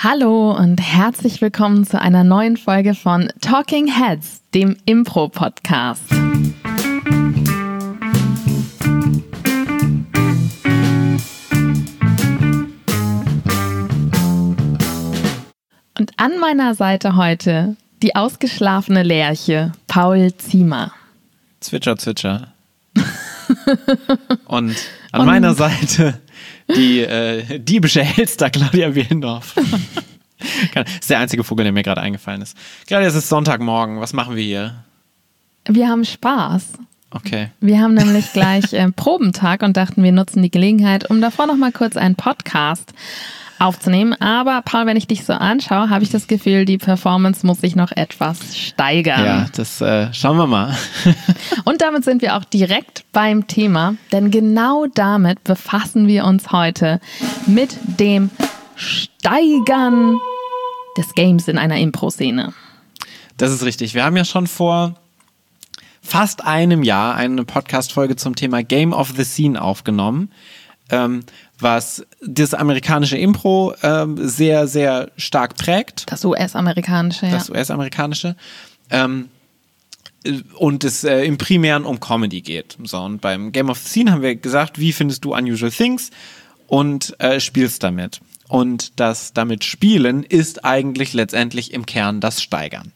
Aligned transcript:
Hallo 0.00 0.52
und 0.52 0.80
herzlich 0.80 1.40
willkommen 1.40 1.84
zu 1.84 2.00
einer 2.00 2.22
neuen 2.22 2.56
Folge 2.56 2.94
von 2.94 3.32
Talking 3.40 3.88
Heads, 3.88 4.42
dem 4.54 4.76
Impro-Podcast. 4.84 6.12
Und 15.98 16.12
an 16.16 16.38
meiner 16.38 16.76
Seite 16.76 17.16
heute 17.16 17.76
die 18.00 18.14
ausgeschlafene 18.14 19.02
Lerche, 19.02 19.72
Paul 19.88 20.32
Ziemer. 20.36 20.92
Zwitscher, 21.58 21.98
zwitscher. 21.98 22.52
Und 24.46 24.76
an 25.10 25.20
Und 25.22 25.26
meiner 25.26 25.54
Seite 25.54 26.20
die 26.76 27.00
äh, 27.00 27.58
diebische 27.58 28.02
Elster 28.16 28.50
Claudia 28.50 28.94
Willendorf. 28.94 29.54
das 30.74 30.90
ist 31.00 31.10
der 31.10 31.18
einzige 31.18 31.44
Vogel, 31.44 31.64
der 31.64 31.72
mir 31.72 31.82
gerade 31.82 32.00
eingefallen 32.00 32.42
ist. 32.42 32.56
Claudia, 32.86 33.08
es 33.08 33.14
ist 33.14 33.28
Sonntagmorgen. 33.28 34.00
Was 34.00 34.12
machen 34.12 34.36
wir 34.36 34.42
hier? 34.42 34.84
Wir 35.66 35.88
haben 35.88 36.04
Spaß. 36.04 36.72
Okay. 37.10 37.48
Wir 37.60 37.80
haben 37.80 37.94
nämlich 37.94 38.32
gleich 38.32 38.72
äh, 38.72 38.90
Probentag 38.92 39.62
und 39.62 39.76
dachten, 39.76 40.02
wir 40.02 40.12
nutzen 40.12 40.42
die 40.42 40.50
Gelegenheit, 40.50 41.08
um 41.10 41.20
davor 41.20 41.46
noch 41.46 41.56
mal 41.56 41.72
kurz 41.72 41.96
einen 41.96 42.16
Podcast 42.16 42.92
aufzunehmen. 43.58 44.14
Aber 44.20 44.62
Paul, 44.62 44.86
wenn 44.86 44.96
ich 44.96 45.06
dich 45.06 45.24
so 45.24 45.32
anschaue, 45.32 45.90
habe 45.90 46.04
ich 46.04 46.10
das 46.10 46.26
Gefühl, 46.26 46.64
die 46.64 46.78
Performance 46.78 47.46
muss 47.46 47.60
sich 47.60 47.76
noch 47.76 47.92
etwas 47.92 48.56
steigern. 48.56 49.24
Ja, 49.24 49.46
das 49.54 49.80
äh, 49.80 50.12
schauen 50.12 50.36
wir 50.36 50.46
mal. 50.46 50.76
Und 51.64 51.82
damit 51.82 52.04
sind 52.04 52.22
wir 52.22 52.36
auch 52.36 52.44
direkt 52.44 53.04
beim 53.12 53.46
Thema, 53.46 53.94
denn 54.12 54.30
genau 54.30 54.86
damit 54.94 55.44
befassen 55.44 56.06
wir 56.06 56.24
uns 56.24 56.52
heute 56.52 57.00
mit 57.46 57.76
dem 57.98 58.30
Steigern 58.76 60.18
des 60.96 61.14
Games 61.14 61.48
in 61.48 61.58
einer 61.58 61.78
Impro-Szene. 61.78 62.52
Das 63.36 63.52
ist 63.52 63.64
richtig. 63.64 63.94
Wir 63.94 64.04
haben 64.04 64.16
ja 64.16 64.24
schon 64.24 64.46
vor 64.46 64.94
fast 66.02 66.44
einem 66.44 66.82
Jahr 66.82 67.14
eine 67.14 67.44
Podcast-Folge 67.44 68.16
zum 68.16 68.34
Thema 68.34 68.62
Game 68.62 68.92
of 68.92 69.12
the 69.16 69.24
Scene 69.24 69.60
aufgenommen. 69.60 70.32
Ähm, 70.90 71.20
was 71.60 72.06
das 72.20 72.54
amerikanische 72.54 73.16
Impro 73.16 73.74
ähm, 73.82 74.16
sehr, 74.28 74.68
sehr 74.68 75.10
stark 75.16 75.56
prägt. 75.56 76.10
Das 76.10 76.24
US-amerikanische, 76.24 77.26
ja. 77.26 77.32
Das 77.32 77.50
US-amerikanische. 77.50 78.36
Ähm, 78.90 79.28
und 80.56 80.84
es 80.84 81.04
äh, 81.04 81.24
im 81.24 81.38
Primären 81.38 81.84
um 81.84 82.00
Comedy 82.00 82.40
geht. 82.40 82.76
So, 82.84 82.98
und 82.98 83.20
beim 83.20 83.52
Game 83.52 83.70
of 83.70 83.78
the 83.78 83.88
Scene 83.88 84.12
haben 84.12 84.22
wir 84.22 84.36
gesagt, 84.36 84.78
wie 84.78 84.92
findest 84.92 85.24
du 85.24 85.34
Unusual 85.34 85.70
Things 85.70 86.10
und 86.66 87.18
äh, 87.20 87.40
spielst 87.40 87.82
damit. 87.82 88.20
Und 88.48 88.98
das 88.98 89.32
damit 89.32 89.64
Spielen 89.64 90.22
ist 90.22 90.64
eigentlich 90.64 91.12
letztendlich 91.12 91.72
im 91.72 91.86
Kern 91.86 92.20
das 92.20 92.42
Steigern. 92.42 92.92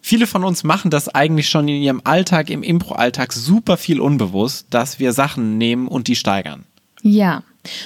Viele 0.00 0.26
von 0.26 0.44
uns 0.44 0.64
machen 0.64 0.90
das 0.90 1.08
eigentlich 1.08 1.48
schon 1.48 1.68
in 1.68 1.80
ihrem 1.80 2.00
Alltag, 2.04 2.50
im 2.50 2.64
Impro-Alltag 2.64 3.32
super 3.32 3.76
viel 3.76 4.00
unbewusst, 4.00 4.66
dass 4.70 4.98
wir 4.98 5.12
Sachen 5.12 5.58
nehmen 5.58 5.86
und 5.86 6.08
die 6.08 6.16
steigern. 6.16 6.64
Ja, 7.02 7.42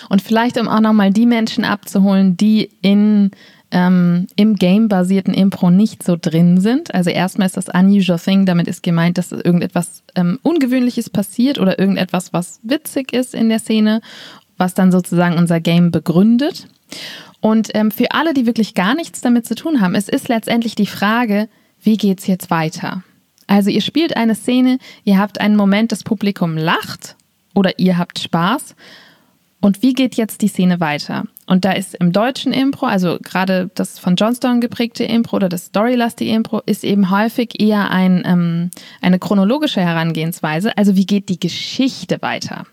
und 0.08 0.22
vielleicht 0.22 0.58
um 0.58 0.68
auch 0.68 0.80
nochmal 0.80 1.10
die 1.10 1.26
Menschen 1.26 1.64
abzuholen, 1.64 2.36
die 2.36 2.70
in 2.80 3.30
ähm, 3.72 4.28
im 4.36 4.54
Game-basierten 4.54 5.34
Impro 5.34 5.70
nicht 5.70 6.02
so 6.02 6.16
drin 6.18 6.60
sind. 6.60 6.94
Also 6.94 7.10
erstmal 7.10 7.46
ist 7.46 7.56
das 7.56 7.68
Unusual 7.68 8.18
Thing, 8.18 8.46
damit 8.46 8.68
ist 8.68 8.82
gemeint, 8.82 9.18
dass 9.18 9.32
irgendetwas 9.32 10.02
ähm, 10.14 10.38
Ungewöhnliches 10.42 11.10
passiert 11.10 11.58
oder 11.58 11.78
irgendetwas, 11.78 12.32
was 12.32 12.60
witzig 12.62 13.12
ist 13.12 13.34
in 13.34 13.48
der 13.48 13.58
Szene, 13.58 14.00
was 14.56 14.74
dann 14.74 14.92
sozusagen 14.92 15.36
unser 15.36 15.60
Game 15.60 15.90
begründet. 15.90 16.68
Und 17.40 17.70
ähm, 17.74 17.90
für 17.90 18.12
alle, 18.12 18.34
die 18.34 18.46
wirklich 18.46 18.74
gar 18.74 18.94
nichts 18.94 19.20
damit 19.20 19.46
zu 19.46 19.56
tun 19.56 19.80
haben, 19.80 19.94
es 19.94 20.08
ist 20.08 20.28
letztendlich 20.28 20.76
die 20.76 20.86
Frage, 20.86 21.48
wie 21.82 21.96
geht's 21.96 22.26
jetzt 22.26 22.50
weiter? 22.50 23.02
Also 23.48 23.70
ihr 23.70 23.82
spielt 23.82 24.16
eine 24.16 24.34
Szene, 24.34 24.78
ihr 25.04 25.18
habt 25.18 25.40
einen 25.40 25.56
Moment, 25.56 25.92
das 25.92 26.02
Publikum 26.02 26.56
lacht 26.56 27.16
oder 27.54 27.78
ihr 27.78 27.98
habt 27.98 28.20
Spaß 28.20 28.74
und 29.60 29.82
wie 29.82 29.92
geht 29.92 30.16
jetzt 30.16 30.42
die 30.42 30.48
Szene 30.48 30.80
weiter? 30.80 31.24
Und 31.46 31.64
da 31.64 31.72
ist 31.72 31.94
im 31.94 32.12
deutschen 32.12 32.52
Impro, 32.52 32.86
also 32.86 33.18
gerade 33.22 33.70
das 33.74 33.98
von 33.98 34.16
Johnstone 34.16 34.60
geprägte 34.60 35.04
Impro 35.04 35.36
oder 35.36 35.48
das 35.48 35.66
Storylastige 35.66 36.32
Impro, 36.32 36.60
ist 36.66 36.84
eben 36.84 37.10
häufig 37.10 37.60
eher 37.60 37.90
ein, 37.90 38.22
ähm, 38.26 38.70
eine 39.00 39.18
chronologische 39.18 39.80
Herangehensweise. 39.80 40.76
Also 40.76 40.96
wie 40.96 41.06
geht 41.06 41.28
die 41.28 41.40
Geschichte 41.40 42.20
weiter? 42.20 42.64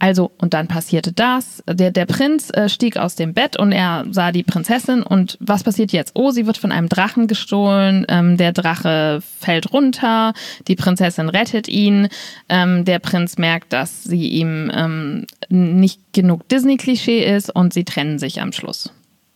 Also, 0.00 0.32
und 0.38 0.54
dann 0.54 0.66
passierte 0.66 1.12
das. 1.12 1.62
Der, 1.68 1.90
der 1.90 2.06
Prinz 2.06 2.50
äh, 2.50 2.68
stieg 2.68 2.96
aus 2.96 3.14
dem 3.14 3.32
Bett 3.32 3.56
und 3.56 3.72
er 3.72 4.04
sah 4.10 4.32
die 4.32 4.42
Prinzessin. 4.42 5.02
Und 5.02 5.38
was 5.40 5.62
passiert 5.62 5.92
jetzt? 5.92 6.12
Oh, 6.14 6.30
sie 6.30 6.46
wird 6.46 6.58
von 6.58 6.72
einem 6.72 6.88
Drachen 6.88 7.26
gestohlen. 7.26 8.04
Ähm, 8.08 8.36
der 8.36 8.52
Drache 8.52 9.20
fällt 9.40 9.72
runter. 9.72 10.34
Die 10.66 10.76
Prinzessin 10.76 11.28
rettet 11.28 11.68
ihn. 11.68 12.08
Ähm, 12.48 12.84
der 12.84 12.98
Prinz 12.98 13.38
merkt, 13.38 13.72
dass 13.72 14.04
sie 14.04 14.28
ihm 14.28 14.70
ähm, 14.74 15.26
nicht 15.48 16.00
genug 16.12 16.48
Disney-Klischee 16.48 17.24
ist 17.24 17.54
und 17.54 17.72
sie 17.72 17.84
trennen 17.84 18.18
sich 18.18 18.40
am 18.40 18.52
Schluss 18.52 18.90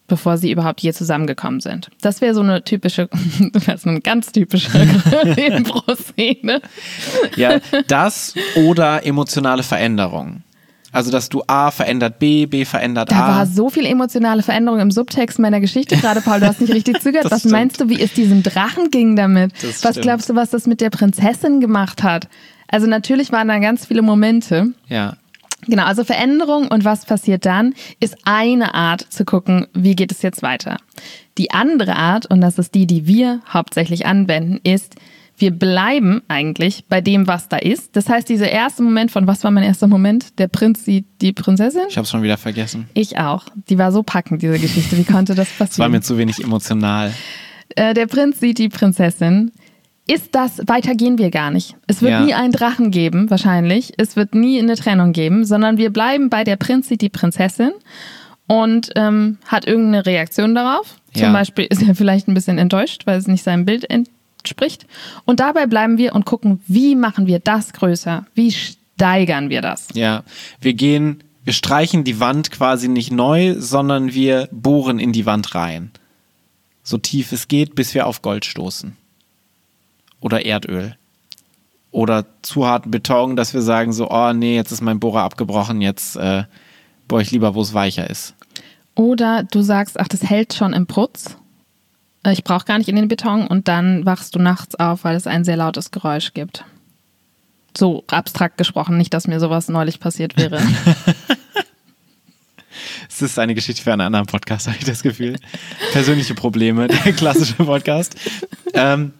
bevor 0.08 0.38
sie 0.38 0.50
überhaupt 0.50 0.80
je 0.80 0.92
zusammengekommen 0.92 1.60
sind. 1.60 1.90
Das 2.00 2.22
wäre 2.22 2.34
so 2.34 2.40
eine 2.40 2.64
typische, 2.64 3.08
das 3.52 3.68
ist 3.68 3.86
eine 3.86 4.00
ganz 4.00 4.32
typische 4.32 4.70
Impro-Szene. 5.36 6.62
Ja, 7.36 7.60
das 7.86 8.34
oder 8.56 9.04
emotionale 9.04 9.62
Veränderung. 9.62 10.42
Also, 10.98 11.12
dass 11.12 11.28
du 11.28 11.44
A 11.46 11.70
verändert 11.70 12.18
B, 12.18 12.46
B 12.46 12.64
verändert 12.64 13.12
da 13.12 13.14
A. 13.14 13.28
Da 13.28 13.36
war 13.36 13.46
so 13.46 13.70
viel 13.70 13.86
emotionale 13.86 14.42
Veränderung 14.42 14.80
im 14.80 14.90
Subtext 14.90 15.38
meiner 15.38 15.60
Geschichte 15.60 15.96
gerade, 15.96 16.20
Paul. 16.20 16.40
Du 16.40 16.48
hast 16.48 16.60
nicht 16.60 16.74
richtig 16.74 17.00
zugehört. 17.02 17.30
was 17.30 17.42
stimmt. 17.42 17.52
meinst 17.52 17.80
du, 17.80 17.88
wie 17.88 18.02
es 18.02 18.14
diesem 18.14 18.42
Drachen 18.42 18.90
ging 18.90 19.14
damit? 19.14 19.52
Das 19.62 19.84
was 19.84 19.90
stimmt. 19.92 20.02
glaubst 20.02 20.28
du, 20.28 20.34
was 20.34 20.50
das 20.50 20.66
mit 20.66 20.80
der 20.80 20.90
Prinzessin 20.90 21.60
gemacht 21.60 22.02
hat? 22.02 22.26
Also, 22.66 22.88
natürlich 22.88 23.30
waren 23.30 23.46
da 23.46 23.60
ganz 23.60 23.86
viele 23.86 24.02
Momente. 24.02 24.72
Ja. 24.88 25.16
Genau, 25.68 25.84
also 25.84 26.02
Veränderung 26.02 26.66
und 26.66 26.84
was 26.84 27.04
passiert 27.06 27.46
dann, 27.46 27.74
ist 28.00 28.16
eine 28.24 28.74
Art 28.74 29.06
zu 29.08 29.24
gucken, 29.24 29.68
wie 29.74 29.94
geht 29.94 30.10
es 30.10 30.22
jetzt 30.22 30.42
weiter. 30.42 30.78
Die 31.36 31.52
andere 31.52 31.94
Art, 31.94 32.26
und 32.26 32.40
das 32.40 32.58
ist 32.58 32.74
die, 32.74 32.88
die 32.88 33.06
wir 33.06 33.38
hauptsächlich 33.48 34.04
anwenden, 34.04 34.58
ist, 34.64 34.96
wir 35.38 35.52
bleiben 35.52 36.22
eigentlich 36.28 36.84
bei 36.88 37.00
dem, 37.00 37.26
was 37.26 37.48
da 37.48 37.56
ist. 37.56 37.96
Das 37.96 38.08
heißt, 38.08 38.28
dieser 38.28 38.50
erste 38.50 38.82
Moment 38.82 39.10
von, 39.10 39.26
was 39.26 39.44
war 39.44 39.50
mein 39.50 39.64
erster 39.64 39.86
Moment? 39.86 40.38
Der 40.38 40.48
Prinz 40.48 40.84
sieht 40.84 41.06
die 41.20 41.32
Prinzessin? 41.32 41.82
Ich 41.88 41.96
habe 41.96 42.04
es 42.04 42.10
schon 42.10 42.22
wieder 42.22 42.36
vergessen. 42.36 42.88
Ich 42.94 43.18
auch. 43.18 43.44
Die 43.68 43.78
war 43.78 43.92
so 43.92 44.02
packend, 44.02 44.42
diese 44.42 44.58
Geschichte. 44.58 44.96
Wie 44.96 45.04
konnte 45.04 45.34
das 45.34 45.48
passieren? 45.48 45.68
Es 45.70 45.78
war 45.78 45.88
mir 45.88 46.00
zu 46.00 46.18
wenig 46.18 46.42
emotional. 46.42 47.12
Äh, 47.76 47.94
der 47.94 48.06
Prinz 48.06 48.40
sieht 48.40 48.58
die 48.58 48.68
Prinzessin. 48.68 49.52
Ist 50.06 50.34
das, 50.34 50.62
weiter 50.66 50.94
gehen 50.94 51.18
wir 51.18 51.30
gar 51.30 51.50
nicht. 51.50 51.76
Es 51.86 52.00
wird 52.00 52.12
ja. 52.12 52.20
nie 52.20 52.32
einen 52.32 52.52
Drachen 52.52 52.90
geben, 52.90 53.30
wahrscheinlich. 53.30 53.92
Es 53.98 54.16
wird 54.16 54.34
nie 54.34 54.58
eine 54.58 54.74
Trennung 54.74 55.12
geben, 55.12 55.44
sondern 55.44 55.76
wir 55.76 55.92
bleiben 55.92 56.30
bei 56.30 56.44
der 56.44 56.56
Prinz 56.56 56.88
sieht 56.88 57.02
die 57.02 57.10
Prinzessin 57.10 57.72
und 58.46 58.90
ähm, 58.96 59.36
hat 59.46 59.66
irgendeine 59.66 60.06
Reaktion 60.06 60.54
darauf. 60.54 60.96
Zum 61.12 61.24
ja. 61.24 61.32
Beispiel 61.32 61.66
ist 61.66 61.82
er 61.82 61.94
vielleicht 61.94 62.26
ein 62.26 62.34
bisschen 62.34 62.58
enttäuscht, 62.58 63.02
weil 63.04 63.18
es 63.18 63.28
nicht 63.28 63.44
seinem 63.44 63.66
Bild 63.66 63.84
entspricht. 64.48 64.86
Und 65.24 65.40
dabei 65.40 65.66
bleiben 65.66 65.98
wir 65.98 66.14
und 66.14 66.24
gucken, 66.24 66.60
wie 66.66 66.94
machen 66.94 67.26
wir 67.26 67.38
das 67.38 67.72
größer? 67.72 68.26
Wie 68.34 68.52
steigern 68.52 69.50
wir 69.50 69.62
das? 69.62 69.88
Ja, 69.94 70.24
wir 70.60 70.74
gehen, 70.74 71.22
wir 71.44 71.52
streichen 71.52 72.04
die 72.04 72.20
Wand 72.20 72.50
quasi 72.50 72.88
nicht 72.88 73.12
neu, 73.12 73.54
sondern 73.58 74.14
wir 74.14 74.48
bohren 74.50 74.98
in 74.98 75.12
die 75.12 75.26
Wand 75.26 75.54
rein. 75.54 75.90
So 76.82 76.96
tief 76.96 77.32
es 77.32 77.48
geht, 77.48 77.74
bis 77.74 77.94
wir 77.94 78.06
auf 78.06 78.22
Gold 78.22 78.44
stoßen. 78.44 78.96
Oder 80.20 80.46
Erdöl. 80.46 80.96
Oder 81.90 82.26
zu 82.42 82.66
harten 82.66 82.90
Beton, 82.90 83.36
dass 83.36 83.54
wir 83.54 83.62
sagen 83.62 83.92
so, 83.92 84.10
oh 84.10 84.32
nee, 84.32 84.56
jetzt 84.56 84.72
ist 84.72 84.80
mein 84.80 85.00
Bohrer 85.00 85.22
abgebrochen, 85.22 85.80
jetzt 85.80 86.16
äh, 86.16 86.44
bohre 87.06 87.22
ich 87.22 87.30
lieber, 87.30 87.54
wo 87.54 87.62
es 87.62 87.74
weicher 87.74 88.08
ist. 88.08 88.34
Oder 88.94 89.44
du 89.44 89.62
sagst, 89.62 89.98
ach, 89.98 90.08
das 90.08 90.22
hält 90.22 90.54
schon 90.54 90.72
im 90.72 90.86
Putz 90.86 91.36
ich 92.26 92.44
brauche 92.44 92.64
gar 92.64 92.78
nicht 92.78 92.88
in 92.88 92.96
den 92.96 93.08
Beton 93.08 93.46
und 93.46 93.68
dann 93.68 94.04
wachst 94.04 94.34
du 94.34 94.38
nachts 94.38 94.74
auf, 94.74 95.04
weil 95.04 95.16
es 95.16 95.26
ein 95.26 95.44
sehr 95.44 95.56
lautes 95.56 95.90
Geräusch 95.90 96.34
gibt. 96.34 96.64
So 97.76 98.04
abstrakt 98.08 98.58
gesprochen, 98.58 98.96
nicht, 98.96 99.14
dass 99.14 99.28
mir 99.28 99.40
sowas 99.40 99.68
neulich 99.68 100.00
passiert 100.00 100.36
wäre. 100.36 100.60
Es 103.08 103.22
ist 103.22 103.38
eine 103.38 103.54
Geschichte 103.54 103.82
für 103.82 103.92
einen 103.92 104.02
anderen 104.02 104.26
Podcast, 104.26 104.68
habe 104.68 104.76
ich 104.78 104.84
das 104.84 105.02
Gefühl. 105.02 105.38
Persönliche 105.92 106.34
Probleme, 106.34 106.86
der 106.88 107.12
klassische 107.12 107.54
Podcast. 107.54 108.14
Ähm, 108.74 109.12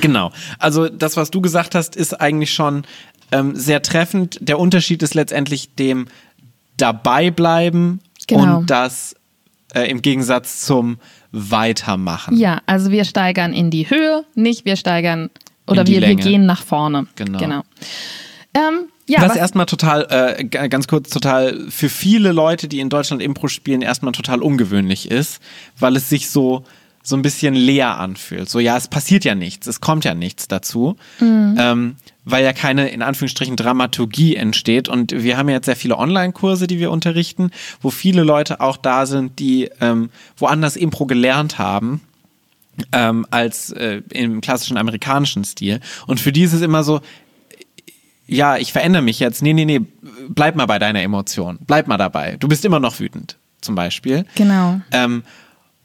genau. 0.00 0.32
Also 0.58 0.88
das, 0.88 1.16
was 1.16 1.30
du 1.30 1.40
gesagt 1.40 1.74
hast, 1.74 1.94
ist 1.94 2.20
eigentlich 2.20 2.52
schon 2.52 2.84
ähm, 3.30 3.54
sehr 3.54 3.82
treffend. 3.82 4.38
Der 4.40 4.58
Unterschied 4.58 5.02
ist 5.02 5.14
letztendlich 5.14 5.74
dem 5.76 6.08
Dabeibleiben 6.78 8.00
genau. 8.26 8.58
und 8.58 8.70
das 8.70 9.14
äh, 9.74 9.88
im 9.90 10.02
Gegensatz 10.02 10.62
zum 10.62 10.98
weitermachen. 11.32 12.36
Ja, 12.36 12.60
also 12.66 12.90
wir 12.90 13.04
steigern 13.04 13.52
in 13.52 13.70
die 13.70 13.88
Höhe, 13.90 14.24
nicht 14.34 14.64
wir 14.64 14.76
steigern 14.76 15.30
oder 15.66 15.86
wir, 15.86 16.00
wir 16.00 16.14
gehen 16.14 16.46
nach 16.46 16.62
vorne. 16.62 17.06
Genau. 17.16 17.38
genau. 17.38 17.62
Ähm, 18.54 18.88
ja, 19.06 19.20
was, 19.22 19.30
was- 19.30 19.36
erstmal 19.36 19.66
total, 19.66 20.06
äh, 20.10 20.44
ganz 20.44 20.86
kurz, 20.86 21.10
total 21.10 21.70
für 21.70 21.88
viele 21.88 22.32
Leute, 22.32 22.68
die 22.68 22.80
in 22.80 22.88
Deutschland 22.90 23.22
Impro 23.22 23.48
spielen, 23.48 23.82
erstmal 23.82 24.12
total 24.12 24.42
ungewöhnlich 24.42 25.10
ist, 25.10 25.40
weil 25.78 25.96
es 25.96 26.08
sich 26.08 26.30
so, 26.30 26.64
so 27.08 27.16
ein 27.16 27.22
bisschen 27.22 27.54
leer 27.54 27.98
anfühlt. 27.98 28.50
So, 28.50 28.58
ja, 28.58 28.76
es 28.76 28.86
passiert 28.86 29.24
ja 29.24 29.34
nichts, 29.34 29.66
es 29.66 29.80
kommt 29.80 30.04
ja 30.04 30.12
nichts 30.12 30.46
dazu, 30.46 30.96
ähm, 31.58 31.96
weil 32.26 32.44
ja 32.44 32.52
keine, 32.52 32.90
in 32.90 33.00
Anführungsstrichen, 33.00 33.56
Dramaturgie 33.56 34.36
entsteht. 34.36 34.90
Und 34.90 35.12
wir 35.12 35.38
haben 35.38 35.48
ja 35.48 35.54
jetzt 35.54 35.64
sehr 35.64 35.76
viele 35.76 35.96
Online-Kurse, 35.96 36.66
die 36.66 36.78
wir 36.78 36.90
unterrichten, 36.90 37.50
wo 37.80 37.88
viele 37.88 38.24
Leute 38.24 38.60
auch 38.60 38.76
da 38.76 39.06
sind, 39.06 39.38
die 39.38 39.70
ähm, 39.80 40.10
woanders 40.36 40.76
Impro 40.76 41.06
gelernt 41.06 41.58
haben 41.58 42.02
ähm, 42.92 43.24
als 43.30 43.70
äh, 43.70 44.02
im 44.10 44.42
klassischen 44.42 44.76
amerikanischen 44.76 45.44
Stil. 45.44 45.80
Und 46.06 46.20
für 46.20 46.30
die 46.30 46.42
ist 46.42 46.52
es 46.52 46.60
immer 46.60 46.84
so, 46.84 47.00
ja, 48.26 48.58
ich 48.58 48.70
verändere 48.70 49.02
mich 49.02 49.18
jetzt. 49.18 49.40
Nee, 49.40 49.54
nee, 49.54 49.64
nee, 49.64 49.80
bleib 50.28 50.56
mal 50.56 50.66
bei 50.66 50.78
deiner 50.78 51.00
Emotion. 51.00 51.58
Bleib 51.66 51.88
mal 51.88 51.96
dabei. 51.96 52.36
Du 52.38 52.48
bist 52.48 52.66
immer 52.66 52.80
noch 52.80 53.00
wütend, 53.00 53.38
zum 53.62 53.74
Beispiel. 53.74 54.26
Genau. 54.34 54.82
Ähm, 54.92 55.22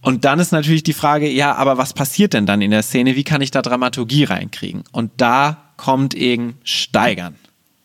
und 0.04 0.26
dann 0.26 0.40
ist 0.40 0.52
natürlich 0.52 0.84
die 0.84 0.94
Frage, 0.94 1.30
ja, 1.30 1.56
aber 1.56 1.78
was 1.78 1.94
passiert 1.94 2.34
denn 2.34 2.46
dann 2.46 2.62
in 2.62 2.72
der 2.72 2.84
Szene? 2.84 3.16
Wie 3.16 3.24
kann 3.24 3.42
ich 3.42 3.52
da 3.52 3.62
Dramaturgie 3.62 4.26
reinkriegen? 4.26 4.84
Und 4.92 5.12
da 5.18 5.74
kommt 5.78 6.14
eben 6.14 6.58
Steigern. 6.66 7.36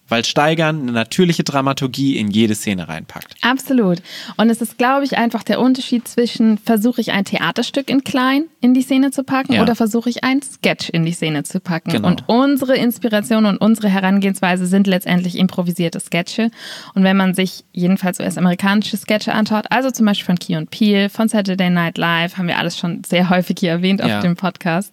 Weil 0.08 0.24
Steigern 0.24 0.82
eine 0.82 0.92
natürliche 0.92 1.44
Dramaturgie 1.44 2.16
in 2.16 2.30
jede 2.30 2.54
Szene 2.54 2.88
reinpackt. 2.88 3.34
Absolut. 3.42 4.02
Und 4.36 4.48
es 4.50 4.60
ist, 4.62 4.78
glaube 4.78 5.04
ich, 5.04 5.18
einfach 5.18 5.42
der 5.42 5.60
Unterschied 5.60 6.08
zwischen, 6.08 6.56
versuche 6.58 7.00
ich 7.00 7.12
ein 7.12 7.24
Theaterstück 7.24 7.90
in 7.90 8.04
klein 8.04 8.44
in 8.60 8.72
die 8.74 8.82
Szene 8.82 9.10
zu 9.10 9.22
packen 9.24 9.52
Ja. 9.52 9.62
oder 9.62 9.74
versuche 9.74 10.08
ich 10.10 10.24
ein 10.24 10.40
Sketch 10.42 10.88
in 10.88 11.04
die 11.04 11.12
Szene 11.12 11.42
zu 11.42 11.60
packen. 11.60 11.90
Genau. 11.90 12.08
Und 12.08 12.24
unsere 12.28 12.76
Inspiration 12.76 13.44
und 13.46 13.58
unsere 13.58 13.88
Herangehensweise 13.88 14.66
sind 14.66 14.86
letztendlich 14.86 15.36
improvisierte 15.38 16.00
Sketche. 16.00 16.50
Und 16.94 17.04
wenn 17.04 17.16
man 17.16 17.34
sich 17.34 17.64
jedenfalls 17.72 18.18
US-amerikanische 18.18 18.96
Sketche 18.96 19.32
anschaut, 19.34 19.66
also 19.70 19.90
zum 19.90 20.06
Beispiel 20.06 20.26
von 20.26 20.38
Key 20.38 20.56
und 20.56 20.70
Peele, 20.70 21.10
von 21.10 21.28
Saturday 21.28 21.70
Night 21.70 21.98
Live, 21.98 22.38
haben 22.38 22.48
wir 22.48 22.58
alles 22.58 22.78
schon 22.78 23.02
sehr 23.06 23.28
häufig 23.30 23.56
hier 23.60 23.70
erwähnt 23.70 24.02
auf 24.02 24.08
Ja. 24.08 24.20
dem 24.20 24.36
Podcast, 24.36 24.92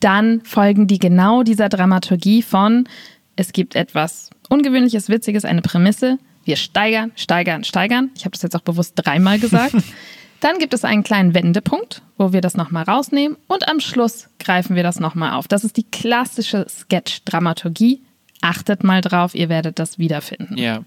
dann 0.00 0.42
folgen 0.44 0.86
die 0.86 0.98
genau 0.98 1.42
dieser 1.42 1.68
Dramaturgie 1.68 2.42
von, 2.42 2.86
es 3.36 3.52
gibt 3.52 3.74
etwas 3.74 4.30
Ungewöhnliches, 4.48 5.08
Witziges, 5.08 5.44
eine 5.44 5.62
Prämisse, 5.62 6.18
wir 6.44 6.56
steigern, 6.56 7.12
steigern, 7.16 7.64
steigern. 7.64 8.10
Ich 8.16 8.24
habe 8.24 8.32
das 8.32 8.42
jetzt 8.42 8.54
auch 8.56 8.60
bewusst 8.60 8.92
dreimal 8.96 9.38
gesagt. 9.38 9.74
Dann 10.40 10.58
gibt 10.58 10.74
es 10.74 10.84
einen 10.84 11.02
kleinen 11.04 11.32
Wendepunkt, 11.34 12.02
wo 12.18 12.34
wir 12.34 12.42
das 12.42 12.54
nochmal 12.54 12.84
rausnehmen 12.84 13.38
und 13.48 13.66
am 13.68 13.80
Schluss 13.80 14.28
greifen 14.38 14.76
wir 14.76 14.82
das 14.82 15.00
nochmal 15.00 15.32
auf. 15.32 15.48
Das 15.48 15.64
ist 15.64 15.78
die 15.78 15.84
klassische 15.84 16.66
Sketch-Dramaturgie. 16.68 18.02
Achtet 18.42 18.84
mal 18.84 19.00
drauf, 19.00 19.34
ihr 19.34 19.48
werdet 19.48 19.78
das 19.78 19.98
wiederfinden. 19.98 20.58
Ja. 20.58 20.82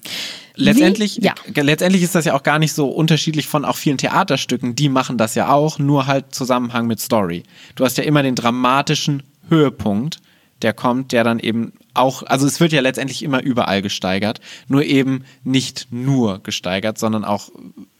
Letztendlich, 0.56 1.18
ja. 1.18 1.34
g- 1.52 1.62
letztendlich 1.62 2.04
ist 2.04 2.14
das 2.14 2.26
ja 2.26 2.36
auch 2.36 2.44
gar 2.44 2.60
nicht 2.60 2.74
so 2.74 2.88
unterschiedlich 2.90 3.48
von 3.48 3.66
auch 3.66 3.78
vielen 3.78 3.98
Theaterstücken. 3.98 4.76
Die 4.76 4.90
machen 4.90 5.18
das 5.18 5.34
ja 5.34 5.50
auch, 5.50 5.80
nur 5.80 6.06
halt 6.06 6.36
Zusammenhang 6.36 6.86
mit 6.86 7.00
Story. 7.00 7.42
Du 7.76 7.84
hast 7.84 7.98
ja 7.98 8.04
immer 8.04 8.22
den 8.22 8.36
dramatischen 8.36 9.24
Höhepunkt, 9.50 10.20
der 10.62 10.74
kommt, 10.74 11.12
der 11.12 11.24
dann 11.24 11.40
eben 11.40 11.74
auch, 11.94 12.24
also 12.24 12.48
es 12.48 12.60
wird 12.60 12.72
ja 12.72 12.82
letztendlich 12.82 13.24
immer 13.24 13.42
überall 13.42 13.82
gesteigert, 13.82 14.40
nur 14.68 14.84
eben 14.84 15.26
nicht 15.44 15.88
nur 15.92 16.40
gesteigert, 16.40 16.98
sondern 16.98 17.26
auch 17.26 17.50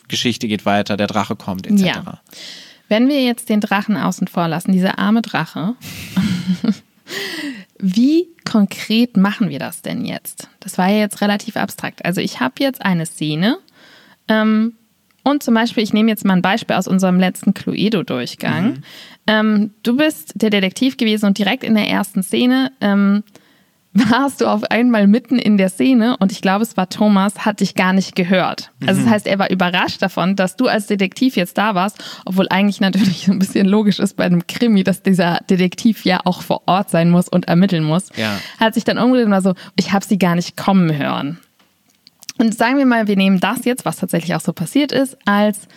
Geschichte 0.08 0.48
geht 0.48 0.66
weiter, 0.66 0.98
der 0.98 1.08
Drache 1.08 1.36
kommt, 1.36 1.68
etc. 1.68 1.82
Ja. 1.84 2.22
Wenn 2.88 3.10
wir 3.10 3.24
jetzt 3.24 3.50
den 3.50 3.60
Drachen 3.60 3.98
außen 3.98 4.28
vor 4.28 4.48
lassen, 4.48 4.72
dieser 4.72 4.98
arme 4.98 5.22
Drache, 5.22 5.76
wie 7.80 8.28
konkret 8.50 9.18
machen 9.18 9.50
wir 9.50 9.60
das 9.60 9.82
denn 9.82 10.06
jetzt? 10.06 10.48
Das 10.62 10.78
war 10.78 10.90
ja 10.90 11.00
jetzt 11.00 11.22
relativ 11.22 11.58
abstrakt. 11.58 12.06
Also 12.06 12.22
ich 12.22 12.40
habe 12.40 12.56
jetzt 12.60 12.82
eine 12.82 13.06
Szene 13.06 13.58
ähm, 14.30 14.77
und 15.28 15.44
zum 15.44 15.54
Beispiel, 15.56 15.84
ich 15.84 15.92
nehme 15.92 16.10
jetzt 16.10 16.24
mal 16.24 16.36
ein 16.36 16.42
Beispiel 16.42 16.78
aus 16.78 16.88
unserem 16.88 17.20
letzten 17.20 17.54
Cluedo-Durchgang. 17.54 18.80
Ähm, 19.28 19.72
du 19.84 19.98
bist 19.98 20.32
der 20.36 20.50
Detektiv 20.50 20.96
gewesen 20.96 21.26
und 21.26 21.38
direkt 21.38 21.66
in 21.66 21.76
der 21.76 21.90
ersten 21.90 22.24
Szene 22.24 22.72
ähm, 22.80 23.24
warst 23.92 24.40
du 24.40 24.46
auf 24.46 24.64
einmal 24.72 25.06
mitten 25.06 25.38
in 25.38 25.58
der 25.58 25.68
Szene 25.68 26.16
und 26.18 26.32
ich 26.32 26.42
glaube, 26.42 26.64
es 26.64 26.78
war 26.78 26.88
Thomas, 26.88 27.44
hat 27.46 27.60
dich 27.60 27.76
gar 27.76 27.92
nicht 27.92 28.16
gehört. 28.16 28.72
Also 28.86 29.02
das 29.02 29.10
heißt, 29.10 29.28
er 29.28 29.38
war 29.38 29.50
überrascht 29.50 30.02
davon, 30.02 30.38
dass 30.38 30.56
du 30.56 30.68
als 30.68 30.88
Detektiv 30.88 31.36
jetzt 31.36 31.58
da 31.58 31.76
warst, 31.76 32.02
obwohl 32.24 32.48
eigentlich 32.50 32.80
natürlich 32.80 33.26
so 33.26 33.34
ein 33.34 33.40
bisschen 33.40 33.68
logisch 33.68 34.00
ist 34.00 34.16
bei 34.16 34.24
einem 34.24 34.48
Krimi, 34.48 34.86
dass 34.86 35.04
dieser 35.04 35.40
Detektiv 35.50 36.06
ja 36.06 36.22
auch 36.24 36.42
vor 36.42 36.62
Ort 36.68 36.90
sein 36.90 37.10
muss 37.10 37.28
und 37.28 37.50
ermitteln 37.50 37.84
muss. 37.84 38.12
Ja. 38.16 38.40
Hat 38.62 38.76
sich 38.76 38.86
dann 38.86 38.98
umgedreht 38.98 39.26
und 39.26 39.32
war 39.34 39.42
so, 39.42 39.56
ich 39.76 39.92
habe 39.92 40.06
sie 40.06 40.18
gar 40.18 40.36
nicht 40.36 40.56
kommen 40.56 40.98
hören. 40.98 41.40
Und 42.38 42.56
sagen 42.56 42.78
wir 42.78 42.86
mal, 42.86 43.08
wir 43.08 43.16
nehmen 43.16 43.40
das 43.40 43.66
jetzt, 43.66 43.86
was 43.86 43.98
tatsächlich 43.98 44.36
auch 44.36 44.42
so 44.42 44.54
passiert 44.54 44.92
ist, 44.92 45.18
als 45.26 45.68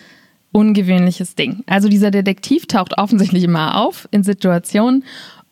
ungewöhnliches 0.52 1.34
Ding. 1.34 1.62
Also 1.66 1.88
dieser 1.88 2.10
Detektiv 2.10 2.66
taucht 2.66 2.98
offensichtlich 2.98 3.44
immer 3.44 3.76
auf 3.76 4.08
in 4.10 4.24
Situationen 4.24 5.04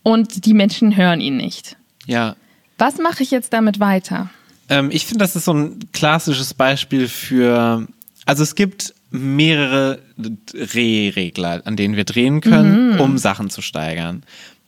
und 0.03 0.45
die 0.45 0.55
Menschen 0.55 0.97
hören 0.97 1.21
ihn 1.21 1.37
nicht. 1.37 1.77
Ja. 2.07 2.37
Was 2.79 2.99
mache 2.99 3.23
ich 3.23 3.31
jetzt 3.31 3.53
damit 3.53 3.81
weiter? 3.81 4.31
Ähm, 4.69 4.91
ich 4.91 5.07
finde, 5.07 5.25
das 5.25 5.37
ist 5.37 5.45
so 5.45 5.53
ein 5.53 5.79
klassisches 5.93 6.55
Beispiel 6.55 7.09
für, 7.09 7.87
also 8.27 8.43
es 8.43 8.55
gibt 8.55 8.95
mehrere 9.11 10.01
Drehregler, 10.19 11.63
an 11.65 11.77
denen 11.77 11.97
wir 11.97 12.05
drehen 12.05 12.41
können, 12.41 12.99
um 13.01 13.19
Sachen 13.19 13.51
zu 13.51 13.63
steigern. 13.63 14.23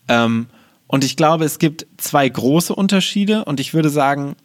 Ähm, 0.08 0.46
und 0.87 1.04
ich 1.04 1.16
glaube, 1.16 1.44
es 1.44 1.58
gibt 1.58 1.87
zwei 1.98 2.28
große 2.28 2.75
Unterschiede 2.75 3.44
und 3.44 3.60
ich 3.60 3.75
würde 3.75 3.90
sagen, 3.90 4.37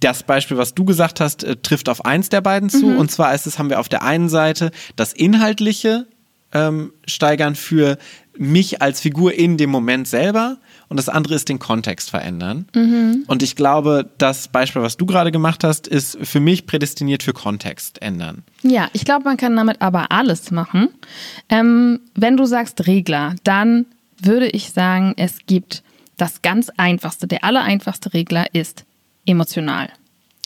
das 0.00 0.22
Beispiel, 0.22 0.56
was 0.56 0.74
du 0.74 0.84
gesagt 0.84 1.20
hast, 1.20 1.44
äh, 1.44 1.56
trifft 1.56 1.88
auf 1.88 2.04
eins 2.04 2.28
der 2.28 2.40
beiden 2.40 2.70
zu. 2.70 2.86
Und 2.98 3.10
zwar 3.10 3.34
ist 3.34 3.46
es, 3.46 3.58
haben 3.58 3.70
wir 3.70 3.80
auf 3.80 3.88
der 3.88 4.02
einen 4.02 4.28
Seite 4.28 4.70
das 4.96 5.12
Inhaltliche 5.12 6.06
ähm, 6.52 6.92
steigern 7.06 7.54
für 7.54 7.98
mich 8.38 8.80
als 8.80 9.00
Figur 9.00 9.34
in 9.34 9.56
dem 9.56 9.70
Moment 9.70 10.06
selber 10.06 10.58
und 10.88 10.96
das 10.96 11.08
andere 11.08 11.34
ist 11.34 11.48
den 11.48 11.58
Kontext 11.58 12.08
verändern. 12.08 12.66
Und 13.26 13.42
ich 13.42 13.56
glaube, 13.56 14.08
das 14.16 14.48
Beispiel, 14.48 14.80
was 14.80 14.96
du 14.96 15.06
gerade 15.06 15.32
gemacht 15.32 15.64
hast, 15.64 15.86
ist 15.86 16.18
für 16.22 16.40
mich 16.40 16.66
prädestiniert 16.66 17.22
für 17.22 17.32
Kontext 17.32 18.00
ändern. 18.00 18.44
Ja, 18.62 18.88
ich 18.92 19.04
glaube, 19.04 19.24
man 19.24 19.36
kann 19.36 19.56
damit 19.56 19.82
aber 19.82 20.12
alles 20.12 20.50
machen. 20.50 20.88
Ähm, 21.48 22.00
wenn 22.14 22.36
du 22.36 22.46
sagst 22.46 22.86
Regler, 22.86 23.34
dann 23.44 23.86
würde 24.22 24.48
ich 24.48 24.70
sagen, 24.70 25.14
es 25.16 25.38
gibt 25.46 25.82
das 26.16 26.42
ganz 26.42 26.70
einfachste, 26.76 27.26
der 27.26 27.44
allereinfachste 27.44 28.14
Regler 28.14 28.46
ist 28.54 28.84
emotional. 29.28 29.88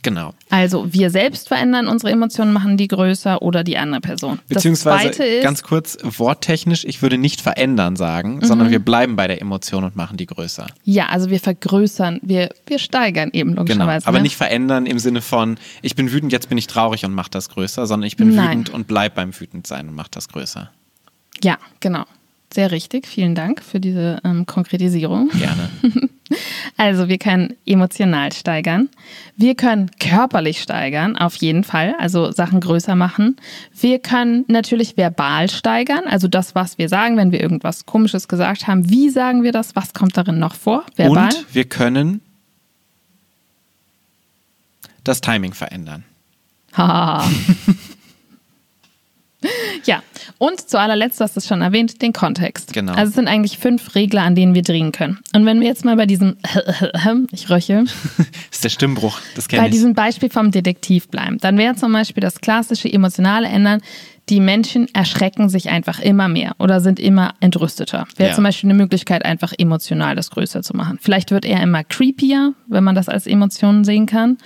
Genau. 0.05 0.35
Also 0.51 0.93
wir 0.93 1.11
selbst 1.11 1.47
verändern 1.47 1.87
unsere 1.87 2.11
Emotionen, 2.11 2.53
machen 2.53 2.77
die 2.77 2.89
größer 2.89 3.41
oder 3.41 3.63
die 3.63 3.79
andere 3.79 4.01
Person. 4.01 4.41
Beziehungsweise 4.49 5.07
das 5.09 5.17
zweite 5.17 5.25
ist, 5.25 5.45
ganz 5.45 5.63
kurz, 5.63 5.97
worttechnisch, 6.03 6.85
ich 6.85 7.03
würde 7.03 7.19
nicht 7.19 7.41
verändern 7.41 7.95
sagen, 7.95 8.45
sondern 8.45 8.71
wir 8.73 8.81
bleiben 8.81 9.15
bei 9.15 9.29
der 9.29 9.41
Emotion 9.41 9.85
und 9.85 9.95
machen 9.95 10.17
die 10.17 10.27
größer. 10.27 10.67
ja, 10.83 11.07
also 11.07 11.31
wir 11.31 11.39
vergrößern, 11.39 12.19
wir, 12.23 12.51
wir 12.67 12.81
steigern 12.81 13.31
eben 13.33 13.51
Genau. 13.51 13.61
logischerweise. 13.63 14.09
Aber 14.09 14.19
ne? 14.19 14.25
nicht 14.25 14.37
verändern 14.37 14.87
im 14.87 14.99
Sinne 14.99 15.23
von, 15.23 15.57
ich 15.83 15.95
bin 15.95 16.11
wütend, 16.11 16.33
jetzt 16.33 16.49
bin 16.49 16.59
ich 16.59 16.67
traurig 16.67 17.05
und 17.05 17.15
mach 17.15 17.29
das 17.29 17.49
größer, 17.49 17.87
sondern 17.87 18.09
ich 18.09 18.17
bin 18.17 18.35
Nein. 18.35 18.49
wütend 18.49 18.71
und 18.71 18.89
bleib 18.89 19.15
beim 19.15 19.39
wütend 19.39 19.69
sein 19.69 19.89
und 19.89 19.95
mach 19.95 20.09
das 20.09 20.29
größer. 20.29 20.69
Ja, 21.45 21.59
genau. 21.79 22.07
Sehr 22.53 22.73
richtig. 22.73 23.07
Vielen 23.07 23.37
Dank 23.37 23.63
für 23.63 23.79
diese 23.79 24.19
ähm, 24.25 24.47
Konkretisierung. 24.47 25.31
Gerne. 25.39 25.71
Also 26.77 27.09
wir 27.09 27.19
können 27.19 27.55
emotional 27.67 28.33
steigern. 28.33 28.89
Wir 29.37 29.55
können 29.55 29.91
körperlich 30.01 30.61
steigern, 30.63 31.17
auf 31.17 31.35
jeden 31.37 31.65
Fall. 31.65 31.95
Also 31.99 32.33
Sachen 32.33 32.61
größer 32.61 32.97
machen. 32.97 33.37
Wir 33.79 33.99
können 33.99 34.45
natürlich 34.49 34.97
verbal 34.97 35.49
steigern. 35.51 36.05
Also 36.07 36.29
das, 36.29 36.55
was 36.55 36.79
wir 36.79 36.89
sagen, 36.89 37.17
wenn 37.17 37.31
wir 37.31 37.41
irgendwas 37.41 37.87
Komisches 37.87 38.27
gesagt 38.27 38.67
haben. 38.67 38.91
Wie 38.91 39.11
sagen 39.11 39.43
wir 39.43 39.53
das? 39.53 39.77
Was 39.77 39.93
kommt 39.93 40.17
darin 40.17 40.39
noch 40.39 40.55
vor? 40.55 40.85
Verbal? 40.97 41.27
Und 41.27 41.55
wir 41.55 41.65
können 41.65 42.21
das 45.05 45.21
Timing 45.21 45.53
verändern. 45.53 46.05
Haha. 46.73 47.25
ja, 49.87 50.03
und 50.39 50.69
zu 50.69 50.79
allerletzt, 50.79 51.21
du 51.21 51.25
hast 51.25 51.37
es 51.37 51.47
schon 51.47 51.63
erwähnt, 51.63 52.01
den 52.03 52.13
Kontext. 52.13 52.73
Genau. 52.73 52.93
Also 52.93 53.11
es 53.11 53.15
sind 53.15 53.29
eigentlich 53.29 53.59
fünf 53.59 53.95
Regler, 53.95 54.23
an 54.23 54.35
denen 54.35 54.55
wir 54.55 54.63
drehen 54.63 54.93
können. 54.93 55.19
Und 55.35 55.47
wenn 55.47 55.61
wir 55.61 55.67
jetzt 55.69 55.85
mal 55.85 55.97
bei 55.97 56.07
diesem, 56.07 56.37
ich 57.33 57.51
röche, 57.51 57.85
Das 58.19 58.27
ist 58.53 58.65
der 58.65 58.69
Stimmbruch, 58.71 59.21
das 59.35 59.49
bei 59.49 59.57
kenne 59.57 59.69
ich. 59.69 59.73
diesem 59.75 59.95
Beispiel 59.95 60.31
vom 60.31 60.51
Detektiv 60.51 61.09
bleiben, 61.09 61.39
dann 61.39 61.59
wäre 61.59 61.75
zum 61.75 61.93
Beispiel 61.93 62.21
das 62.21 62.41
klassische 62.41 62.93
emotionale 62.93 63.49
Ändern, 63.49 63.81
die 64.29 64.39
Menschen 64.39 64.87
erschrecken 64.95 65.49
sich 65.49 65.69
einfach 65.71 65.99
immer 65.99 66.29
mehr 66.29 66.55
oder 66.61 66.81
sind 66.81 67.01
immer 67.01 67.35
entrüsteter. 67.41 68.07
Wäre 68.17 68.31
Ja. 68.31 68.35
zum 68.37 68.45
Beispiel 68.45 68.71
eine 68.71 68.79
Möglichkeit, 68.79 69.25
einfach 69.25 69.53
emotional 69.59 70.15
das 70.15 70.31
größer 70.31 70.63
zu 70.63 70.77
machen. 70.77 70.99
Vielleicht 71.03 71.33
wird 71.33 71.45
er 71.45 71.61
immer 71.61 71.83
creepier, 71.83 72.55
wenn 72.69 72.85
man 72.85 72.95
das 72.95 73.09
als 73.09 73.27
Emotionen 73.27 73.85
sehen 73.85 74.07
kann. 74.07 74.39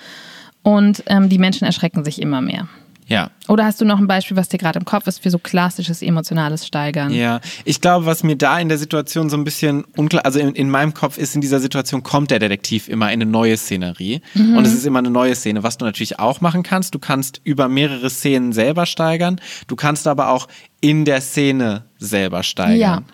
Und 0.63 1.03
ähm, 1.07 1.29
die 1.29 1.39
Menschen 1.39 1.65
erschrecken 1.67 2.05
sich 2.05 2.21
immer 2.23 2.41
mehr. 2.41 2.69
Ja. 3.09 3.31
Oder 3.47 3.65
hast 3.65 3.81
du 3.81 3.85
noch 3.85 3.99
ein 3.99 4.09
Beispiel, 4.09 4.37
was 4.37 4.49
dir 4.49 4.59
gerade 4.59 4.81
im 4.81 4.85
Kopf 4.85 5.07
ist 5.07 5.21
für 5.23 5.31
so 5.31 5.39
klassisches 5.39 6.03
emotionales 6.03 6.67
Steigern? 6.67 7.13
Ja, 7.13 7.41
ich 7.65 7.81
glaube, 7.81 8.05
was 8.05 8.25
mir 8.25 8.35
da 8.37 8.59
in 8.59 8.69
der 8.69 8.79
Situation 8.79 9.31
so 9.31 9.37
ein 9.37 9.45
bisschen 9.45 9.85
unklar, 9.97 10.25
also 10.25 10.41
in, 10.41 10.55
in 10.57 10.71
meinem 10.71 10.93
Kopf 10.93 11.17
ist, 11.17 11.35
in 11.37 11.41
dieser 11.41 11.61
Situation 11.61 12.03
kommt 12.03 12.33
der 12.33 12.41
Detektiv 12.41 12.89
immer 12.89 13.07
in 13.13 13.23
eine 13.23 13.31
neue 13.31 13.57
Szenerie 13.57 14.21
Mhm. 14.35 14.57
und 14.57 14.67
es 14.67 14.75
ist 14.75 14.85
immer 14.85 14.99
eine 14.99 15.11
neue 15.11 15.37
Szene, 15.37 15.63
was 15.63 15.79
du 15.79 15.85
natürlich 15.85 16.19
auch 16.19 16.41
machen 16.41 16.65
kannst. 16.65 16.95
Du 16.95 16.99
kannst 16.99 17.41
über 17.45 17.69
mehrere 17.69 18.11
Szenen 18.11 18.53
selber 18.53 18.87
steigern, 18.87 19.41
du 19.69 19.77
kannst 19.77 20.09
aber 20.09 20.31
auch 20.31 20.49
in 20.81 21.05
der 21.05 21.21
Szene 21.21 21.85
selber 21.99 22.43
steigern. 22.43 23.05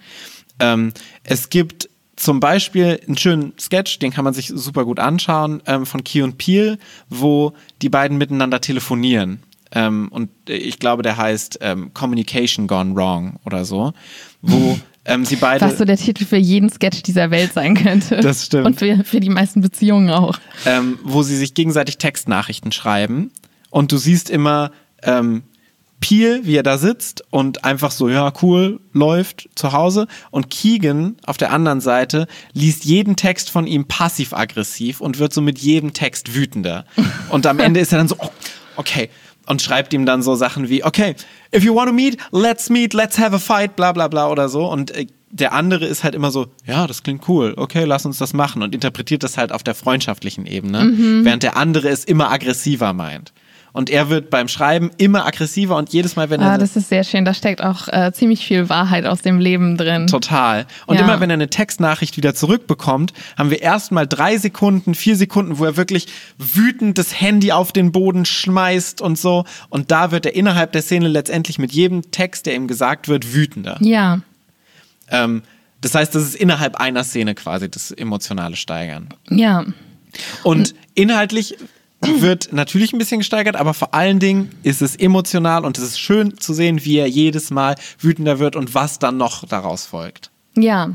Ja. 0.61 0.73
Ähm, 0.73 0.93
es 1.23 1.51
gibt 1.51 1.91
zum 2.17 2.41
Beispiel 2.41 3.01
einen 3.07 3.19
schönen 3.19 3.53
Sketch, 3.59 3.99
den 3.99 4.11
kann 4.13 4.25
man 4.25 4.33
sich 4.33 4.49
super 4.55 4.85
gut 4.85 5.01
anschauen, 5.01 5.63
ähm, 5.67 5.85
von 5.87 6.03
Key 6.05 6.23
und 6.23 6.39
Peel, 6.39 6.79
wo 7.11 7.53
die 7.83 7.89
beiden 7.91 8.17
miteinander 8.17 8.61
telefonieren. 8.61 9.43
Ähm, 9.73 10.09
und 10.11 10.31
ich 10.49 10.79
glaube, 10.79 11.03
der 11.03 11.17
heißt 11.17 11.59
ähm, 11.63 11.93
Communication 11.95 12.67
Gone 12.67 12.95
Wrong 12.95 13.37
oder 13.45 13.65
so, 13.65 13.93
wo 14.43 14.79
ähm, 15.05 15.25
sie 15.25 15.37
beide. 15.37 15.65
Was 15.65 15.79
so 15.79 15.85
der 15.85 15.97
Titel 15.97 16.25
für 16.25 16.37
jeden 16.37 16.71
Sketch 16.71 17.03
dieser 17.03 17.31
Welt 17.31 17.53
sein 17.55 17.75
könnte. 17.75 18.21
Das 18.21 18.47
stimmt. 18.47 18.67
Und 18.67 18.79
für, 18.79 19.03
für 19.05 19.21
die 19.21 19.31
meisten 19.31 19.61
Beziehungen 19.61 20.11
auch. 20.11 20.39
ähm, 20.67 20.99
wo 21.03 21.23
sie 21.23 21.37
sich 21.37 21.55
gegenseitig 21.55 21.99
Textnachrichten 21.99 22.73
schreiben 22.73 23.31
und 23.71 23.93
du 23.93 23.97
siehst 23.97 24.31
immer 24.31 24.73
ähm, 25.03 25.43
Peel, 26.03 26.41
wie 26.45 26.57
er 26.57 26.63
da 26.65 26.77
sitzt 26.77 27.25
und 27.31 27.65
einfach 27.65 27.93
so, 27.93 28.09
ja, 28.09 28.33
cool, 28.43 28.81
läuft 28.93 29.49
zu 29.55 29.73
Hause 29.73 30.09
und 30.31 30.51
Keegan 30.51 31.17
auf 31.25 31.39
der 31.39 31.53
anderen 31.53 31.81
Seite 31.81 32.27
liest 32.53 32.85
jeden 32.85 33.17
Text 33.17 33.49
von 33.49 33.67
ihm 33.67 33.87
passiv-aggressiv 33.87 35.01
und 35.01 35.19
wird 35.19 35.33
so 35.33 35.41
mit 35.41 35.61
jedem 35.61 35.95
Text 35.95 36.35
wütender. 36.35 36.85
Und 37.31 37.47
am 37.47 37.59
Ende 37.61 37.81
ist 37.81 37.93
er 37.93 37.99
dann 37.99 38.09
so, 38.09 38.17
oh, 38.19 38.31
okay, 38.77 39.09
und 39.47 39.63
schreibt 39.63 39.93
ihm 39.93 40.07
dann 40.07 40.23
so 40.23 40.35
Sachen 40.35 40.69
wie, 40.69 40.85
okay, 40.85 41.15
if 41.55 41.65
you 41.65 41.75
want 41.75 41.89
to 41.89 41.95
meet, 41.95 42.17
let's 42.31 42.71
meet, 42.71 42.95
let's 42.95 43.19
have 43.19 43.35
a 43.35 43.39
fight, 43.39 43.77
bla 43.77 43.93
bla 43.93 44.09
bla 44.09 44.31
oder 44.31 44.49
so. 44.49 44.67
Und 44.67 44.91
äh, 44.93 45.07
der 45.31 45.53
andere 45.53 45.87
ist 45.87 46.05
halt 46.05 46.15
immer 46.15 46.31
so, 46.31 46.47
ja, 46.67 46.87
das 46.87 47.03
klingt 47.03 47.27
cool, 47.29 47.55
okay, 47.57 47.85
lass 47.85 48.05
uns 48.05 48.19
das 48.19 48.35
machen 48.35 48.63
und 48.63 48.75
interpretiert 48.75 49.23
das 49.23 49.39
halt 49.39 49.51
auf 49.51 49.63
der 49.63 49.75
freundschaftlichen 49.75 50.45
Ebene, 50.45 50.93
während 51.25 51.43
der 51.43 51.57
andere 51.57 51.89
es 51.89 52.05
immer 52.05 52.31
aggressiver 52.31 52.93
meint. 52.93 53.33
Und 53.75 53.89
er 53.89 54.11
wird 54.11 54.29
beim 54.29 54.49
Schreiben 54.49 54.91
immer 54.99 55.25
aggressiver 55.25 55.77
und 55.77 55.91
jedes 55.95 56.15
Mal, 56.15 56.29
wenn 56.29 56.43
Ah, 56.43 56.53
er 56.53 56.59
das 56.59 56.77
ist 56.77 56.91
sehr 56.91 57.05
schön. 57.05 57.25
Da 57.25 57.33
steckt 57.33 57.63
auch 57.63 57.89
äh, 57.89 58.13
ziemlich 58.13 58.47
viel 58.47 58.69
Wahrheit 58.69 59.07
aus 59.07 59.23
dem 59.23 59.39
Leben 59.41 59.79
drin. 59.79 60.09
Total. 60.09 60.67
Und 60.87 60.97
Ja. 60.97 61.05
immer 61.05 61.21
wenn 61.21 61.31
er 61.31 61.35
eine 61.35 61.49
Textnachricht 61.49 62.19
wieder 62.19 62.35
zurückbekommt, 62.35 63.15
haben 63.39 63.49
wir 63.51 63.63
erstmal 63.63 64.07
drei 64.07 64.37
Sekunden, 64.37 64.95
vier 64.95 65.17
Sekunden, 65.17 65.59
wo 65.59 65.65
er 65.65 65.79
wirklich 65.79 66.09
wütend 66.37 66.99
das 66.99 67.19
Handy 67.19 67.51
auf 67.53 67.73
den 67.73 67.93
Boden 67.93 68.27
schmeißt 68.27 69.01
und 69.01 69.19
so. 69.19 69.45
Und 69.71 69.91
da 69.91 70.11
wird 70.11 70.27
er 70.27 70.35
innerhalb 70.35 70.73
der 70.73 70.83
Szene 70.83 71.09
letztendlich 71.09 71.59
mit 71.59 71.73
jedem 71.73 72.11
Text, 72.11 72.45
der 72.45 72.55
ihm 72.57 72.69
gesagt 72.69 73.09
wird, 73.09 73.33
wütender. 73.33 73.79
Ja. 73.81 74.21
Ähm, 75.09 75.43
das 75.81 75.95
heißt, 75.95 76.15
das 76.15 76.23
ist 76.25 76.35
innerhalb 76.37 76.77
einer 76.77 77.05
Szene 77.05 77.35
quasi 77.35 77.71
das 77.71 77.91
emotionale 77.91 78.57
Steigern. 78.57 79.09
Ja. 79.31 79.65
Und 80.43 80.75
inhaltlich 80.95 81.57
wird 82.19 82.53
natürlich 82.53 82.93
ein 82.93 82.99
bisschen 82.99 83.19
gesteigert, 83.21 83.57
aber 83.57 83.75
vor 83.75 83.95
allen 83.95 84.19
Dingen 84.19 84.51
ist 84.63 84.83
es 84.83 84.97
emotional 84.97 85.65
und 85.65 85.79
es 85.79 85.85
ist 85.85 86.01
schön 86.01 86.39
zu 86.39 86.53
sehen, 86.55 86.85
wie 86.85 86.99
er 86.99 87.07
jedes 87.09 87.51
Mal 87.51 87.77
wütender 88.01 88.39
wird 88.39 88.57
und 88.57 88.75
was 88.75 88.99
dann 88.99 89.17
noch 89.17 89.47
daraus 89.47 89.87
folgt. 89.87 90.31
Ja, 90.55 90.91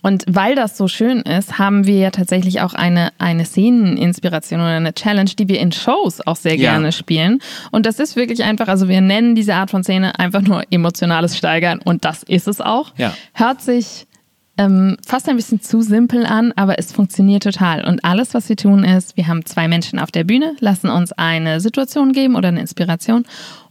und 0.00 0.24
weil 0.26 0.54
das 0.54 0.78
so 0.78 0.88
schön 0.88 1.20
ist, 1.20 1.58
haben 1.58 1.86
wir 1.86 1.98
ja 1.98 2.10
tatsächlich 2.10 2.62
auch 2.62 2.72
eine, 2.72 3.12
eine 3.18 3.44
Szeneninspiration 3.44 4.58
oder 4.60 4.70
eine 4.70 4.94
Challenge, 4.94 5.30
die 5.38 5.48
wir 5.48 5.60
in 5.60 5.70
Shows 5.70 6.26
auch 6.26 6.36
sehr 6.36 6.56
Ja. 6.56 6.70
gerne 6.72 6.92
spielen. 6.92 7.40
Und 7.72 7.84
das 7.84 7.98
ist 7.98 8.16
wirklich 8.16 8.42
einfach, 8.42 8.68
also 8.68 8.88
wir 8.88 9.02
nennen 9.02 9.34
diese 9.34 9.54
Art 9.54 9.70
von 9.70 9.82
Szene 9.82 10.18
einfach 10.18 10.40
nur 10.40 10.62
emotionales 10.70 11.36
Steigern 11.36 11.80
und 11.84 12.06
das 12.06 12.22
ist 12.22 12.48
es 12.48 12.62
auch. 12.62 12.94
Ja. 12.96 13.14
Hört 13.34 13.60
sich 13.60 14.06
ähm, 14.58 14.96
fast 15.06 15.28
ein 15.28 15.36
bisschen 15.36 15.62
zu 15.62 15.80
simpel 15.80 16.26
an, 16.26 16.52
aber 16.56 16.78
es 16.78 16.92
funktioniert 16.92 17.42
total. 17.42 17.84
Und 17.84 18.04
alles, 18.04 18.34
was 18.34 18.48
wir 18.48 18.56
tun, 18.56 18.84
ist, 18.84 19.16
wir 19.16 19.26
haben 19.26 19.44
zwei 19.46 19.66
Menschen 19.66 19.98
auf 19.98 20.10
der 20.10 20.24
Bühne, 20.24 20.54
lassen 20.60 20.90
uns 20.90 21.12
eine 21.12 21.60
Situation 21.60 22.12
geben 22.12 22.36
oder 22.36 22.48
eine 22.48 22.60
Inspiration 22.60 23.24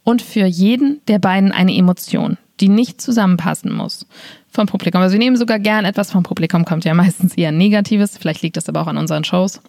und 0.03 0.21
für 0.21 0.45
jeden 0.45 1.01
der 1.07 1.19
beiden 1.19 1.51
eine 1.51 1.75
Emotion, 1.75 2.37
die 2.59 2.69
nicht 2.69 2.99
zusammenpassen 3.01 3.71
muss 3.71 4.07
vom 4.49 4.67
Publikum. 4.67 5.01
Also 5.01 5.13
wir 5.13 5.19
nehmen 5.19 5.37
sogar 5.37 5.59
gern 5.59 5.85
etwas 5.85 6.11
vom 6.11 6.23
Publikum, 6.23 6.65
kommt 6.65 6.83
ja 6.83 6.93
meistens 6.93 7.35
eher 7.35 7.51
Negatives, 7.51 8.17
vielleicht 8.17 8.41
liegt 8.41 8.57
das 8.57 8.67
aber 8.67 8.81
auch 8.81 8.87
an 8.87 8.97
unseren 8.97 9.23
Shows. 9.23 9.61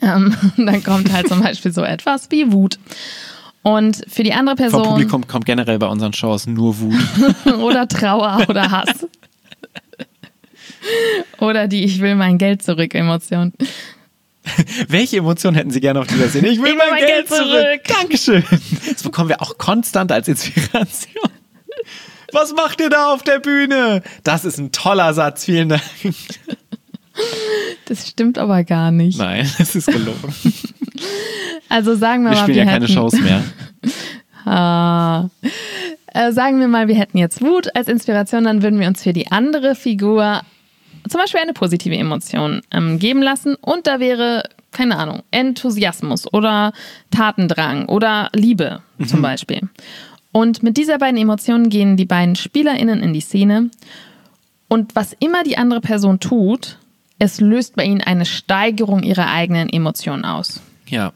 Ähm, 0.00 0.34
dann 0.56 0.82
kommt 0.84 1.12
halt 1.12 1.28
zum 1.28 1.40
Beispiel 1.40 1.72
so 1.72 1.82
etwas 1.82 2.30
wie 2.30 2.52
Wut. 2.52 2.78
Und 3.62 4.02
für 4.08 4.22
die 4.22 4.32
andere 4.34 4.56
Vom 4.56 4.64
Person 4.64 4.82
Publikum 4.82 5.26
kommt 5.26 5.46
generell 5.46 5.78
bei 5.78 5.86
unseren 5.86 6.12
Shows 6.12 6.46
nur 6.46 6.78
Wut. 6.78 6.94
oder 7.60 7.88
Trauer 7.88 8.44
oder 8.48 8.70
Hass. 8.70 9.06
Oder 11.38 11.68
die 11.68 11.84
Ich 11.84 12.00
will 12.00 12.14
mein 12.14 12.38
Geld 12.38 12.62
zurück 12.62 12.94
Emotion. 12.94 13.52
Welche 14.88 15.18
Emotion 15.18 15.54
hätten 15.54 15.70
Sie 15.70 15.80
gerne 15.80 16.00
auf 16.00 16.06
dieser 16.06 16.28
Szene? 16.28 16.48
Ich 16.48 16.62
will 16.62 16.74
mein, 16.74 16.98
Geld, 16.98 17.28
zurück. 17.28 17.80
Dankeschön. 17.86 18.44
Das 18.92 19.02
bekommen 19.02 19.30
wir 19.30 19.40
auch 19.40 19.56
konstant 19.56 20.12
als 20.12 20.28
Inspiration. 20.28 21.30
Was 22.32 22.52
macht 22.52 22.80
ihr 22.80 22.90
da 22.90 23.12
auf 23.12 23.22
der 23.22 23.38
Bühne? 23.38 24.02
Das 24.22 24.44
ist 24.44 24.58
ein 24.58 24.72
toller 24.72 25.14
Satz. 25.14 25.44
Vielen 25.44 25.70
Dank. 25.70 25.82
Das 27.86 28.08
stimmt 28.08 28.38
aber 28.38 28.64
gar 28.64 28.90
nicht. 28.90 29.18
Nein, 29.18 29.48
das 29.58 29.76
ist 29.76 29.86
gelogen. 29.86 30.34
Also 31.68 31.94
sagen 31.96 32.24
wir, 32.24 32.30
Wir 32.32 32.38
mal, 32.38 32.46
wir 32.48 32.54
ja 32.54 32.64
keine 32.64 32.86
hätten, 32.86 32.94
Shows 32.94 33.14
mehr. 33.14 33.42
Ah. 34.46 35.30
Äh, 36.12 36.32
sagen 36.32 36.60
wir 36.60 36.68
mal, 36.68 36.86
wir 36.86 36.96
hätten 36.96 37.16
jetzt 37.16 37.40
Wut 37.40 37.74
als 37.74 37.88
Inspiration, 37.88 38.44
dann 38.44 38.62
würden 38.62 38.78
wir 38.78 38.88
uns 38.88 39.02
für 39.02 39.14
die 39.14 39.32
andere 39.32 39.74
Figur 39.74 40.42
zum 41.08 41.20
Beispiel 41.20 41.40
eine 41.40 41.52
positive 41.52 41.96
Emotion 41.96 42.62
ähm, 42.70 42.98
geben 42.98 43.22
lassen 43.22 43.56
und 43.56 43.86
da 43.86 44.00
wäre, 44.00 44.48
keine 44.72 44.96
Ahnung, 44.96 45.22
Enthusiasmus 45.30 46.32
oder 46.32 46.72
Tatendrang 47.10 47.86
oder 47.86 48.30
Liebe 48.34 48.80
zum 49.06 49.22
Beispiel. 49.22 49.60
Und 50.32 50.62
mit 50.62 50.76
dieser 50.76 50.98
beiden 50.98 51.20
Emotionen 51.20 51.68
gehen 51.68 51.96
die 51.96 52.06
beiden 52.06 52.34
SpielerInnen 52.34 53.02
in 53.02 53.12
die 53.12 53.20
Szene 53.20 53.70
und 54.68 54.96
was 54.96 55.14
immer 55.20 55.44
die 55.44 55.56
andere 55.56 55.80
Person 55.80 56.20
tut, 56.20 56.78
es 57.18 57.40
löst 57.40 57.76
bei 57.76 57.84
ihnen 57.84 58.00
eine 58.00 58.24
Steigerung 58.24 59.02
ihrer 59.02 59.30
eigenen 59.30 59.68
Emotionen 59.68 60.24
aus. 60.24 60.60
Ja. 60.88 61.12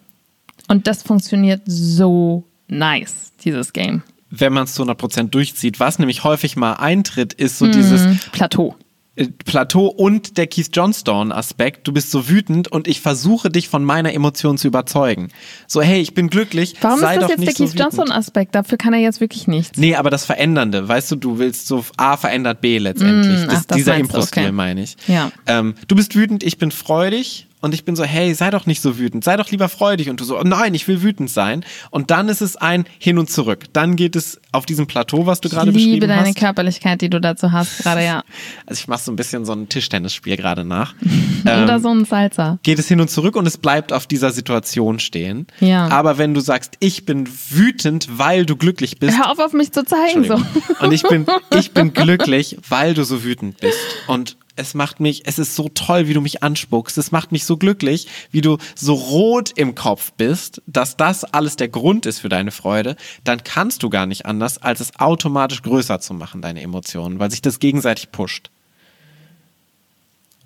Und 0.68 0.86
das 0.86 1.02
funktioniert 1.02 1.62
so 1.66 2.44
nice, 2.68 3.32
dieses 3.44 3.72
Game. 3.72 4.02
Wenn 4.30 4.52
man 4.52 4.64
es 4.64 4.74
zu 4.74 4.82
100% 4.82 5.30
durchzieht, 5.30 5.80
was 5.80 5.98
nämlich 5.98 6.22
häufig 6.22 6.56
mal 6.56 6.74
eintritt, 6.74 7.32
ist 7.32 7.58
so 7.58 7.66
dieses 7.66 8.28
Plateau. 8.30 8.76
Äh, 9.18 9.28
Plateau 9.44 9.86
und 9.86 10.38
der 10.38 10.46
Keith 10.46 10.70
Johnstone-Aspekt. 10.72 11.86
Du 11.86 11.92
bist 11.92 12.10
so 12.10 12.28
wütend 12.28 12.68
und 12.68 12.88
ich 12.88 13.00
versuche 13.00 13.50
dich 13.50 13.68
von 13.68 13.84
meiner 13.84 14.12
Emotion 14.14 14.58
zu 14.58 14.68
überzeugen. 14.68 15.28
So, 15.66 15.82
hey, 15.82 16.00
ich 16.00 16.14
bin 16.14 16.28
glücklich. 16.30 16.74
Warum 16.80 17.00
sei 17.00 17.14
ist 17.14 17.22
das 17.22 17.30
jetzt 17.30 17.40
der 17.40 17.52
so 17.52 17.64
Keith 17.64 17.72
wütend. 17.74 17.80
Johnson-Aspekt? 17.80 18.54
Dafür 18.54 18.78
kann 18.78 18.94
er 18.94 19.00
jetzt 19.00 19.20
wirklich 19.20 19.48
nichts. 19.48 19.78
Nee, 19.78 19.96
aber 19.96 20.10
das 20.10 20.24
Verändernde, 20.24 20.88
weißt 20.88 21.10
du, 21.10 21.16
du 21.16 21.38
willst 21.38 21.66
so 21.66 21.84
A 21.96 22.16
verändert 22.16 22.60
B 22.60 22.78
letztendlich. 22.78 23.40
Mm, 23.40 23.46
das, 23.46 23.56
ach, 23.56 23.64
das 23.64 23.76
dieser 23.76 23.92
meinst 23.92 24.12
du, 24.12 24.16
Impro-Stil 24.16 24.42
okay. 24.44 24.52
meine 24.52 24.82
ich. 24.82 24.96
Ja. 25.08 25.32
Ähm, 25.46 25.74
du 25.88 25.96
bist 25.96 26.14
wütend, 26.14 26.42
ich 26.42 26.58
bin 26.58 26.70
freudig 26.70 27.47
und 27.60 27.74
ich 27.74 27.84
bin 27.84 27.96
so, 27.96 28.04
hey, 28.04 28.34
sei 28.34 28.50
doch 28.50 28.66
nicht 28.66 28.80
so 28.80 28.98
wütend, 28.98 29.24
sei 29.24 29.36
doch 29.36 29.50
lieber 29.50 29.68
freudig 29.68 30.10
und 30.10 30.20
du 30.20 30.24
so, 30.24 30.38
oh 30.38 30.42
nein, 30.44 30.74
ich 30.74 30.86
will 30.88 31.02
wütend 31.02 31.30
sein. 31.30 31.64
Und 31.90 32.10
dann 32.10 32.28
ist 32.28 32.40
es 32.40 32.56
ein 32.56 32.84
Hin 32.98 33.18
und 33.18 33.30
Zurück. 33.30 33.64
Dann 33.72 33.96
geht 33.96 34.14
es 34.16 34.40
auf 34.52 34.64
diesem 34.66 34.86
Plateau, 34.86 35.26
was 35.26 35.40
du 35.40 35.48
gerade 35.48 35.70
Ich 35.70 35.76
liebe 35.76 35.86
beschrieben 36.06 36.08
deine 36.08 36.28
hast. 36.28 36.36
Körperlichkeit, 36.38 37.00
die 37.00 37.10
du 37.10 37.20
dazu 37.20 37.52
hast, 37.52 37.78
gerade 37.82 38.04
ja. 38.04 38.22
Also 38.66 38.80
ich 38.80 38.88
mache 38.88 39.02
so 39.02 39.12
ein 39.12 39.16
bisschen 39.16 39.44
so 39.44 39.52
ein 39.52 39.68
Tischtennisspiel 39.68 40.36
gerade 40.36 40.64
nach. 40.64 40.94
Oder 41.42 41.74
Ähm, 41.74 41.82
so 41.82 41.88
ein 41.90 42.04
Salsa. 42.04 42.58
geht 42.62 42.78
es 42.78 42.88
hin 42.88 43.00
und 43.00 43.10
zurück 43.10 43.36
und 43.36 43.46
es 43.46 43.58
bleibt 43.58 43.92
auf 43.92 44.06
dieser 44.06 44.30
Situation 44.30 44.98
stehen. 44.98 45.46
Ja. 45.60 45.88
Aber 45.88 46.18
wenn 46.18 46.34
du 46.34 46.40
sagst, 46.40 46.74
ich 46.80 47.04
bin 47.06 47.28
wütend, 47.50 48.08
weil 48.18 48.46
du 48.46 48.56
glücklich 48.56 48.98
bist, 48.98 49.16
Hör 49.18 49.30
auf, 49.32 49.38
auf 49.38 49.52
mich 49.52 49.72
zu 49.72 49.84
zeigen. 49.84 50.24
So. 50.24 50.40
Und 50.80 50.92
ich 50.92 51.02
bin, 51.02 51.26
ich 51.58 51.72
bin 51.72 51.92
glücklich, 51.92 52.56
weil 52.68 52.94
du 52.94 53.04
so 53.04 53.24
wütend 53.24 53.58
bist. 53.60 53.78
Und 54.06 54.36
es 54.58 54.74
macht 54.74 55.00
mich, 55.00 55.22
es 55.26 55.38
ist 55.38 55.54
so 55.54 55.68
toll, 55.68 56.08
wie 56.08 56.14
du 56.14 56.20
mich 56.20 56.42
anspuckst. 56.42 56.98
Es 56.98 57.12
macht 57.12 57.32
mich 57.32 57.44
so 57.44 57.56
glücklich, 57.56 58.08
wie 58.30 58.40
du 58.40 58.58
so 58.74 58.94
rot 58.94 59.52
im 59.56 59.74
Kopf 59.74 60.12
bist, 60.12 60.60
dass 60.66 60.96
das 60.96 61.24
alles 61.24 61.56
der 61.56 61.68
Grund 61.68 62.06
ist 62.06 62.18
für 62.18 62.28
deine 62.28 62.50
Freude. 62.50 62.96
Dann 63.24 63.42
kannst 63.44 63.82
du 63.82 63.90
gar 63.90 64.06
nicht 64.06 64.26
anders, 64.26 64.58
als 64.58 64.80
es 64.80 64.98
automatisch 64.98 65.62
größer 65.62 66.00
zu 66.00 66.14
machen, 66.14 66.42
deine 66.42 66.62
Emotionen, 66.62 67.18
weil 67.18 67.30
sich 67.30 67.42
das 67.42 67.60
gegenseitig 67.60 68.10
pusht. 68.10 68.50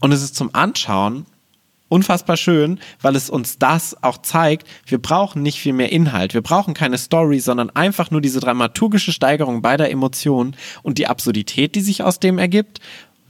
Und 0.00 0.12
es 0.12 0.23
ist 0.23 0.35
zum 0.35 0.54
Anschauen 0.54 1.26
unfassbar 1.88 2.38
schön, 2.38 2.81
weil 3.02 3.16
es 3.16 3.28
uns 3.28 3.59
das 3.59 4.02
auch 4.02 4.16
zeigt. 4.19 4.66
Wir 4.87 4.97
brauchen 4.97 5.42
nicht 5.42 5.61
viel 5.61 5.75
mehr 5.75 5.92
Inhalt. 5.92 6.33
Wir 6.33 6.40
brauchen 6.40 6.73
keine 6.73 6.97
Story, 6.97 7.38
sondern 7.38 7.69
einfach 7.69 8.11
nur 8.11 8.23
diese 8.23 8.40
dramaturgische 8.40 9.12
Steigerung 9.12 9.61
beider 9.61 9.90
Emotionen 9.90 10.57
und 10.83 10.97
die 10.97 11.07
Absurdität, 11.07 11.75
die 11.75 11.83
sich 11.83 12.02
aus 12.02 12.19
dem 12.19 12.38
ergibt, 12.38 12.81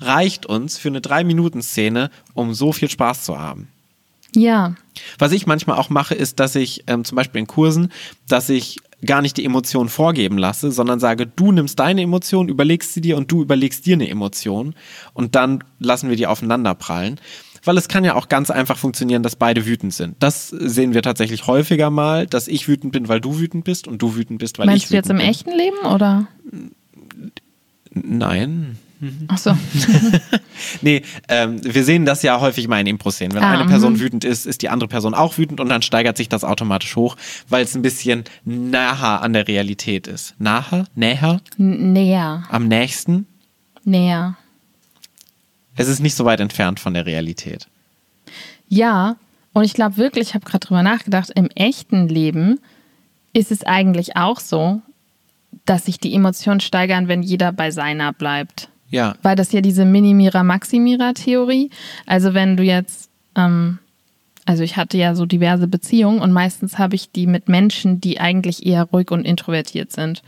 reicht 0.04 0.47
uns 0.47 0.78
für 0.78 0.88
eine 0.88 1.00
Drei-Minuten-Szene, 1.00 2.11
um 2.35 2.54
so 2.54 2.73
viel 2.73 2.90
Spaß 2.90 3.25
zu 3.25 3.38
haben. 3.38 3.68
Ja. 4.35 4.75
Was 5.18 5.32
ich 5.32 5.47
manchmal 5.47 5.78
auch 5.78 5.90
mache, 5.90 6.14
ist, 6.14 6.40
dass 6.40 6.54
ich 6.54 6.85
ähm, 6.87 7.04
zum 7.04 7.16
Beispiel 7.16 7.40
in 7.40 7.47
Kursen, 7.47 7.92
dass 8.28 8.49
ich 8.49 8.78
gar 9.04 9.21
nicht 9.21 9.37
die 9.37 9.44
Emotion 9.44 9.88
vorgeben 9.88 10.38
lasse, 10.38 10.71
sondern 10.71 11.00
sage, 11.00 11.26
du 11.26 11.52
nimmst 11.52 11.78
deine 11.78 12.02
Emotion, 12.02 12.49
überlegst 12.49 12.94
sie 12.94 13.00
dir 13.00 13.16
und 13.16 13.30
du 13.30 13.42
überlegst 13.42 13.85
dir 13.85 13.94
eine 13.94 14.09
Emotion 14.09 14.75
und 15.12 15.35
dann 15.35 15.64
lassen 15.80 16.09
wir 16.09 16.16
die 16.16 16.26
aufeinander 16.26 16.75
prallen. 16.75 17.21
Weil 17.64 17.78
es 17.78 17.87
kann 17.87 18.04
ja 18.04 18.16
auch 18.16 18.28
ganz 18.28 18.50
einfach 18.50 18.76
funktionieren, 18.76 19.23
dass 19.23 19.37
beide 19.37 19.66
wütend 19.66 19.94
sind. 19.94 20.16
Das 20.18 20.49
sehen 20.49 20.94
wir 20.94 21.02
tatsächlich 21.02 21.47
häufiger 21.47 21.90
mal, 21.90 22.26
dass 22.26 22.49
ich 22.49 22.66
wütend 22.66 22.92
bin, 22.92 23.06
weil 23.06 23.21
du 23.21 23.38
wütend 23.38 23.64
bist 23.64 23.87
und 23.87 24.02
du 24.02 24.16
wütend 24.16 24.40
bist, 24.40 24.59
weil 24.59 24.66
Meinst 24.66 24.85
ich 24.85 24.88
du 24.88 24.94
jetzt 24.97 25.06
wütend 25.06 25.21
im 25.21 25.26
bin. 25.26 25.30
echten 25.30 25.50
Leben 25.50 25.78
oder? 25.87 26.26
Nein. 27.92 28.78
Ach 29.28 29.38
so. 29.38 29.56
Nee, 30.80 31.02
ähm, 31.28 31.59
wir 31.62 31.85
sehen 31.85 32.06
das 32.06 32.23
ja 32.23 32.40
häufig 32.40 32.68
mal 32.68 32.80
in 32.80 32.87
Impro-Szenen. 32.87 33.35
Wenn 33.35 33.42
Ah, 33.42 33.52
eine 33.52 33.64
mhm. 33.64 33.68
Person 33.68 33.99
wütend 34.00 34.25
ist, 34.25 34.47
ist 34.47 34.62
die 34.62 34.68
andere 34.68 34.88
Person 34.88 35.12
auch 35.14 35.38
wütend 35.38 35.61
und 35.61 35.68
dann 35.68 35.82
steigert 35.82 36.16
sich 36.16 36.28
das 36.28 36.44
automatisch 36.44 36.94
hoch, 36.97 37.16
weil 37.49 37.64
es 37.64 37.75
ein 37.75 37.82
bisschen 37.82 38.25
naher 38.44 39.23
an 39.23 39.32
der 39.32 39.49
Realität 39.49 40.06
ist. 40.06 40.35
Naher? 40.38 40.87
Näher? 40.94 41.40
N- 41.59 41.92
Näher. 41.92 42.44
Am 42.49 42.68
nächsten? 42.68 43.26
Näher. 43.85 44.37
Es 45.75 45.88
ist 45.88 46.00
nicht 46.00 46.14
so 46.14 46.25
weit 46.25 46.40
entfernt 46.40 46.78
von 46.80 46.94
der 46.94 47.06
Realität. 47.06 47.66
Ja, 48.68 49.16
und 49.52 49.64
ich 49.64 49.75
glaube 49.75 49.97
wirklich, 49.97 50.28
ich 50.28 50.35
habe 50.35 50.44
gerade 50.44 50.66
drüber 50.66 50.82
nachgedacht, 50.82 51.30
im 51.35 51.49
echten 51.54 52.09
Leben 52.09 52.61
ist 53.32 53.50
es 53.50 53.64
eigentlich 53.64 54.16
auch 54.16 54.38
so, 54.40 54.80
dass 55.66 55.87
sich 55.87 55.99
die 55.99 56.14
Emotionen 56.14 56.61
steigern, 56.61 57.09
wenn 57.09 57.23
jeder 57.23 57.52
bei 57.52 57.71
seiner 57.71 58.12
bleibt. 58.12 58.68
Ja. 58.92 59.16
Weil 59.22 59.34
das 59.34 59.50
ja 59.50 59.61
diese 59.61 59.84
Minimira-Maximira-Theorie. 59.84 61.70
Also 62.06 62.34
wenn 62.34 62.56
du 62.56 62.62
jetzt, 62.62 63.11
ähm, 63.34 63.78
also 64.44 64.62
ich 64.62 64.76
hatte 64.76 64.99
ja 64.99 65.14
so 65.14 65.25
diverse 65.26 65.66
Beziehungen 65.66 66.20
und 66.20 66.30
meistens 66.30 66.78
habe 66.78 66.94
ich 66.94 67.11
die 67.11 67.26
mit 67.26 67.49
Menschen, 67.49 68.00
die 68.00 68.20
eigentlich 68.20 68.66
eher 68.66 68.84
ruhig 68.84 69.11
und 69.11 69.25
introvertiert 69.25 69.92
sind. 69.92 70.22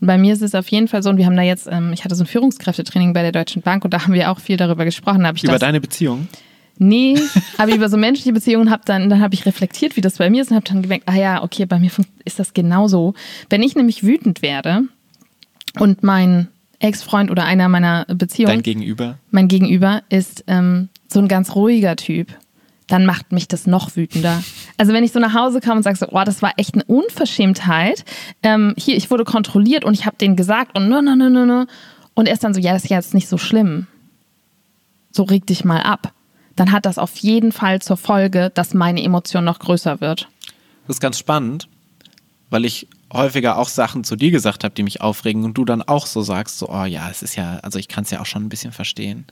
Und 0.00 0.06
bei 0.06 0.18
mir 0.18 0.34
ist 0.34 0.42
es 0.42 0.54
auf 0.54 0.68
jeden 0.68 0.88
Fall 0.88 1.02
so, 1.02 1.10
und 1.10 1.16
wir 1.16 1.26
haben 1.26 1.36
da 1.36 1.42
jetzt, 1.42 1.68
ähm, 1.70 1.92
ich 1.92 2.04
hatte 2.04 2.14
so 2.14 2.24
ein 2.24 2.26
Führungskräftetraining 2.26 3.14
bei 3.14 3.22
der 3.22 3.32
Deutschen 3.32 3.62
Bank 3.62 3.84
und 3.84 3.94
da 3.94 4.04
haben 4.04 4.12
wir 4.12 4.30
auch 4.30 4.40
viel 4.40 4.56
darüber 4.56 4.84
gesprochen. 4.84 5.22
Da 5.22 5.30
Über 5.30 5.52
das, 5.52 5.60
deine 5.60 5.80
Beziehung? 5.80 6.28
Nee, 6.78 7.18
aber 7.58 7.74
über 7.74 7.88
so 7.88 7.96
menschliche 7.96 8.32
Beziehungen 8.32 8.70
habe 8.70 8.82
dann, 8.84 9.08
dann 9.08 9.20
habe 9.20 9.34
ich 9.34 9.46
reflektiert, 9.46 9.96
wie 9.96 10.00
das 10.00 10.18
bei 10.18 10.28
mir 10.28 10.42
ist 10.42 10.50
und 10.50 10.56
habe 10.56 10.66
dann 10.66 10.82
gemerkt, 10.82 11.08
ah 11.08 11.14
ja, 11.14 11.42
okay, 11.42 11.64
bei 11.64 11.78
mir 11.78 11.90
ist 12.24 12.38
das 12.38 12.54
genauso. 12.54 13.14
Wenn 13.48 13.62
ich 13.62 13.74
nämlich 13.74 14.02
wütend 14.02 14.42
werde 14.42 14.82
und 15.78 16.02
mein 16.02 16.48
Ex-Freund 16.82 17.30
oder 17.30 17.44
einer 17.44 17.68
meiner 17.68 18.04
Beziehungen, 18.06 18.54
Dein 18.56 18.62
Gegenüber? 18.62 19.18
mein 19.30 19.48
Gegenüber 19.48 20.02
ist 20.08 20.44
ähm, 20.46 20.88
so 21.08 21.20
ein 21.20 21.28
ganz 21.28 21.54
ruhiger 21.54 21.96
Typ, 21.96 22.28
dann 22.88 23.06
macht 23.06 23.32
mich 23.32 23.48
das 23.48 23.66
noch 23.66 23.96
wütender. 23.96 24.42
Also 24.76 24.92
wenn 24.92 25.04
ich 25.04 25.12
so 25.12 25.20
nach 25.20 25.34
Hause 25.34 25.60
kam 25.60 25.78
und 25.78 25.82
sage 25.82 25.96
so, 25.96 26.06
oh, 26.10 26.24
das 26.24 26.42
war 26.42 26.52
echt 26.56 26.74
eine 26.74 26.84
Unverschämtheit. 26.84 28.04
Ähm, 28.42 28.74
hier, 28.76 28.96
ich 28.96 29.10
wurde 29.10 29.24
kontrolliert 29.24 29.84
und 29.84 29.94
ich 29.94 30.04
habe 30.04 30.16
denen 30.16 30.36
gesagt 30.36 30.76
und 30.76 30.88
ne, 30.88 31.02
ne, 31.02 31.16
ne, 31.16 31.30
ne, 31.30 31.46
ne. 31.46 31.66
Und 32.14 32.26
er 32.26 32.34
ist 32.34 32.44
dann 32.44 32.52
so, 32.52 32.60
ja, 32.60 32.72
das 32.74 32.84
ist 32.84 32.90
ja 32.90 32.98
jetzt 32.98 33.14
nicht 33.14 33.28
so 33.28 33.38
schlimm. 33.38 33.86
So 35.10 35.22
reg 35.22 35.46
dich 35.46 35.64
mal 35.64 35.80
ab. 35.80 36.12
Dann 36.56 36.72
hat 36.72 36.84
das 36.84 36.98
auf 36.98 37.16
jeden 37.18 37.52
Fall 37.52 37.80
zur 37.80 37.96
Folge, 37.96 38.50
dass 38.52 38.74
meine 38.74 39.02
Emotion 39.02 39.44
noch 39.44 39.58
größer 39.58 40.00
wird. 40.00 40.28
Das 40.86 40.96
ist 40.96 41.00
ganz 41.00 41.18
spannend, 41.18 41.68
weil 42.52 42.64
ich 42.64 42.86
häufiger 43.12 43.58
auch 43.58 43.68
Sachen 43.68 44.04
zu 44.04 44.16
dir 44.16 44.30
gesagt 44.30 44.64
habe, 44.64 44.74
die 44.74 44.82
mich 44.82 45.00
aufregen 45.00 45.44
und 45.44 45.54
du 45.54 45.64
dann 45.64 45.82
auch 45.82 46.06
so 46.06 46.22
sagst, 46.22 46.58
so, 46.58 46.68
oh 46.68 46.84
ja, 46.84 47.08
es 47.10 47.22
ist 47.22 47.36
ja, 47.36 47.58
also 47.62 47.78
ich 47.78 47.88
kann 47.88 48.04
es 48.04 48.10
ja 48.10 48.20
auch 48.20 48.26
schon 48.26 48.44
ein 48.44 48.48
bisschen 48.48 48.72
verstehen. 48.72 49.26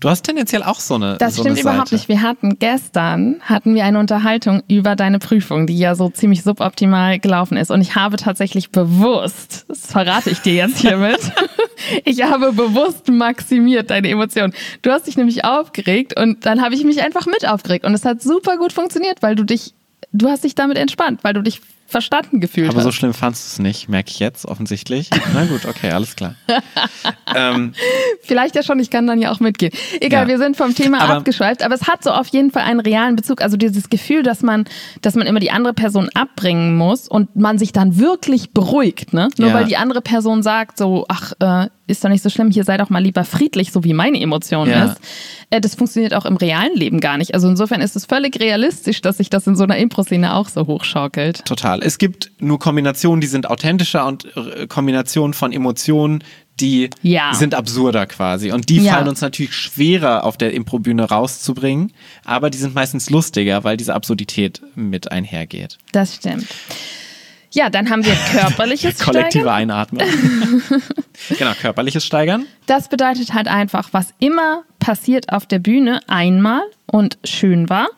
Du 0.00 0.10
hast 0.10 0.22
tendenziell 0.22 0.62
auch 0.62 0.80
so 0.80 0.96
eine 0.96 1.16
Das 1.18 1.36
so 1.36 1.42
stimmt 1.42 1.54
eine 1.58 1.62
überhaupt 1.62 1.88
Seite. 1.88 1.94
nicht. 1.94 2.08
Wir 2.08 2.20
hatten 2.20 2.58
gestern 2.58 3.40
hatten 3.42 3.74
wir 3.74 3.84
eine 3.84 3.98
Unterhaltung 3.98 4.62
über 4.68 4.96
deine 4.96 5.18
Prüfung, 5.18 5.66
die 5.66 5.78
ja 5.78 5.94
so 5.94 6.08
ziemlich 6.10 6.42
suboptimal 6.42 7.18
gelaufen 7.20 7.56
ist. 7.56 7.70
Und 7.70 7.80
ich 7.80 7.94
habe 7.94 8.16
tatsächlich 8.16 8.70
bewusst, 8.70 9.64
das 9.68 9.86
verrate 9.86 10.30
ich 10.30 10.40
dir 10.40 10.54
jetzt 10.54 10.78
hiermit, 10.78 11.20
ich 12.04 12.22
habe 12.22 12.52
bewusst 12.52 13.08
maximiert 13.08 13.90
deine 13.90 14.08
Emotionen. 14.08 14.52
Du 14.82 14.90
hast 14.90 15.06
dich 15.06 15.16
nämlich 15.16 15.44
aufgeregt 15.44 16.18
und 16.20 16.44
dann 16.44 16.60
habe 16.60 16.74
ich 16.74 16.84
mich 16.84 17.02
einfach 17.02 17.26
mit 17.26 17.48
aufgeregt. 17.48 17.84
Und 17.84 17.94
es 17.94 18.04
hat 18.04 18.20
super 18.20 18.58
gut 18.58 18.72
funktioniert, 18.72 19.22
weil 19.22 19.36
du 19.36 19.44
dich, 19.44 19.74
du 20.12 20.28
hast 20.28 20.44
dich 20.44 20.54
damit 20.54 20.76
entspannt, 20.76 21.20
weil 21.22 21.32
du 21.34 21.42
dich 21.42 21.60
verstanden 21.94 22.40
gefühlt 22.40 22.68
Aber 22.70 22.80
so 22.82 22.88
hast. 22.88 22.96
schlimm 22.96 23.14
fandst 23.14 23.44
du 23.44 23.48
es 23.52 23.58
nicht, 23.60 23.88
merke 23.88 24.10
ich 24.10 24.18
jetzt 24.18 24.46
offensichtlich. 24.46 25.10
Na 25.32 25.44
gut, 25.44 25.64
okay, 25.64 25.90
alles 25.90 26.16
klar. 26.16 26.34
ähm, 27.36 27.72
Vielleicht 28.22 28.56
ja 28.56 28.62
schon, 28.62 28.80
ich 28.80 28.90
kann 28.90 29.06
dann 29.06 29.20
ja 29.20 29.30
auch 29.30 29.38
mitgehen. 29.40 29.72
Egal, 30.00 30.22
Ja. 30.24 30.28
wir 30.28 30.38
sind 30.38 30.56
vom 30.56 30.74
Thema 30.74 31.00
Aber- 31.02 31.14
abgeschweift, 31.14 31.62
aber 31.62 31.74
es 31.74 31.86
hat 31.86 32.02
so 32.02 32.10
auf 32.10 32.26
jeden 32.28 32.50
Fall 32.50 32.62
einen 32.62 32.80
realen 32.80 33.14
Bezug. 33.16 33.40
Also 33.42 33.56
dieses 33.56 33.88
Gefühl, 33.90 34.22
dass 34.22 34.42
man, 34.42 34.64
dass 35.02 35.14
man 35.14 35.26
immer 35.26 35.40
die 35.40 35.50
andere 35.50 35.72
Person 35.74 36.08
abbringen 36.14 36.76
muss 36.76 37.06
und 37.08 37.36
man 37.36 37.58
sich 37.58 37.72
dann 37.72 37.98
wirklich 37.98 38.50
beruhigt, 38.50 39.12
ne? 39.12 39.28
Nur 39.38 39.48
Ja. 39.50 39.54
weil 39.54 39.66
die 39.66 39.76
andere 39.76 40.00
Person 40.00 40.42
sagt 40.42 40.78
so, 40.78 41.04
ach, 41.08 41.32
äh, 41.40 41.68
ist 41.86 42.02
doch 42.02 42.08
nicht 42.08 42.22
so 42.22 42.30
schlimm, 42.30 42.50
hier 42.50 42.64
sei 42.64 42.78
doch 42.78 42.88
mal 42.88 43.02
lieber 43.02 43.24
friedlich, 43.24 43.70
so 43.70 43.84
wie 43.84 43.92
meine 43.92 44.18
Emotion 44.18 44.68
Ja. 44.70 44.84
ist. 44.86 44.96
Äh, 45.50 45.60
das 45.60 45.74
funktioniert 45.74 46.14
auch 46.14 46.24
im 46.24 46.36
realen 46.36 46.74
Leben 46.74 46.98
gar 46.98 47.18
nicht. 47.18 47.34
Also 47.34 47.46
insofern 47.48 47.82
ist 47.82 47.94
es 47.94 48.06
völlig 48.06 48.40
realistisch, 48.40 49.02
dass 49.02 49.18
sich 49.18 49.28
das 49.28 49.46
in 49.46 49.54
so 49.54 49.64
einer 49.64 49.76
Impro-Szene 49.76 50.34
auch 50.34 50.48
so 50.48 50.66
hochschaukelt. 50.66 51.44
total. 51.44 51.82
Es 51.84 51.98
gibt 51.98 52.32
nur 52.38 52.58
Kombinationen, 52.58 53.20
die 53.20 53.26
sind 53.26 53.46
authentischer 53.50 54.06
und 54.06 54.24
äh, 54.36 54.66
Kombinationen 54.66 55.34
von 55.34 55.52
Emotionen, 55.52 56.24
die 56.60 56.88
Ja. 57.02 57.34
sind 57.34 57.54
absurder 57.54 58.06
quasi. 58.06 58.52
Und 58.52 58.70
die 58.70 58.78
Ja. 58.78 58.94
fallen 58.94 59.08
uns 59.08 59.20
natürlich 59.20 59.52
schwerer 59.54 60.24
auf 60.24 60.38
der 60.38 60.54
Improbühne 60.54 61.04
rauszubringen, 61.04 61.92
aber 62.24 62.48
die 62.48 62.56
sind 62.58 62.74
meistens 62.74 63.10
lustiger, 63.10 63.64
weil 63.64 63.76
diese 63.76 63.92
Absurdität 63.94 64.62
mit 64.74 65.12
einhergeht. 65.12 65.76
Das 65.92 66.14
stimmt. 66.14 66.46
Ja, 67.52 67.70
dann 67.70 67.90
haben 67.90 68.04
wir 68.04 68.14
körperliches 68.32 68.98
Kollektive 69.04 69.42
Steigern. 69.44 69.54
Einatmen. 69.70 70.06
genau, 71.38 71.52
körperliches 71.60 72.04
Steigern. 72.04 72.46
Das 72.66 72.88
bedeutet 72.88 73.34
halt 73.34 73.46
einfach, 73.48 73.90
was 73.92 74.08
immer 74.18 74.62
passiert 74.78 75.30
auf 75.32 75.46
der 75.46 75.58
Bühne 75.58 76.00
einmal 76.08 76.62
und 76.86 77.18
schön 77.24 77.68
war, 77.68 77.88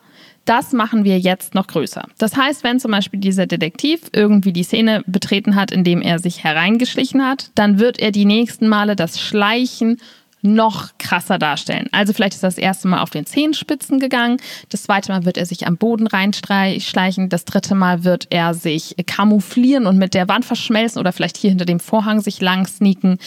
das 0.46 0.72
machen 0.72 1.04
wir 1.04 1.18
jetzt 1.18 1.54
noch 1.54 1.66
größer. 1.66 2.04
Das 2.18 2.36
heißt, 2.36 2.64
wenn 2.64 2.80
zum 2.80 2.92
Beispiel 2.92 3.20
dieser 3.20 3.46
Detektiv 3.46 4.00
irgendwie 4.12 4.52
die 4.52 4.62
Szene 4.62 5.02
betreten 5.06 5.56
hat, 5.56 5.70
indem 5.70 6.00
er 6.00 6.18
sich 6.18 6.42
hereingeschlichen 6.44 7.22
hat, 7.22 7.50
dann 7.54 7.78
wird 7.78 7.98
er 7.98 8.12
die 8.12 8.24
nächsten 8.24 8.68
Male 8.68 8.96
das 8.96 9.20
Schleichen 9.20 9.98
noch 10.42 10.90
krasser 10.98 11.38
darstellen. 11.38 11.88
Also 11.92 12.12
vielleicht 12.12 12.34
ist 12.34 12.42
das 12.42 12.58
erste 12.58 12.88
Mal 12.88 13.00
auf 13.00 13.10
den 13.10 13.26
Zehenspitzen 13.26 13.98
gegangen, 13.98 14.38
das 14.68 14.84
zweite 14.84 15.10
Mal 15.10 15.24
wird 15.24 15.36
er 15.36 15.46
sich 15.46 15.66
am 15.66 15.76
Boden 15.76 16.06
reinschleichen, 16.06 17.28
das 17.28 17.44
dritte 17.44 17.74
Mal 17.74 18.04
wird 18.04 18.28
er 18.30 18.54
sich 18.54 18.94
camouflieren 19.06 19.86
und 19.86 19.98
mit 19.98 20.14
der 20.14 20.28
Wand 20.28 20.44
verschmelzen 20.44 21.00
oder 21.00 21.12
vielleicht 21.12 21.36
hier 21.36 21.50
hinter 21.50 21.64
dem 21.64 21.80
Vorhang 21.80 22.20
sich 22.20 22.40
lang 22.40 22.66
sneaken. 22.66 23.18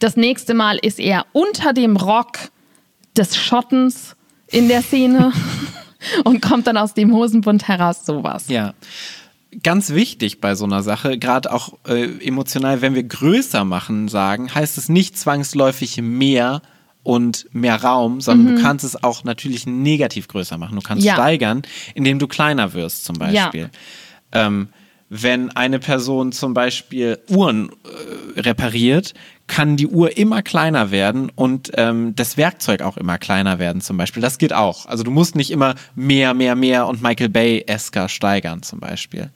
Das 0.00 0.16
nächste 0.16 0.54
Mal 0.54 0.78
ist 0.78 0.98
er 0.98 1.26
unter 1.32 1.72
dem 1.72 1.96
Rock 1.96 2.38
des 3.16 3.36
Schottens 3.36 4.16
in 4.48 4.68
der 4.68 4.82
Szene 4.82 5.32
und 6.24 6.40
kommt 6.42 6.66
dann 6.66 6.76
aus 6.76 6.94
dem 6.94 7.12
Hosenbund 7.12 7.68
heraus, 7.68 8.04
sowas. 8.06 8.48
Ja. 8.48 8.74
Ganz 9.62 9.90
wichtig 9.90 10.40
bei 10.40 10.56
so 10.56 10.64
einer 10.64 10.82
Sache, 10.82 11.16
gerade 11.16 11.52
auch 11.52 11.74
äh, 11.86 12.04
emotional, 12.26 12.82
wenn 12.82 12.94
wir 12.96 13.04
größer 13.04 13.64
machen 13.64 14.08
sagen, 14.08 14.52
heißt 14.52 14.78
es 14.78 14.88
nicht 14.88 15.16
zwangsläufig 15.16 16.00
mehr 16.02 16.60
und 17.04 17.46
mehr 17.52 17.76
Raum, 17.84 18.20
sondern 18.20 18.56
du 18.56 18.62
kannst 18.62 18.84
es 18.84 19.04
auch 19.04 19.22
natürlich 19.24 19.66
negativ 19.66 20.26
größer 20.26 20.58
machen. 20.58 20.74
Du 20.74 20.82
kannst 20.82 21.02
Mhm. 21.02 21.06
Ja. 21.08 21.14
steigern, 21.14 21.62
indem 21.94 22.18
du 22.18 22.26
kleiner 22.26 22.72
wirst 22.72 23.04
zum 23.04 23.16
Ja. 23.16 23.26
Beispiel. 23.44 23.70
Ähm, 24.32 24.68
wenn 25.10 25.50
eine 25.50 25.78
Person 25.78 26.32
zum 26.32 26.54
Beispiel 26.54 27.20
Uhren 27.28 27.68
äh, 27.68 28.40
repariert, 28.40 29.14
kann 29.46 29.76
die 29.76 29.86
Uhr 29.86 30.16
immer 30.16 30.42
kleiner 30.42 30.90
werden 30.90 31.30
und 31.34 31.70
ähm, 31.74 32.14
das 32.16 32.36
Werkzeug 32.36 32.80
auch 32.82 32.96
immer 32.96 33.18
kleiner 33.18 33.58
werden 33.58 33.82
zum 33.82 33.96
Beispiel. 33.96 34.22
Das 34.22 34.38
geht 34.38 34.52
auch. 34.52 34.86
Also 34.86 35.04
du 35.04 35.10
musst 35.10 35.36
nicht 35.36 35.50
immer 35.50 35.74
mehr, 35.94 36.32
mehr, 36.34 36.56
mehr 36.56 36.86
und 36.86 37.02
Michael 37.02 37.28
Bay-esker 37.28 38.08
steigern 38.08 38.62
zum 38.62 38.80
Beispiel. 38.80 39.30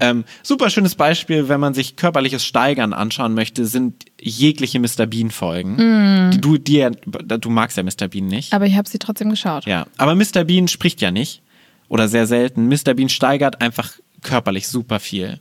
Ähm, 0.00 0.24
super 0.42 0.70
schönes 0.70 0.96
Beispiel, 0.96 1.48
wenn 1.48 1.60
man 1.60 1.72
sich 1.74 1.96
körperliches 1.96 2.44
Steigern 2.44 2.92
anschauen 2.92 3.34
möchte, 3.34 3.64
sind 3.66 4.06
jegliche 4.20 4.80
Mr. 4.80 5.06
Bean-Folgen. 5.06 6.30
Die 6.32 6.40
Du, 6.40 6.58
die, 6.58 6.88
du 7.06 7.50
magst 7.50 7.76
ja 7.76 7.82
Mr. 7.82 8.08
Bean 8.08 8.26
nicht. 8.26 8.52
Aber 8.52 8.66
ich 8.66 8.76
habe 8.76 8.88
sie 8.88 8.98
trotzdem 8.98 9.30
geschaut. 9.30 9.66
Ja, 9.66 9.86
aber 9.96 10.14
Mr. 10.14 10.44
Bean 10.44 10.68
spricht 10.68 11.00
ja 11.00 11.10
nicht 11.10 11.42
oder 11.88 12.08
sehr 12.08 12.26
selten. 12.26 12.68
Mr. 12.68 12.94
Bean 12.94 13.08
steigert 13.08 13.60
einfach 13.60 13.92
körperlich 14.22 14.66
super 14.66 14.98
viel. 14.98 15.38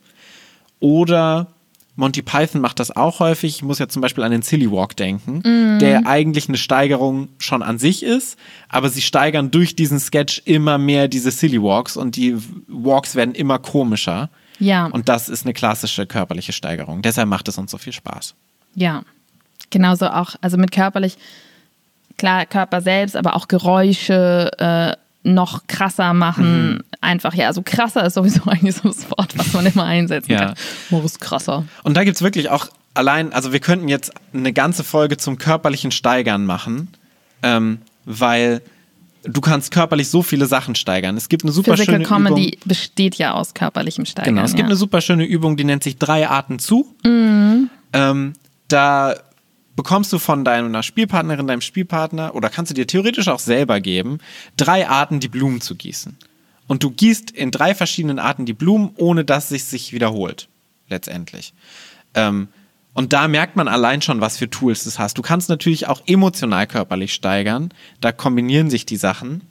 Oder 0.79 1.47
Monty 1.95 2.21
Python 2.23 2.59
macht 2.61 2.79
das 2.79 2.95
auch 2.95 3.19
häufig. 3.19 3.57
Ich 3.57 3.63
muss 3.63 3.79
ja 3.79 3.87
zum 3.87 4.01
Beispiel 4.01 4.23
an 4.23 4.31
den 4.31 4.41
Silly 4.41 4.71
Walk 4.71 4.95
denken, 4.97 5.77
der 5.79 6.07
eigentlich 6.07 6.47
eine 6.47 6.57
Steigerung 6.57 7.29
schon 7.37 7.61
an 7.61 7.77
sich 7.77 8.01
ist, 8.01 8.37
aber 8.67 8.89
sie 8.89 9.01
steigern 9.01 9.51
durch 9.51 9.75
diesen 9.75 9.99
Sketch 9.99 10.41
immer 10.45 10.77
mehr 10.79 11.07
diese 11.07 11.29
Silly 11.29 11.61
Walks 11.61 11.95
und 11.95 12.15
die 12.15 12.35
Walks 12.67 13.15
werden 13.15 13.35
immer 13.35 13.59
komischer. 13.59 14.29
Ja. 14.59 14.87
Und 14.87 15.09
das 15.09 15.29
ist 15.29 15.45
eine 15.45 15.53
klassische 15.53 16.07
körperliche 16.07 16.51
Steigerung. 16.51 17.01
Deshalb 17.01 17.27
macht 17.27 17.47
es 17.47 17.57
uns 17.57 17.69
so 17.69 17.77
viel 17.77 17.93
Spaß. 17.93 18.33
Ja, 18.75 19.03
genauso 19.69 20.07
auch, 20.07 20.35
also 20.41 20.57
mit 20.57 20.71
körperlich, 20.71 21.17
klar, 22.17 22.45
Körper 22.45 22.81
selbst, 22.81 23.15
aber 23.15 23.35
auch 23.35 23.47
Geräusche, 23.47 24.51
äh, 24.57 25.02
noch 25.23 25.67
krasser 25.67 26.13
machen. 26.13 26.73
Mhm. 26.73 26.83
Einfach, 27.01 27.33
ja, 27.33 27.47
also 27.47 27.61
krasser 27.63 28.05
ist 28.05 28.13
sowieso 28.13 28.43
eigentlich 28.45 28.75
so 28.75 28.89
das 28.89 29.09
Wort, 29.09 29.37
was 29.37 29.53
man 29.53 29.65
immer 29.65 29.85
einsetzen 29.85 30.31
ja. 30.31 30.45
kann. 30.47 30.55
Moritz 30.89 31.19
krasser. 31.19 31.65
Und 31.83 31.95
da 31.95 32.03
gibt 32.03 32.15
es 32.15 32.21
wirklich 32.21 32.49
auch 32.49 32.67
allein, 32.93 33.33
also 33.33 33.53
wir 33.53 33.59
könnten 33.59 33.87
jetzt 33.87 34.11
eine 34.33 34.53
ganze 34.53 34.83
Folge 34.83 35.17
zum 35.17 35.37
körperlichen 35.37 35.91
Steigern 35.91 36.45
machen, 36.45 36.89
ähm, 37.41 37.79
weil 38.05 38.61
du 39.23 39.41
kannst 39.41 39.71
körperlich 39.71 40.09
so 40.09 40.21
viele 40.21 40.45
Sachen 40.45 40.75
steigern. 40.75 41.15
Es 41.17 41.29
gibt 41.29 41.43
eine 41.43 41.51
super 41.51 41.71
Physical 41.71 41.95
schöne 41.95 42.05
Comedy 42.05 42.49
Übung. 42.49 42.59
besteht 42.65 43.15
ja 43.15 43.33
aus 43.33 43.53
körperlichem 43.53 44.05
Steigern. 44.05 44.35
Genau, 44.35 44.45
es 44.45 44.51
ja. 44.51 44.57
gibt 44.57 44.67
eine 44.67 44.75
super 44.75 45.01
schöne 45.01 45.25
Übung, 45.25 45.57
die 45.57 45.63
nennt 45.63 45.83
sich 45.83 45.97
drei 45.97 46.27
Arten 46.27 46.59
zu. 46.59 46.93
Mhm. 47.05 47.69
Ähm, 47.93 48.33
da 48.67 49.15
bekommst 49.75 50.13
du 50.13 50.19
von 50.19 50.45
deiner 50.45 50.83
Spielpartnerin, 50.83 51.47
deinem 51.47 51.61
Spielpartner 51.61 52.35
oder 52.35 52.49
kannst 52.49 52.71
du 52.71 52.73
dir 52.73 52.87
theoretisch 52.87 53.27
auch 53.27 53.39
selber 53.39 53.79
geben, 53.79 54.19
drei 54.57 54.87
Arten, 54.87 55.19
die 55.19 55.27
Blumen 55.27 55.61
zu 55.61 55.75
gießen. 55.75 56.17
Und 56.67 56.83
du 56.83 56.91
gießt 56.91 57.31
in 57.31 57.51
drei 57.51 57.75
verschiedenen 57.75 58.19
Arten 58.19 58.45
die 58.45 58.53
Blumen, 58.53 58.91
ohne 58.97 59.25
dass 59.25 59.51
es 59.51 59.69
sich 59.69 59.93
wiederholt. 59.93 60.47
Letztendlich. 60.89 61.53
Ähm, 62.13 62.47
und 62.93 63.11
da 63.11 63.27
merkt 63.27 63.55
man 63.55 63.67
allein 63.67 64.01
schon, 64.01 64.21
was 64.21 64.37
für 64.37 64.49
Tools 64.49 64.83
du 64.83 64.91
hast. 64.99 65.17
Du 65.17 65.21
kannst 65.21 65.49
natürlich 65.49 65.87
auch 65.87 66.03
emotional 66.05 66.67
körperlich 66.67 67.13
steigern. 67.13 67.73
Da 68.01 68.11
kombinieren 68.11 68.69
sich 68.69 68.85
die 68.85 68.97
Sachen. 68.97 69.41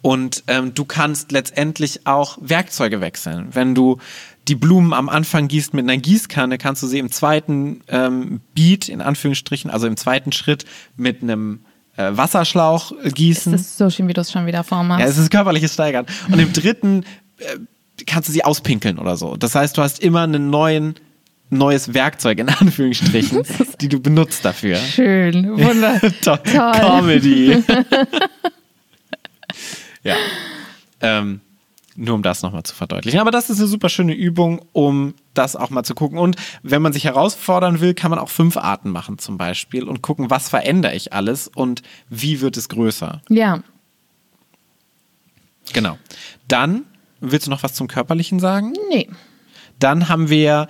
Und 0.00 0.44
ähm, 0.46 0.74
du 0.74 0.84
kannst 0.84 1.32
letztendlich 1.32 2.06
auch 2.06 2.38
Werkzeuge 2.40 3.00
wechseln. 3.00 3.48
Wenn 3.52 3.74
du 3.74 3.98
die 4.48 4.54
Blumen 4.54 4.92
am 4.92 5.08
Anfang 5.08 5.48
gießt 5.48 5.74
mit 5.74 5.84
einer 5.84 5.96
Gießkanne, 5.96 6.58
kannst 6.58 6.82
du 6.82 6.86
sie 6.86 6.98
im 6.98 7.10
zweiten 7.10 7.82
ähm, 7.88 8.40
Beat, 8.54 8.88
in 8.88 9.00
Anführungsstrichen, 9.00 9.70
also 9.70 9.86
im 9.86 9.96
zweiten 9.96 10.32
Schritt 10.32 10.64
mit 10.96 11.22
einem 11.22 11.60
äh, 11.96 12.10
Wasserschlauch 12.12 12.92
gießen. 13.04 13.52
Das 13.52 13.60
ist 13.60 13.78
so 13.78 13.90
schön, 13.90 14.08
wie 14.08 14.12
du 14.12 14.20
es 14.20 14.32
schon 14.32 14.46
wieder 14.46 14.64
vormachst. 14.64 15.00
Ja, 15.00 15.06
es 15.06 15.18
ist 15.18 15.30
körperliches 15.30 15.74
Steigern. 15.74 16.06
Und 16.30 16.38
im 16.38 16.52
dritten 16.52 17.04
äh, 17.38 17.58
kannst 18.06 18.28
du 18.28 18.32
sie 18.32 18.44
auspinkeln 18.44 18.98
oder 18.98 19.16
so. 19.16 19.36
Das 19.36 19.54
heißt, 19.54 19.76
du 19.76 19.82
hast 19.82 20.00
immer 20.00 20.22
einen 20.22 20.50
neuen 20.50 20.94
neues 21.50 21.94
Werkzeug 21.94 22.38
in 22.38 22.48
Anführungsstrichen, 22.48 23.42
die 23.80 23.88
du 23.88 24.00
benutzt 24.00 24.44
dafür. 24.44 24.76
Schön. 24.76 25.44
Toll. 26.22 26.38
Comedy. 26.44 27.62
ja. 30.02 30.14
Ähm, 31.00 31.40
nur 32.00 32.14
um 32.14 32.22
das 32.22 32.42
nochmal 32.42 32.62
zu 32.62 32.74
verdeutlichen. 32.74 33.18
Aber 33.18 33.32
das 33.32 33.50
ist 33.50 33.58
eine 33.58 33.66
super 33.66 33.88
schöne 33.88 34.14
Übung, 34.14 34.60
um 34.72 35.14
das 35.34 35.56
auch 35.56 35.70
mal 35.70 35.82
zu 35.82 35.94
gucken. 35.94 36.16
Und 36.18 36.36
wenn 36.62 36.80
man 36.80 36.92
sich 36.92 37.04
herausfordern 37.04 37.80
will, 37.80 37.92
kann 37.92 38.10
man 38.10 38.20
auch 38.20 38.28
fünf 38.28 38.56
Arten 38.56 38.90
machen 38.90 39.18
zum 39.18 39.36
Beispiel 39.36 39.82
und 39.84 40.00
gucken, 40.00 40.30
was 40.30 40.48
verändere 40.48 40.94
ich 40.94 41.12
alles 41.12 41.48
und 41.48 41.82
wie 42.08 42.40
wird 42.40 42.56
es 42.56 42.68
größer. 42.68 43.20
Ja. 43.28 43.62
Genau. 45.72 45.98
Dann, 46.46 46.84
willst 47.20 47.46
du 47.46 47.50
noch 47.50 47.62
was 47.62 47.74
zum 47.74 47.88
Körperlichen 47.88 48.38
sagen? 48.40 48.72
Nee. 48.90 49.08
Dann 49.78 50.08
haben 50.08 50.30
wir 50.30 50.68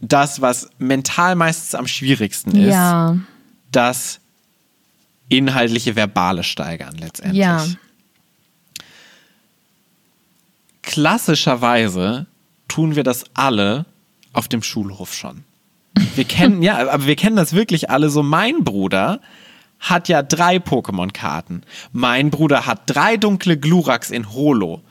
das, 0.00 0.40
was 0.40 0.68
mental 0.78 1.36
meistens 1.36 1.74
am 1.74 1.86
schwierigsten 1.86 2.50
ist, 2.56 2.72
Ja. 2.74 3.16
das 3.72 4.20
inhaltliche 5.28 5.96
Verbale 5.96 6.42
steigern 6.42 6.96
letztendlich. 6.98 7.38
Ja. 7.38 7.64
Klassischerweise 10.86 12.26
tun 12.68 12.96
wir 12.96 13.02
das 13.02 13.24
alle 13.34 13.84
auf 14.32 14.48
dem 14.48 14.62
Schulhof 14.62 15.12
schon. 15.12 15.44
Wir 16.14 16.24
kennen, 16.24 16.62
ja, 16.62 16.90
aber 16.90 17.06
wir 17.06 17.16
kennen 17.16 17.36
das 17.36 17.52
wirklich 17.52 17.90
alle 17.90 18.08
so. 18.08 18.22
Mein 18.22 18.64
Bruder 18.64 19.20
hat 19.80 20.08
ja 20.08 20.22
drei 20.22 20.56
Pokémon-Karten. 20.56 21.62
Mein 21.92 22.30
Bruder 22.30 22.66
hat 22.66 22.82
drei 22.86 23.16
dunkle 23.16 23.58
Gluraks 23.58 24.10
in 24.10 24.32
Holo. 24.32 24.82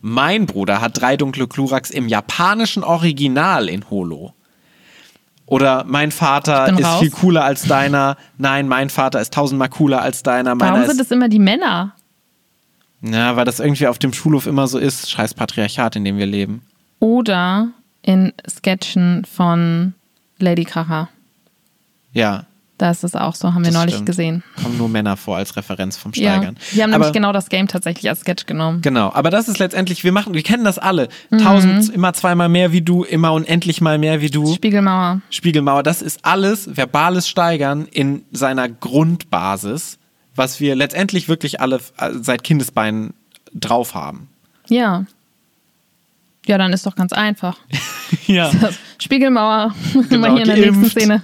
Mein 0.00 0.46
Bruder 0.46 0.80
hat 0.80 1.00
drei 1.00 1.16
dunkle 1.16 1.46
Gluraks 1.46 1.90
im 1.90 2.08
japanischen 2.08 2.82
Original 2.82 3.68
in 3.68 3.88
Holo. 3.90 4.34
Oder 5.46 5.84
mein 5.86 6.10
Vater 6.10 6.68
ist 6.76 6.84
raus. 6.84 7.00
viel 7.00 7.10
cooler 7.10 7.44
als 7.44 7.62
deiner. 7.62 8.16
Nein, 8.38 8.66
mein 8.66 8.90
Vater 8.90 9.20
ist 9.20 9.32
tausendmal 9.32 9.68
cooler 9.68 10.02
als 10.02 10.22
deiner. 10.22 10.54
Meiner 10.54 10.72
Warum 10.72 10.86
sind 10.86 11.00
es 11.00 11.10
immer 11.10 11.28
die 11.28 11.38
Männer? 11.38 11.94
Ja, 13.04 13.36
weil 13.36 13.44
das 13.44 13.60
irgendwie 13.60 13.86
auf 13.86 13.98
dem 13.98 14.12
Schulhof 14.12 14.46
immer 14.46 14.66
so 14.66 14.78
ist. 14.78 15.10
Scheiß 15.10 15.34
Patriarchat, 15.34 15.96
in 15.96 16.04
dem 16.04 16.16
wir 16.18 16.26
leben. 16.26 16.62
Oder 17.00 17.68
in 18.02 18.32
Sketchen 18.48 19.24
von 19.24 19.94
Lady 20.38 20.64
Kracher. 20.64 21.08
Ja, 22.12 22.44
Da 22.76 22.90
ist 22.90 23.04
es 23.04 23.14
auch 23.14 23.34
so, 23.36 23.54
haben 23.54 23.62
wir 23.64 23.70
Das 23.70 23.74
neulich 23.78 23.94
stimmt. 23.94 24.06
gesehen. 24.06 24.42
kommen 24.60 24.76
nur 24.78 24.88
Männer 24.88 25.16
vor 25.16 25.36
als 25.36 25.56
Referenz 25.56 25.96
vom 25.96 26.10
Ja. 26.14 26.34
Steigern. 26.34 26.56
Die 26.72 26.82
haben 26.82 26.90
aber, 26.92 26.98
nämlich 27.04 27.12
genau 27.12 27.32
das 27.32 27.48
Game 27.48 27.68
tatsächlich 27.68 28.08
als 28.08 28.20
Sketch 28.22 28.46
genommen. 28.46 28.82
Genau, 28.82 29.12
aber 29.14 29.30
das 29.30 29.48
ist 29.48 29.58
letztendlich, 29.60 30.02
wir 30.02 30.10
machen, 30.10 30.34
wir 30.34 30.42
kennen 30.42 30.64
das 30.64 30.78
alle. 30.80 31.08
Mhm. 31.30 31.38
Tausend, 31.38 31.88
immer 31.90 32.12
zweimal 32.14 32.48
mehr 32.48 32.72
wie 32.72 32.82
du, 32.82 33.04
immer 33.04 33.32
unendlich 33.32 33.80
mal 33.80 33.96
mehr 33.98 34.20
wie 34.20 34.28
du. 34.30 34.52
Spiegelmauer. 34.54 35.20
Spiegelmauer, 35.30 35.82
das 35.84 36.02
ist 36.02 36.24
alles 36.24 36.76
verbales 36.76 37.28
Steigern 37.28 37.86
in 37.86 38.22
seiner 38.32 38.68
Grundbasis, 38.68 39.98
was 40.36 40.60
wir 40.60 40.74
letztendlich 40.74 41.28
wirklich 41.28 41.60
alle 41.60 41.76
äh, 41.98 42.10
seit 42.20 42.44
Kindesbeinen 42.44 43.14
drauf 43.54 43.94
haben. 43.94 44.28
Ja. 44.68 45.04
Ja, 46.46 46.58
dann 46.58 46.72
ist 46.72 46.84
doch 46.86 46.96
ganz 46.96 47.12
einfach. 47.12 47.58
ja. 48.26 48.50
Spiegelmauer. 48.98 49.74
Genau, 49.92 50.26
Immer 50.26 50.32
hier 50.32 50.42
in 50.42 50.46
der 50.48 50.56
nächsten 50.56 50.72
geimpft. 50.82 50.90
Szene. 51.00 51.22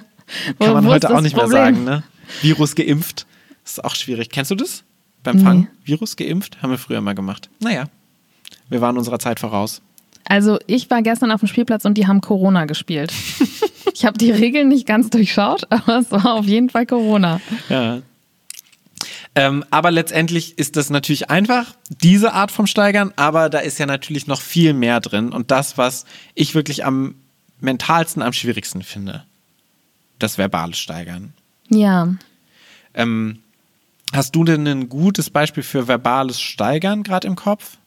Wo- 0.59 0.65
Kann 0.65 0.75
man 0.75 0.87
heute 0.87 1.15
auch 1.15 1.21
nicht 1.21 1.35
Problem? 1.35 1.51
mehr 1.53 1.65
sagen, 1.65 1.85
ne? 1.85 2.03
Virus 2.43 2.75
geimpft. 2.75 3.27
Das 3.65 3.73
ist 3.73 3.85
auch 3.85 3.95
schwierig. 3.95 4.31
Kennst 4.31 4.51
du 4.51 4.55
das? 4.55 4.85
Beim 5.23 5.37
Nee. 5.37 5.43
Fang? 5.45 5.69
Virus 5.85 6.17
geimpft? 6.17 6.63
Haben 6.63 6.71
wir 6.71 6.79
früher 6.79 7.01
mal 7.01 7.15
gemacht. 7.15 7.51
Naja. 7.61 7.85
Wir 8.69 8.81
waren 8.81 8.97
unserer 8.97 9.19
Zeit 9.19 9.41
voraus. 9.41 9.83
Also 10.25 10.59
ich 10.67 10.89
war 10.91 11.03
gestern 11.03 11.33
auf 11.33 11.41
dem 11.41 11.49
Spielplatz 11.49 11.85
und 11.85 11.95
die 11.99 12.07
haben 12.07 12.21
Corona 12.21 12.65
gespielt. 12.67 13.13
ich 13.95 14.05
habe 14.05 14.17
die 14.17 14.31
Regeln 14.31 14.69
nicht 14.69 14.87
ganz 14.87 15.11
durchschaut, 15.11 15.67
aber 15.71 15.99
es 15.99 16.11
war 16.13 16.35
auf 16.35 16.47
jeden 16.47 16.71
Fall 16.71 16.87
Corona. 16.87 17.41
Ja. 17.69 17.99
Ähm, 19.35 19.65
aber 19.71 19.91
letztendlich 19.91 20.59
ist 20.59 20.77
das 20.77 20.91
natürlich 20.91 21.31
einfach, 21.31 21.75
diese 21.89 22.33
Art 22.33 22.51
vom 22.51 22.67
Steigern, 22.67 23.13
aber 23.17 23.49
da 23.49 23.59
ist 23.59 23.79
ja 23.79 23.87
natürlich 23.87 24.27
noch 24.27 24.41
viel 24.41 24.73
mehr 24.75 25.01
drin. 25.01 25.33
Und 25.33 25.51
das, 25.51 25.79
was 25.79 26.05
ich 26.35 26.55
wirklich 26.55 26.85
am 26.85 27.15
mentalsten, 27.61 28.23
am 28.23 28.33
schwierigsten 28.33 28.83
finde, 28.83 29.25
das 30.19 30.39
verbale 30.39 30.75
Steigern. 30.75 31.33
Ja. 31.69 32.15
Ähm, 32.95 33.41
hast 34.13 34.35
du 34.35 34.45
denn 34.45 34.67
ein 34.67 34.89
gutes 34.89 35.31
Beispiel 35.31 35.63
für 35.63 35.89
verbales 35.89 36.41
Steigern 36.41 37.03
gerade 37.03 37.27
im 37.27 37.37
Kopf? 37.37 37.79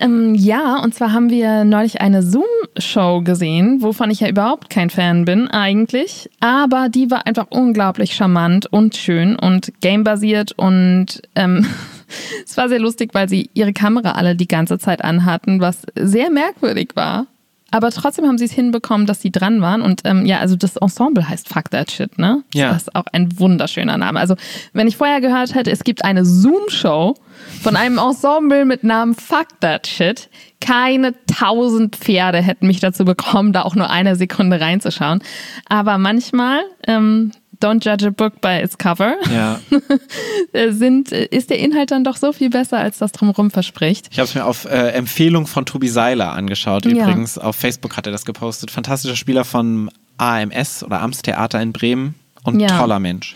Ähm, 0.00 0.34
ja, 0.34 0.80
und 0.82 0.94
zwar 0.94 1.12
haben 1.12 1.30
wir 1.30 1.64
neulich 1.64 2.00
eine 2.00 2.22
Zoom-Show 2.22 3.22
gesehen, 3.22 3.82
wovon 3.82 4.10
ich 4.10 4.20
ja 4.20 4.28
überhaupt 4.28 4.70
kein 4.70 4.90
Fan 4.90 5.24
bin 5.24 5.48
eigentlich. 5.48 6.30
Aber 6.40 6.88
die 6.88 7.10
war 7.10 7.26
einfach 7.26 7.46
unglaublich 7.50 8.14
charmant 8.14 8.66
und 8.66 8.96
schön 8.96 9.36
und 9.36 9.72
gamebasiert 9.80 10.52
und 10.52 11.22
ähm, 11.34 11.66
es 12.44 12.56
war 12.56 12.68
sehr 12.68 12.78
lustig, 12.78 13.10
weil 13.12 13.28
sie 13.28 13.50
ihre 13.54 13.72
Kamera 13.72 14.12
alle 14.12 14.36
die 14.36 14.48
ganze 14.48 14.78
Zeit 14.78 15.02
anhatten, 15.02 15.60
was 15.60 15.82
sehr 15.96 16.30
merkwürdig 16.30 16.90
war. 16.94 17.26
Aber 17.70 17.90
trotzdem 17.90 18.26
haben 18.26 18.38
sie 18.38 18.46
es 18.46 18.52
hinbekommen, 18.52 19.06
dass 19.06 19.20
sie 19.20 19.30
dran 19.30 19.60
waren. 19.60 19.82
Und 19.82 20.00
ähm, 20.04 20.24
ja, 20.24 20.38
also 20.38 20.56
das 20.56 20.76
Ensemble 20.76 21.28
heißt 21.28 21.48
Fuck 21.48 21.70
That 21.70 21.90
Shit, 21.90 22.18
ne? 22.18 22.42
Ja. 22.54 22.72
Das 22.72 22.82
ist 22.82 22.94
auch 22.94 23.04
ein 23.12 23.38
wunderschöner 23.38 23.98
Name. 23.98 24.18
Also, 24.18 24.36
wenn 24.72 24.88
ich 24.88 24.96
vorher 24.96 25.20
gehört 25.20 25.54
hätte, 25.54 25.70
es 25.70 25.84
gibt 25.84 26.04
eine 26.04 26.24
Zoom-Show 26.24 27.14
von 27.62 27.76
einem 27.76 27.98
Ensemble 27.98 28.64
mit 28.64 28.84
Namen 28.84 29.14
Fuck 29.14 29.60
That 29.60 29.86
Shit, 29.86 30.30
keine 30.60 31.14
tausend 31.26 31.96
Pferde 31.96 32.38
hätten 32.38 32.66
mich 32.66 32.80
dazu 32.80 33.04
bekommen, 33.04 33.52
da 33.52 33.62
auch 33.62 33.74
nur 33.74 33.90
eine 33.90 34.16
Sekunde 34.16 34.60
reinzuschauen. 34.60 35.22
Aber 35.68 35.98
manchmal, 35.98 36.62
ähm, 36.86 37.32
don't 37.60 37.82
judge 37.84 38.06
a 38.06 38.10
book 38.10 38.40
by 38.40 38.60
its 38.62 38.78
cover, 38.78 39.14
Ja. 39.32 39.60
äh, 40.52 40.70
sind, 40.72 41.12
äh, 41.12 41.26
ist 41.26 41.50
der 41.50 41.58
Inhalt 41.58 41.90
dann 41.90 42.04
doch 42.04 42.16
so 42.16 42.32
viel 42.32 42.50
besser, 42.50 42.78
als 42.78 42.98
das 42.98 43.12
drumherum 43.12 43.50
verspricht. 43.50 44.08
Ich 44.10 44.18
habe 44.18 44.28
es 44.28 44.34
mir 44.34 44.44
auf 44.44 44.64
äh, 44.64 44.88
Empfehlung 44.90 45.46
von 45.46 45.66
Tobi 45.66 45.88
Seiler 45.88 46.32
angeschaut. 46.32 46.84
Ja. 46.86 46.92
Übrigens, 46.92 47.38
auf 47.38 47.56
Facebook 47.56 47.96
hat 47.96 48.06
er 48.06 48.12
das 48.12 48.24
gepostet. 48.24 48.70
Fantastischer 48.70 49.16
Spieler 49.16 49.44
von 49.44 49.90
AMS 50.18 50.82
oder 50.82 51.00
Amtstheater 51.00 51.60
in 51.60 51.72
Bremen 51.72 52.14
und 52.44 52.60
Ja. 52.60 52.78
toller 52.78 52.98
Mensch. 52.98 53.34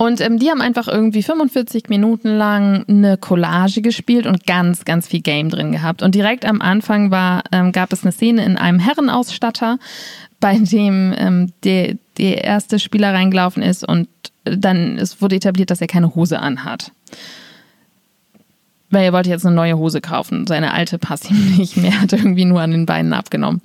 Und 0.00 0.20
ähm, 0.20 0.38
die 0.38 0.48
haben 0.48 0.60
einfach 0.60 0.86
irgendwie 0.86 1.24
45 1.24 1.88
Minuten 1.88 2.28
lang 2.36 2.84
eine 2.88 3.16
Collage 3.16 3.82
gespielt 3.82 4.26
und 4.26 4.46
ganz, 4.46 4.84
ganz 4.84 5.08
viel 5.08 5.22
Game 5.22 5.48
drin 5.50 5.72
gehabt. 5.72 6.02
Und 6.02 6.14
direkt 6.14 6.44
am 6.44 6.60
Anfang 6.60 7.10
war, 7.10 7.42
ähm, 7.50 7.72
gab 7.72 7.92
es 7.92 8.04
eine 8.04 8.12
Szene 8.12 8.44
in 8.44 8.56
einem 8.56 8.78
Herrenausstatter, 8.78 9.78
bei 10.38 10.56
dem 10.56 11.12
ähm, 11.18 11.52
der, 11.64 11.96
der 12.18 12.44
erste 12.44 12.78
Spieler 12.78 13.12
reingelaufen 13.12 13.62
ist 13.62 13.86
und 13.86 14.08
dann 14.44 14.98
es 14.98 15.20
wurde 15.22 15.36
etabliert, 15.36 15.70
dass 15.70 15.80
er 15.80 15.86
keine 15.86 16.14
Hose 16.14 16.38
anhat. 16.38 16.92
Weil 18.90 19.04
er 19.04 19.12
wollte 19.12 19.28
jetzt 19.28 19.44
eine 19.44 19.54
neue 19.54 19.76
Hose 19.76 20.00
kaufen. 20.00 20.46
Seine 20.46 20.72
alte 20.72 20.98
passt 20.98 21.30
ihm 21.30 21.56
nicht 21.58 21.76
mehr, 21.76 22.00
hat 22.00 22.12
irgendwie 22.12 22.46
nur 22.46 22.60
an 22.60 22.70
den 22.70 22.86
Beinen 22.86 23.12
abgenommen. 23.12 23.60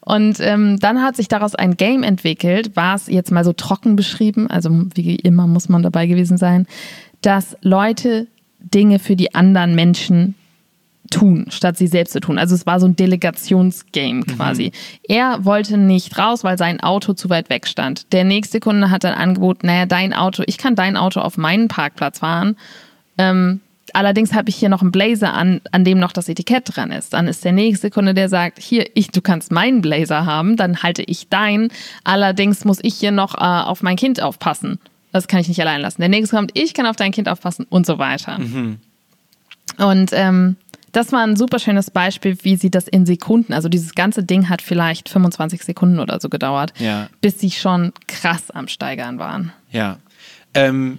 Und 0.00 0.40
ähm, 0.40 0.78
dann 0.78 1.02
hat 1.02 1.16
sich 1.16 1.28
daraus 1.28 1.54
ein 1.54 1.76
Game 1.76 2.02
entwickelt, 2.02 2.76
war 2.76 2.94
es 2.94 3.08
jetzt 3.08 3.30
mal 3.30 3.44
so 3.44 3.52
trocken 3.52 3.96
beschrieben, 3.96 4.48
also 4.48 4.70
wie 4.94 5.16
immer 5.16 5.46
muss 5.46 5.68
man 5.68 5.82
dabei 5.82 6.06
gewesen 6.06 6.38
sein, 6.38 6.66
dass 7.20 7.56
Leute 7.62 8.26
Dinge 8.58 8.98
für 8.98 9.16
die 9.16 9.34
anderen 9.34 9.74
Menschen 9.74 10.34
tun, 11.10 11.46
statt 11.50 11.76
sie 11.76 11.86
selbst 11.86 12.12
zu 12.12 12.20
tun. 12.20 12.38
Also 12.38 12.54
es 12.54 12.66
war 12.66 12.80
so 12.80 12.86
ein 12.86 12.96
Delegationsgame 12.96 14.22
quasi. 14.22 14.66
Mhm. 14.66 14.70
Er 15.08 15.44
wollte 15.44 15.76
nicht 15.76 16.18
raus, 16.18 16.44
weil 16.44 16.58
sein 16.58 16.80
Auto 16.80 17.12
zu 17.12 17.30
weit 17.30 17.50
weg 17.50 17.66
stand. 17.66 18.12
Der 18.12 18.24
nächste 18.24 18.60
Kunde 18.60 18.90
hat 18.90 19.04
dann 19.04 19.14
angeboten, 19.14 19.66
naja, 19.66 19.86
dein 19.86 20.12
Auto, 20.12 20.42
ich 20.46 20.58
kann 20.58 20.74
dein 20.74 20.96
Auto 20.96 21.20
auf 21.20 21.36
meinen 21.36 21.68
Parkplatz 21.68 22.20
fahren. 22.20 22.56
Ähm, 23.16 23.60
allerdings 23.94 24.34
habe 24.34 24.48
ich 24.50 24.56
hier 24.56 24.68
noch 24.68 24.82
einen 24.82 24.92
Blazer 24.92 25.32
an, 25.34 25.60
an 25.72 25.84
dem 25.84 25.98
noch 25.98 26.12
das 26.12 26.28
Etikett 26.28 26.76
dran 26.76 26.90
ist. 26.90 27.12
Dann 27.12 27.28
ist 27.28 27.44
der 27.44 27.52
nächste 27.52 27.90
Kunde, 27.90 28.14
der 28.14 28.28
sagt, 28.28 28.60
hier, 28.60 28.86
ich, 28.94 29.10
du 29.10 29.20
kannst 29.20 29.50
meinen 29.50 29.80
Blazer 29.80 30.26
haben, 30.26 30.56
dann 30.56 30.82
halte 30.82 31.02
ich 31.02 31.28
deinen. 31.28 31.70
Allerdings 32.04 32.64
muss 32.64 32.78
ich 32.82 32.94
hier 32.94 33.12
noch 33.12 33.34
äh, 33.34 33.38
auf 33.38 33.82
mein 33.82 33.96
Kind 33.96 34.22
aufpassen. 34.22 34.78
Das 35.12 35.26
kann 35.26 35.40
ich 35.40 35.48
nicht 35.48 35.60
allein 35.60 35.80
lassen. 35.80 36.00
Der 36.00 36.10
nächste 36.10 36.36
kommt, 36.36 36.50
ich 36.54 36.74
kann 36.74 36.86
auf 36.86 36.96
dein 36.96 37.12
Kind 37.12 37.28
aufpassen 37.28 37.66
und 37.68 37.86
so 37.86 37.98
weiter. 37.98 38.38
Mhm. 38.38 38.78
Und 39.78 40.10
ähm, 40.12 40.56
das 40.92 41.12
war 41.12 41.20
ein 41.20 41.36
super 41.36 41.58
schönes 41.58 41.90
Beispiel, 41.90 42.36
wie 42.42 42.56
sie 42.56 42.70
das 42.70 42.88
in 42.88 43.06
Sekunden, 43.06 43.52
also 43.52 43.68
dieses 43.68 43.94
ganze 43.94 44.22
Ding 44.22 44.48
hat 44.48 44.62
vielleicht 44.62 45.08
25 45.08 45.64
Sekunden 45.64 46.00
oder 46.00 46.20
so 46.20 46.28
gedauert, 46.28 46.72
ja. 46.78 47.08
bis 47.20 47.38
sie 47.40 47.50
schon 47.50 47.92
krass 48.06 48.50
am 48.50 48.68
Steigern 48.68 49.18
waren. 49.18 49.52
Ja. 49.70 49.98
Ähm, 50.54 50.98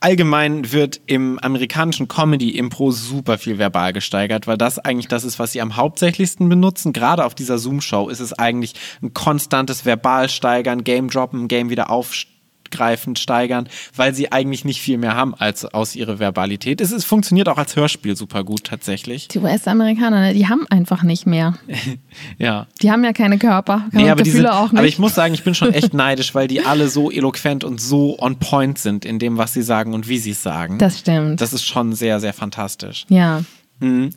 allgemein 0.00 0.72
wird 0.72 1.00
im 1.06 1.38
amerikanischen 1.38 2.08
Comedy-Impro 2.08 2.90
super 2.90 3.38
viel 3.38 3.58
verbal 3.58 3.92
gesteigert, 3.92 4.46
weil 4.46 4.56
das 4.56 4.78
eigentlich 4.78 5.08
das 5.08 5.24
ist, 5.24 5.38
was 5.38 5.52
sie 5.52 5.60
am 5.60 5.76
hauptsächlichsten 5.76 6.48
benutzen. 6.48 6.92
Gerade 6.92 7.24
auf 7.24 7.34
dieser 7.34 7.58
Zoom-Show 7.58 8.08
ist 8.08 8.20
es 8.20 8.32
eigentlich 8.32 8.74
ein 9.02 9.14
konstantes 9.14 9.82
Verbalsteigern, 9.82 10.84
Game-Droppen, 10.84 11.48
Game 11.48 11.70
wieder 11.70 11.90
aufsteigen 11.90 12.39
greifend 12.70 13.18
steigern, 13.18 13.68
weil 13.94 14.14
sie 14.14 14.32
eigentlich 14.32 14.64
nicht 14.64 14.80
viel 14.80 14.98
mehr 14.98 15.14
haben 15.14 15.34
als 15.34 15.64
aus 15.64 15.96
ihrer 15.96 16.18
Verbalität. 16.18 16.80
Es, 16.80 16.92
es 16.92 17.04
funktioniert 17.04 17.48
auch 17.48 17.58
als 17.58 17.76
Hörspiel 17.76 18.16
super 18.16 18.44
gut 18.44 18.64
tatsächlich. 18.64 19.28
Die 19.28 19.38
US-Amerikaner, 19.38 20.20
ne, 20.20 20.34
die 20.34 20.48
haben 20.48 20.66
einfach 20.70 21.02
nicht 21.02 21.26
mehr. 21.26 21.54
ja. 22.38 22.66
Die 22.82 22.90
haben 22.90 23.04
ja 23.04 23.12
keine 23.12 23.38
Körper, 23.38 23.84
keine 23.90 24.04
nee, 24.04 24.10
aber 24.10 24.22
Gefühle 24.22 24.48
sind, 24.48 24.52
auch 24.52 24.72
nicht. 24.72 24.78
Aber 24.78 24.88
ich 24.88 24.98
muss 24.98 25.14
sagen, 25.14 25.34
ich 25.34 25.44
bin 25.44 25.54
schon 25.54 25.72
echt 25.72 25.94
neidisch, 25.94 26.34
weil 26.34 26.48
die 26.48 26.64
alle 26.64 26.88
so 26.88 27.10
eloquent 27.10 27.64
und 27.64 27.80
so 27.80 28.18
on 28.18 28.36
point 28.36 28.78
sind 28.78 29.04
in 29.04 29.18
dem, 29.18 29.38
was 29.38 29.52
sie 29.52 29.62
sagen 29.62 29.94
und 29.94 30.08
wie 30.08 30.18
sie 30.18 30.30
es 30.30 30.42
sagen. 30.42 30.78
Das 30.78 31.00
stimmt. 31.00 31.40
Das 31.40 31.52
ist 31.52 31.64
schon 31.64 31.92
sehr, 31.92 32.20
sehr 32.20 32.32
fantastisch. 32.32 33.06
Ja. 33.08 33.42
Mhm. 33.80 34.10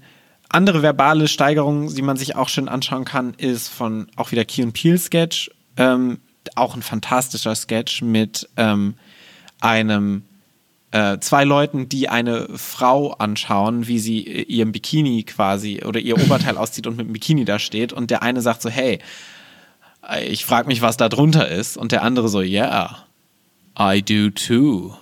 Andere 0.50 0.84
verbale 0.84 1.28
Steigerungen, 1.28 1.94
die 1.96 2.04
man 2.04 2.16
sich 2.16 2.36
auch 2.36 2.48
schön 2.48 2.70
anschauen 2.70 3.06
kann, 3.06 3.34
ist 3.38 3.70
von 3.70 4.08
auch 4.16 4.32
wieder 4.32 4.46
Key 4.46 4.62
und 4.62 4.74
Peel 4.74 5.00
Sketch. 5.00 5.50
Ähm, 5.78 6.20
auch 6.56 6.76
ein 6.76 6.82
fantastischer 6.82 7.56
Sketch 7.56 8.02
mit 8.02 8.50
ähm, 8.58 8.96
einem 9.62 10.24
äh, 10.92 11.20
zwei 11.20 11.44
Leuten, 11.44 11.90
die 11.90 12.08
eine 12.08 12.48
Frau 12.56 13.14
anschauen, 13.14 13.88
wie 13.88 14.00
sie 14.00 14.22
ihrem 14.22 14.72
Bikini 14.72 15.24
quasi 15.24 15.84
oder 15.84 16.00
ihr 16.00 16.18
Oberteil 16.24 16.58
auszieht 16.58 16.86
und 16.88 16.98
mit 16.98 17.08
dem 17.08 17.14
Bikini 17.14 17.46
da 17.46 17.60
steht 17.60 17.94
und 17.94 18.12
der 18.12 18.22
eine 18.22 18.42
sagt 18.42 18.62
so, 18.62 18.70
hey, 18.70 19.00
ich 20.28 20.46
frage 20.46 20.68
mich, 20.68 20.82
was 20.82 20.98
da 20.98 21.10
drunter 21.10 21.48
ist 21.48 21.78
und 21.78 21.92
der 21.92 22.04
andere 22.04 22.30
so, 22.30 22.42
yeah, 22.42 23.06
I 23.80 24.02
do 24.02 24.30
too. 24.30 24.94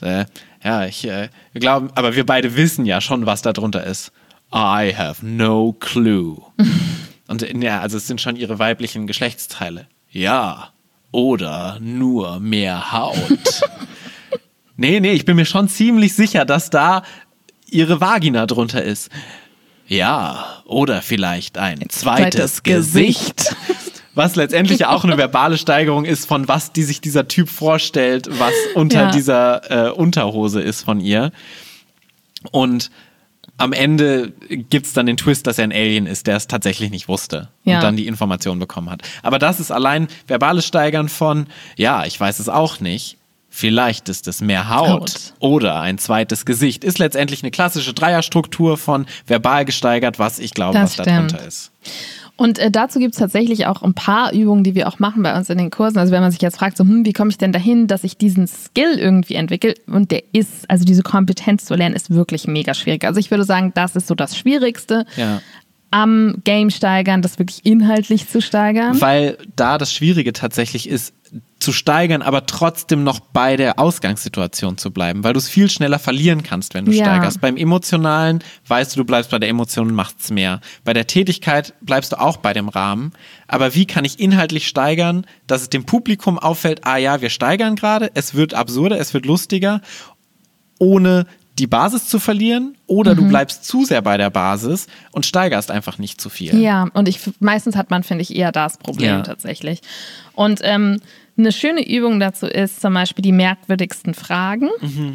Äh, 0.00 0.26
ja, 0.62 0.86
ich 0.86 1.06
äh, 1.06 1.28
glaube, 1.54 1.90
aber 1.94 2.14
wir 2.16 2.26
beide 2.26 2.54
wissen 2.56 2.86
ja 2.86 3.00
schon, 3.00 3.26
was 3.26 3.42
da 3.42 3.52
drunter 3.52 3.84
ist. 3.84 4.12
I 4.54 4.94
have 4.96 5.24
no 5.26 5.72
clue. 5.72 6.42
und 7.28 7.62
ja, 7.62 7.80
also 7.80 7.96
es 7.96 8.06
sind 8.06 8.20
schon 8.20 8.36
ihre 8.36 8.58
weiblichen 8.58 9.06
Geschlechtsteile. 9.06 9.86
Ja. 10.10 10.70
Oder 11.12 11.78
nur 11.80 12.40
mehr 12.40 12.92
Haut. 12.92 13.16
nee, 14.76 15.00
nee, 15.00 15.12
ich 15.12 15.24
bin 15.24 15.36
mir 15.36 15.46
schon 15.46 15.68
ziemlich 15.68 16.14
sicher, 16.14 16.44
dass 16.44 16.70
da 16.70 17.02
ihre 17.70 18.00
Vagina 18.00 18.46
drunter 18.46 18.82
ist. 18.82 19.10
Ja, 19.88 20.62
oder 20.64 21.00
vielleicht 21.00 21.58
ein, 21.58 21.78
zweites, 21.88 22.00
zweites, 22.00 22.62
Gesicht. 22.62 23.56
Was 24.14 24.34
letztendlich 24.34 24.80
ja 24.80 24.88
auch 24.88 25.04
eine 25.04 25.18
verbale 25.18 25.58
Steigerung 25.58 26.06
ist, 26.06 26.26
von 26.26 26.48
was 26.48 26.72
die 26.72 26.84
sich 26.84 27.02
dieser 27.02 27.28
Typ 27.28 27.50
vorstellt, 27.50 28.28
was 28.38 28.52
unter 28.74 29.04
ja. 29.04 29.10
dieser 29.10 29.88
äh, 29.88 29.90
Unterhose 29.90 30.62
ist 30.62 30.82
von 30.82 31.00
ihr. 31.00 31.32
Und 32.50 32.90
am 33.58 33.72
Ende 33.72 34.32
gibt 34.48 34.86
es 34.86 34.92
dann 34.92 35.06
den 35.06 35.16
Twist, 35.16 35.46
dass 35.46 35.58
er 35.58 35.64
ein 35.64 35.72
Alien 35.72 36.06
ist, 36.06 36.26
der 36.26 36.36
es 36.36 36.46
tatsächlich 36.46 36.90
nicht 36.90 37.08
wusste 37.08 37.48
ja. 37.64 37.76
und 37.76 37.82
dann 37.82 37.96
die 37.96 38.06
Information 38.06 38.58
bekommen 38.58 38.90
hat. 38.90 39.02
Aber 39.22 39.38
das 39.38 39.60
ist 39.60 39.70
allein 39.70 40.08
verbales 40.26 40.66
Steigern 40.66 41.08
von, 41.08 41.46
ja, 41.76 42.04
ich 42.04 42.18
weiß 42.18 42.38
es 42.38 42.48
auch 42.48 42.80
nicht. 42.80 43.16
Vielleicht 43.48 44.10
ist 44.10 44.28
es 44.28 44.42
mehr 44.42 44.68
Haut, 44.68 44.90
Haut, 44.90 45.32
oder 45.38 45.80
ein 45.80 45.96
zweites 45.96 46.44
Gesicht. 46.44 46.84
Ist 46.84 46.98
letztendlich 46.98 47.42
eine 47.42 47.50
klassische 47.50 47.94
Dreierstruktur 47.94 48.76
von 48.76 49.06
verbal 49.26 49.64
gesteigert, 49.64 50.18
was 50.18 50.38
ich 50.38 50.52
glaube, 50.52 50.74
das 50.74 50.82
was 50.82 50.92
stimmt. 50.92 51.08
darunter 51.32 51.46
ist. 51.46 51.72
Und 52.36 52.58
äh, 52.58 52.70
dazu 52.70 52.98
gibt 52.98 53.14
es 53.14 53.18
tatsächlich 53.18 53.66
auch 53.66 53.82
ein 53.82 53.94
paar 53.94 54.32
Übungen, 54.32 54.62
die 54.62 54.74
wir 54.74 54.88
auch 54.88 54.98
machen 54.98 55.22
bei 55.22 55.36
uns 55.36 55.48
in 55.48 55.56
den 55.56 55.70
Kursen. 55.70 55.98
Also 55.98 56.12
wenn 56.12 56.20
man 56.20 56.30
sich 56.30 56.42
jetzt 56.42 56.58
fragt, 56.58 56.76
so, 56.76 56.84
hm, 56.84 57.06
wie 57.06 57.14
komme 57.14 57.30
ich 57.30 57.38
denn 57.38 57.52
dahin, 57.52 57.86
dass 57.86 58.04
ich 58.04 58.18
diesen 58.18 58.46
Skill 58.46 58.98
irgendwie 58.98 59.34
entwickle? 59.34 59.74
Und 59.86 60.10
der 60.10 60.22
ist, 60.32 60.68
also 60.68 60.84
diese 60.84 61.02
Kompetenz 61.02 61.64
zu 61.64 61.74
lernen, 61.74 61.96
ist 61.96 62.10
wirklich 62.10 62.46
mega 62.46 62.74
schwierig. 62.74 63.04
Also 63.04 63.20
ich 63.20 63.30
würde 63.30 63.44
sagen, 63.44 63.72
das 63.74 63.96
ist 63.96 64.06
so 64.06 64.14
das 64.14 64.36
Schwierigste. 64.36 65.06
Ja 65.16 65.40
am 65.96 66.34
Game 66.44 66.68
steigern, 66.68 67.22
das 67.22 67.38
wirklich 67.38 67.64
inhaltlich 67.64 68.28
zu 68.28 68.42
steigern? 68.42 69.00
Weil 69.00 69.38
da 69.56 69.78
das 69.78 69.94
Schwierige 69.94 70.34
tatsächlich 70.34 70.90
ist, 70.90 71.14
zu 71.58 71.72
steigern, 71.72 72.20
aber 72.20 72.44
trotzdem 72.44 73.02
noch 73.02 73.18
bei 73.18 73.56
der 73.56 73.78
Ausgangssituation 73.78 74.76
zu 74.76 74.90
bleiben, 74.90 75.24
weil 75.24 75.32
du 75.32 75.38
es 75.38 75.48
viel 75.48 75.70
schneller 75.70 75.98
verlieren 75.98 76.42
kannst, 76.42 76.74
wenn 76.74 76.84
du 76.84 76.92
ja. 76.92 77.04
steigerst. 77.04 77.40
Beim 77.40 77.56
Emotionalen 77.56 78.44
weißt 78.68 78.94
du, 78.94 79.00
du 79.00 79.04
bleibst 79.06 79.30
bei 79.30 79.38
der 79.38 79.48
Emotion 79.48 79.88
und 79.88 79.94
machst 79.94 80.20
es 80.20 80.30
mehr. 80.30 80.60
Bei 80.84 80.92
der 80.92 81.06
Tätigkeit 81.06 81.72
bleibst 81.80 82.12
du 82.12 82.20
auch 82.20 82.36
bei 82.36 82.52
dem 82.52 82.68
Rahmen. 82.68 83.12
Aber 83.48 83.74
wie 83.74 83.86
kann 83.86 84.04
ich 84.04 84.20
inhaltlich 84.20 84.68
steigern, 84.68 85.26
dass 85.46 85.62
es 85.62 85.70
dem 85.70 85.86
Publikum 85.86 86.38
auffällt, 86.38 86.86
ah 86.86 86.98
ja, 86.98 87.22
wir 87.22 87.30
steigern 87.30 87.74
gerade, 87.74 88.10
es 88.12 88.34
wird 88.34 88.52
absurder, 88.52 89.00
es 89.00 89.14
wird 89.14 89.24
lustiger, 89.24 89.80
ohne 90.78 91.26
die 91.58 91.66
Basis 91.66 92.06
zu 92.06 92.18
verlieren 92.18 92.76
oder 92.86 93.12
mhm. 93.12 93.16
du 93.16 93.28
bleibst 93.28 93.64
zu 93.64 93.84
sehr 93.84 94.02
bei 94.02 94.16
der 94.16 94.30
Basis 94.30 94.86
und 95.12 95.24
steigerst 95.24 95.70
einfach 95.70 95.98
nicht 95.98 96.20
zu 96.20 96.28
viel. 96.28 96.54
Ja, 96.56 96.88
und 96.92 97.08
ich 97.08 97.20
meistens 97.40 97.76
hat 97.76 97.90
man, 97.90 98.02
finde 98.02 98.22
ich, 98.22 98.36
eher 98.36 98.52
das 98.52 98.76
Problem 98.76 99.08
ja. 99.08 99.22
tatsächlich. 99.22 99.80
Und 100.34 100.60
ähm, 100.62 101.00
eine 101.38 101.52
schöne 101.52 101.86
Übung 101.88 102.20
dazu 102.20 102.46
ist 102.46 102.80
zum 102.80 102.94
Beispiel 102.94 103.22
die 103.22 103.32
merkwürdigsten 103.32 104.14
Fragen. 104.14 104.68
Mhm. 104.80 105.12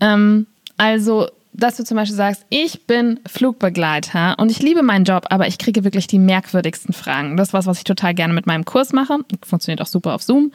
Ähm, 0.00 0.46
also, 0.76 1.28
dass 1.52 1.76
du 1.76 1.84
zum 1.84 1.96
Beispiel 1.96 2.16
sagst, 2.16 2.44
ich 2.48 2.86
bin 2.86 3.20
Flugbegleiter 3.26 4.36
und 4.38 4.50
ich 4.50 4.60
liebe 4.60 4.82
meinen 4.82 5.04
Job, 5.04 5.26
aber 5.30 5.46
ich 5.46 5.58
kriege 5.58 5.84
wirklich 5.84 6.08
die 6.08 6.18
merkwürdigsten 6.18 6.92
Fragen. 6.92 7.36
Das 7.36 7.48
ist 7.48 7.52
was, 7.52 7.66
was 7.66 7.78
ich 7.78 7.84
total 7.84 8.14
gerne 8.14 8.34
mit 8.34 8.46
meinem 8.46 8.64
Kurs 8.64 8.92
mache. 8.92 9.18
Funktioniert 9.44 9.80
auch 9.80 9.86
super 9.86 10.14
auf 10.14 10.22
Zoom. 10.22 10.52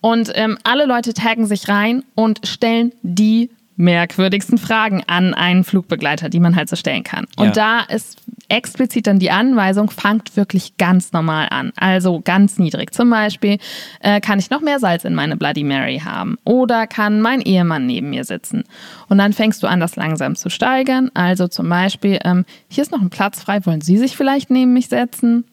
Und 0.00 0.30
ähm, 0.34 0.58
alle 0.62 0.86
Leute 0.86 1.14
taggen 1.14 1.46
sich 1.46 1.68
rein 1.68 2.04
und 2.14 2.46
stellen 2.46 2.92
die 3.02 3.50
merkwürdigsten 3.76 4.58
Fragen 4.58 5.02
an 5.06 5.34
einen 5.34 5.62
Flugbegleiter, 5.62 6.28
die 6.28 6.40
man 6.40 6.56
halt 6.56 6.68
so 6.68 6.76
stellen 6.76 7.04
kann. 7.04 7.26
Und 7.36 7.56
ja. 7.56 7.82
da 7.86 7.94
ist 7.94 8.18
explizit 8.48 9.06
dann 9.06 9.18
die 9.18 9.30
Anweisung, 9.30 9.90
fangt 9.90 10.36
wirklich 10.36 10.76
ganz 10.78 11.12
normal 11.12 11.48
an. 11.50 11.72
Also 11.76 12.20
ganz 12.20 12.58
niedrig. 12.58 12.94
Zum 12.94 13.10
Beispiel, 13.10 13.58
äh, 14.00 14.20
kann 14.20 14.38
ich 14.38 14.50
noch 14.50 14.60
mehr 14.60 14.78
Salz 14.78 15.04
in 15.04 15.14
meine 15.14 15.36
Bloody 15.36 15.64
Mary 15.64 16.00
haben? 16.04 16.38
Oder 16.44 16.86
kann 16.86 17.20
mein 17.20 17.40
Ehemann 17.40 17.86
neben 17.86 18.10
mir 18.10 18.24
sitzen? 18.24 18.64
Und 19.08 19.18
dann 19.18 19.32
fängst 19.32 19.62
du 19.62 19.66
an, 19.66 19.80
das 19.80 19.96
langsam 19.96 20.36
zu 20.36 20.48
steigern. 20.48 21.10
Also 21.14 21.48
zum 21.48 21.68
Beispiel, 21.68 22.18
ähm, 22.24 22.44
hier 22.68 22.82
ist 22.82 22.92
noch 22.92 23.02
ein 23.02 23.10
Platz 23.10 23.42
frei, 23.42 23.64
wollen 23.66 23.80
Sie 23.80 23.98
sich 23.98 24.16
vielleicht 24.16 24.50
neben 24.50 24.72
mich 24.72 24.88
setzen? 24.88 25.44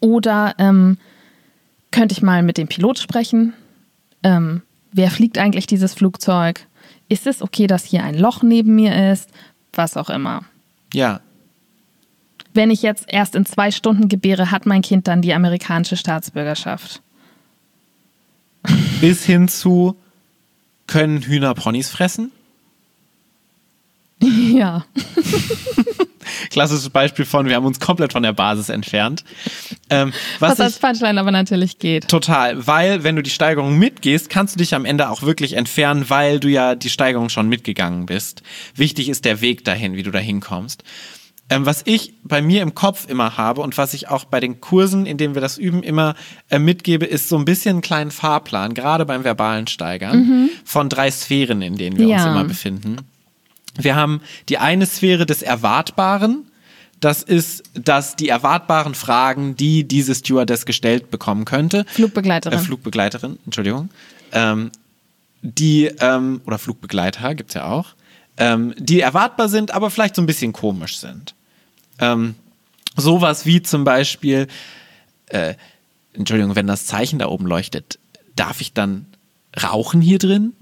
Oder 0.00 0.54
ähm, 0.58 0.98
könnte 1.90 2.12
ich 2.12 2.22
mal 2.22 2.42
mit 2.42 2.58
dem 2.58 2.68
Pilot 2.68 2.98
sprechen? 2.98 3.54
Ähm, 4.22 4.62
wer 4.92 5.10
fliegt 5.10 5.38
eigentlich 5.38 5.66
dieses 5.66 5.94
Flugzeug? 5.94 6.66
Ist 7.08 7.26
es 7.26 7.42
okay, 7.42 7.66
dass 7.66 7.84
hier 7.84 8.02
ein 8.02 8.16
Loch 8.16 8.42
neben 8.42 8.74
mir 8.74 9.12
ist? 9.12 9.30
Was 9.72 9.96
auch 9.96 10.10
immer. 10.10 10.44
Ja. 10.92 11.20
Wenn 12.54 12.70
ich 12.70 12.82
jetzt 12.82 13.04
erst 13.08 13.34
in 13.34 13.46
zwei 13.46 13.70
Stunden 13.70 14.08
gebäre, 14.08 14.50
hat 14.50 14.66
mein 14.66 14.82
Kind 14.82 15.06
dann 15.08 15.22
die 15.22 15.34
amerikanische 15.34 15.96
Staatsbürgerschaft. 15.96 17.02
Bis 19.00 19.24
hin 19.24 19.48
zu, 19.48 19.96
können 20.86 21.22
Hühner 21.22 21.54
Ponys 21.54 21.90
fressen? 21.90 22.32
Ja. 24.20 24.84
Klassisches 26.58 26.90
Beispiel 26.90 27.24
von, 27.24 27.46
wir 27.46 27.54
haben 27.54 27.66
uns 27.66 27.78
komplett 27.78 28.12
von 28.12 28.24
der 28.24 28.32
Basis 28.32 28.68
entfernt. 28.68 29.22
Ähm, 29.90 30.12
was, 30.40 30.58
was 30.58 30.60
als 30.60 30.78
Punchline 30.80 31.20
aber 31.20 31.30
natürlich 31.30 31.78
geht. 31.78 32.08
Total, 32.08 32.66
weil 32.66 33.04
wenn 33.04 33.14
du 33.14 33.22
die 33.22 33.30
Steigerung 33.30 33.78
mitgehst, 33.78 34.28
kannst 34.28 34.56
du 34.56 34.58
dich 34.58 34.74
am 34.74 34.84
Ende 34.84 35.08
auch 35.08 35.22
wirklich 35.22 35.52
entfernen, 35.52 36.06
weil 36.08 36.40
du 36.40 36.48
ja 36.48 36.74
die 36.74 36.90
Steigerung 36.90 37.28
schon 37.28 37.48
mitgegangen 37.48 38.06
bist. 38.06 38.42
Wichtig 38.74 39.08
ist 39.08 39.24
der 39.24 39.40
Weg 39.40 39.64
dahin, 39.66 39.94
wie 39.94 40.02
du 40.02 40.10
da 40.10 40.18
hinkommst. 40.18 40.82
Ähm, 41.48 41.64
was 41.64 41.82
ich 41.84 42.14
bei 42.24 42.42
mir 42.42 42.62
im 42.62 42.74
Kopf 42.74 43.08
immer 43.08 43.36
habe 43.36 43.60
und 43.60 43.78
was 43.78 43.94
ich 43.94 44.08
auch 44.08 44.24
bei 44.24 44.40
den 44.40 44.60
Kursen, 44.60 45.06
in 45.06 45.16
denen 45.16 45.34
wir 45.34 45.40
das 45.40 45.58
üben, 45.58 45.84
immer 45.84 46.16
äh, 46.50 46.58
mitgebe, 46.58 47.06
ist 47.06 47.28
so 47.28 47.38
ein 47.38 47.44
bisschen 47.44 47.76
einen 47.76 47.82
kleinen 47.82 48.10
Fahrplan, 48.10 48.74
gerade 48.74 49.06
beim 49.06 49.22
verbalen 49.22 49.68
Steigern, 49.68 50.18
mhm. 50.18 50.50
von 50.64 50.88
drei 50.88 51.08
Sphären, 51.12 51.62
in 51.62 51.76
denen 51.76 51.98
wir 51.98 52.08
ja. 52.08 52.16
uns 52.16 52.26
immer 52.26 52.42
befinden. 52.42 52.96
Wir 53.78 53.94
haben 53.94 54.20
die 54.48 54.58
eine 54.58 54.86
Sphäre 54.86 55.24
des 55.24 55.42
Erwartbaren. 55.42 56.47
Das 57.00 57.22
ist, 57.22 57.62
dass 57.74 58.16
die 58.16 58.28
erwartbaren 58.28 58.94
Fragen, 58.94 59.56
die 59.56 59.84
diese 59.84 60.14
Stewardess 60.14 60.66
gestellt 60.66 61.10
bekommen 61.10 61.44
könnte. 61.44 61.84
Flugbegleiterin. 61.88 62.58
Äh, 62.58 62.62
Flugbegleiterin, 62.62 63.38
Entschuldigung. 63.44 63.90
Ähm, 64.32 64.70
die, 65.42 65.86
ähm, 66.00 66.40
oder 66.46 66.58
Flugbegleiter 66.58 67.34
gibt's 67.34 67.54
ja 67.54 67.66
auch, 67.66 67.94
ähm, 68.36 68.74
die 68.76 69.00
erwartbar 69.00 69.48
sind, 69.48 69.72
aber 69.72 69.90
vielleicht 69.90 70.16
so 70.16 70.22
ein 70.22 70.26
bisschen 70.26 70.52
komisch 70.52 70.98
sind. 70.98 71.34
Ähm, 72.00 72.34
sowas 72.96 73.46
wie 73.46 73.62
zum 73.62 73.84
Beispiel, 73.84 74.48
äh, 75.26 75.54
Entschuldigung, 76.14 76.56
wenn 76.56 76.66
das 76.66 76.86
Zeichen 76.86 77.18
da 77.20 77.26
oben 77.26 77.46
leuchtet, 77.46 77.98
darf 78.34 78.60
ich 78.60 78.72
dann 78.72 79.06
rauchen 79.60 80.00
hier 80.00 80.18
drin? 80.18 80.54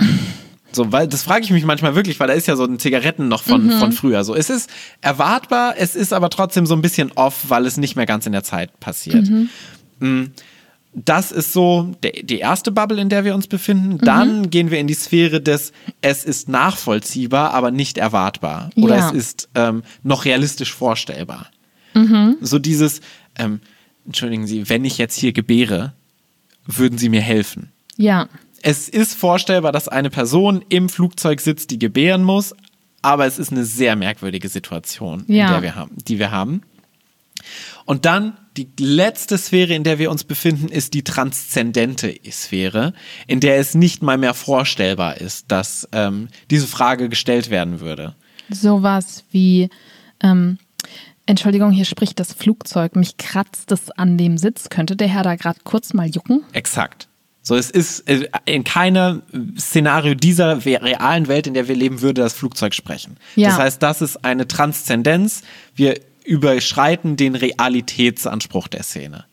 So, 0.77 0.93
weil 0.93 1.09
das 1.09 1.23
frage 1.25 1.45
ich 1.45 1.51
mich 1.51 1.65
manchmal 1.65 1.95
wirklich, 1.97 2.21
weil 2.21 2.29
da 2.29 2.35
ist 2.35 2.47
ja 2.47 2.55
so 2.55 2.65
ein 2.65 2.79
Zigaretten 2.79 3.27
noch 3.29 3.43
von, 3.43 3.71
von 3.71 3.91
früher. 3.93 4.23
So, 4.25 4.35
es 4.37 4.49
ist 4.51 4.71
erwartbar, 5.01 5.75
es 5.77 5.97
ist 5.97 6.13
aber 6.13 6.31
trotzdem 6.31 6.67
so 6.67 6.75
ein 6.77 6.83
bisschen 6.83 7.11
off, 7.17 7.47
weil 7.49 7.67
es 7.67 7.77
nicht 7.79 7.97
mehr 7.97 8.07
ganz 8.07 8.27
in 8.27 8.33
der 8.33 8.45
Zeit 8.45 8.79
passiert. 8.79 9.27
Mm, 9.99 10.25
Das 10.93 11.33
ist 11.33 11.53
so 11.53 11.95
der, 12.03 12.13
die 12.23 12.39
erste 12.39 12.71
Bubble, 12.73 13.01
in 13.01 13.09
der 13.09 13.25
wir 13.25 13.35
uns 13.35 13.47
befinden. 13.49 13.99
Dann 13.99 14.49
gehen 14.51 14.71
wir 14.71 14.79
in 14.79 14.87
die 14.87 14.95
Sphäre 14.95 15.41
des, 15.43 15.73
es 16.01 16.25
ist 16.25 16.49
nachvollziehbar, 16.49 17.53
aber 17.53 17.71
nicht 17.71 17.99
erwartbar. 17.99 18.71
Oder 18.77 18.97
Ja. 18.97 19.09
es 19.09 19.13
ist 19.15 19.49
ähm, 19.55 19.83
noch 20.03 20.25
realistisch 20.25 20.73
vorstellbar. 20.73 21.47
So 22.43 22.59
dieses, 22.59 23.01
ähm, 23.39 23.61
entschuldigen 24.07 24.47
Sie, 24.47 24.69
wenn 24.69 24.85
ich 24.85 24.99
jetzt 24.99 25.17
hier 25.19 25.33
gebäre, 25.33 25.93
würden 26.67 26.99
Sie 26.99 27.09
mir 27.09 27.23
helfen? 27.23 27.73
Ja. 27.97 28.29
Es 28.69 28.89
ist 28.89 29.15
vorstellbar, 29.15 29.71
dass 29.71 29.87
eine 29.87 30.11
Person 30.11 30.65
im 30.69 30.89
Flugzeug 30.89 31.41
sitzt, 31.41 31.71
die 31.71 31.79
gebären 31.79 32.25
muss, 32.25 32.53
aber 33.01 33.25
es 33.25 33.39
ist 33.39 33.53
eine 33.53 33.65
sehr 33.65 33.95
merkwürdige 33.95 34.49
Situation, 34.49 35.23
Ja. 35.29 35.47
in 35.47 35.53
der 35.53 35.63
wir 35.63 35.75
haben, 35.77 35.97
die 36.09 36.19
wir 36.19 36.33
haben. 36.33 36.63
Und 37.85 38.07
dann 38.07 38.37
die 38.57 38.69
letzte 38.81 39.39
Sphäre, 39.39 39.73
in 39.75 39.85
der 39.85 40.01
wir 40.01 40.11
uns 40.11 40.25
befinden, 40.25 40.67
ist 40.67 40.95
die 40.95 41.05
transzendente 41.05 42.13
Sphäre, 42.29 42.93
in 43.29 43.39
der 43.39 43.59
es 43.59 43.77
nicht 43.77 44.03
mal 44.03 44.19
mehr 44.19 44.35
vorstellbar 44.35 45.19
ist, 45.21 45.53
dass 45.53 45.89
ähm, 45.93 46.27
diese 46.51 46.67
Frage 46.67 47.09
gestellt 47.09 47.51
werden 47.51 47.79
würde. 47.79 48.17
Sowas 48.51 49.23
wie, 49.31 49.69
ähm, 50.21 50.59
Entschuldigung, 51.27 51.71
hier 51.71 51.85
spricht 51.85 52.19
das 52.19 52.33
Flugzeug, 52.33 52.97
mich 52.97 53.17
kratzt 53.17 53.71
es 53.71 53.93
an 53.93 54.19
dem 54.19 54.39
Sitz. 54.39 54.71
Könnte 54.71 54.97
der 54.97 55.07
Herr 55.07 55.23
da 55.23 55.37
gerade 55.37 55.61
kurz 55.63 55.95
mal 55.95 56.09
jucken? 56.09 56.43
Exakt. 56.53 57.07
So, 57.47 57.55
es 57.55 57.71
ist 57.71 58.01
äh, 58.09 58.29
in 58.45 58.65
keinem 58.65 59.23
Szenario 59.57 60.17
dieser 60.17 60.65
realen 60.65 61.29
Welt, 61.29 61.47
in 61.47 61.55
der 61.55 61.69
wir 61.69 61.77
leben, 61.77 62.03
würde 62.03 62.23
das 62.23 62.33
Flugzeug 62.33 62.75
sprechen. 62.75 63.19
Ja. 63.37 63.51
Das 63.51 63.59
heißt, 63.59 63.83
das 63.85 64.03
ist 64.03 64.25
eine 64.25 64.49
Transzendenz. 64.49 65.43
Wir 65.77 66.01
überschreiten 66.25 67.17
den 67.17 67.37
Realitätsanspruch 67.37 68.67
der 68.67 68.83
Szene. 68.83 69.27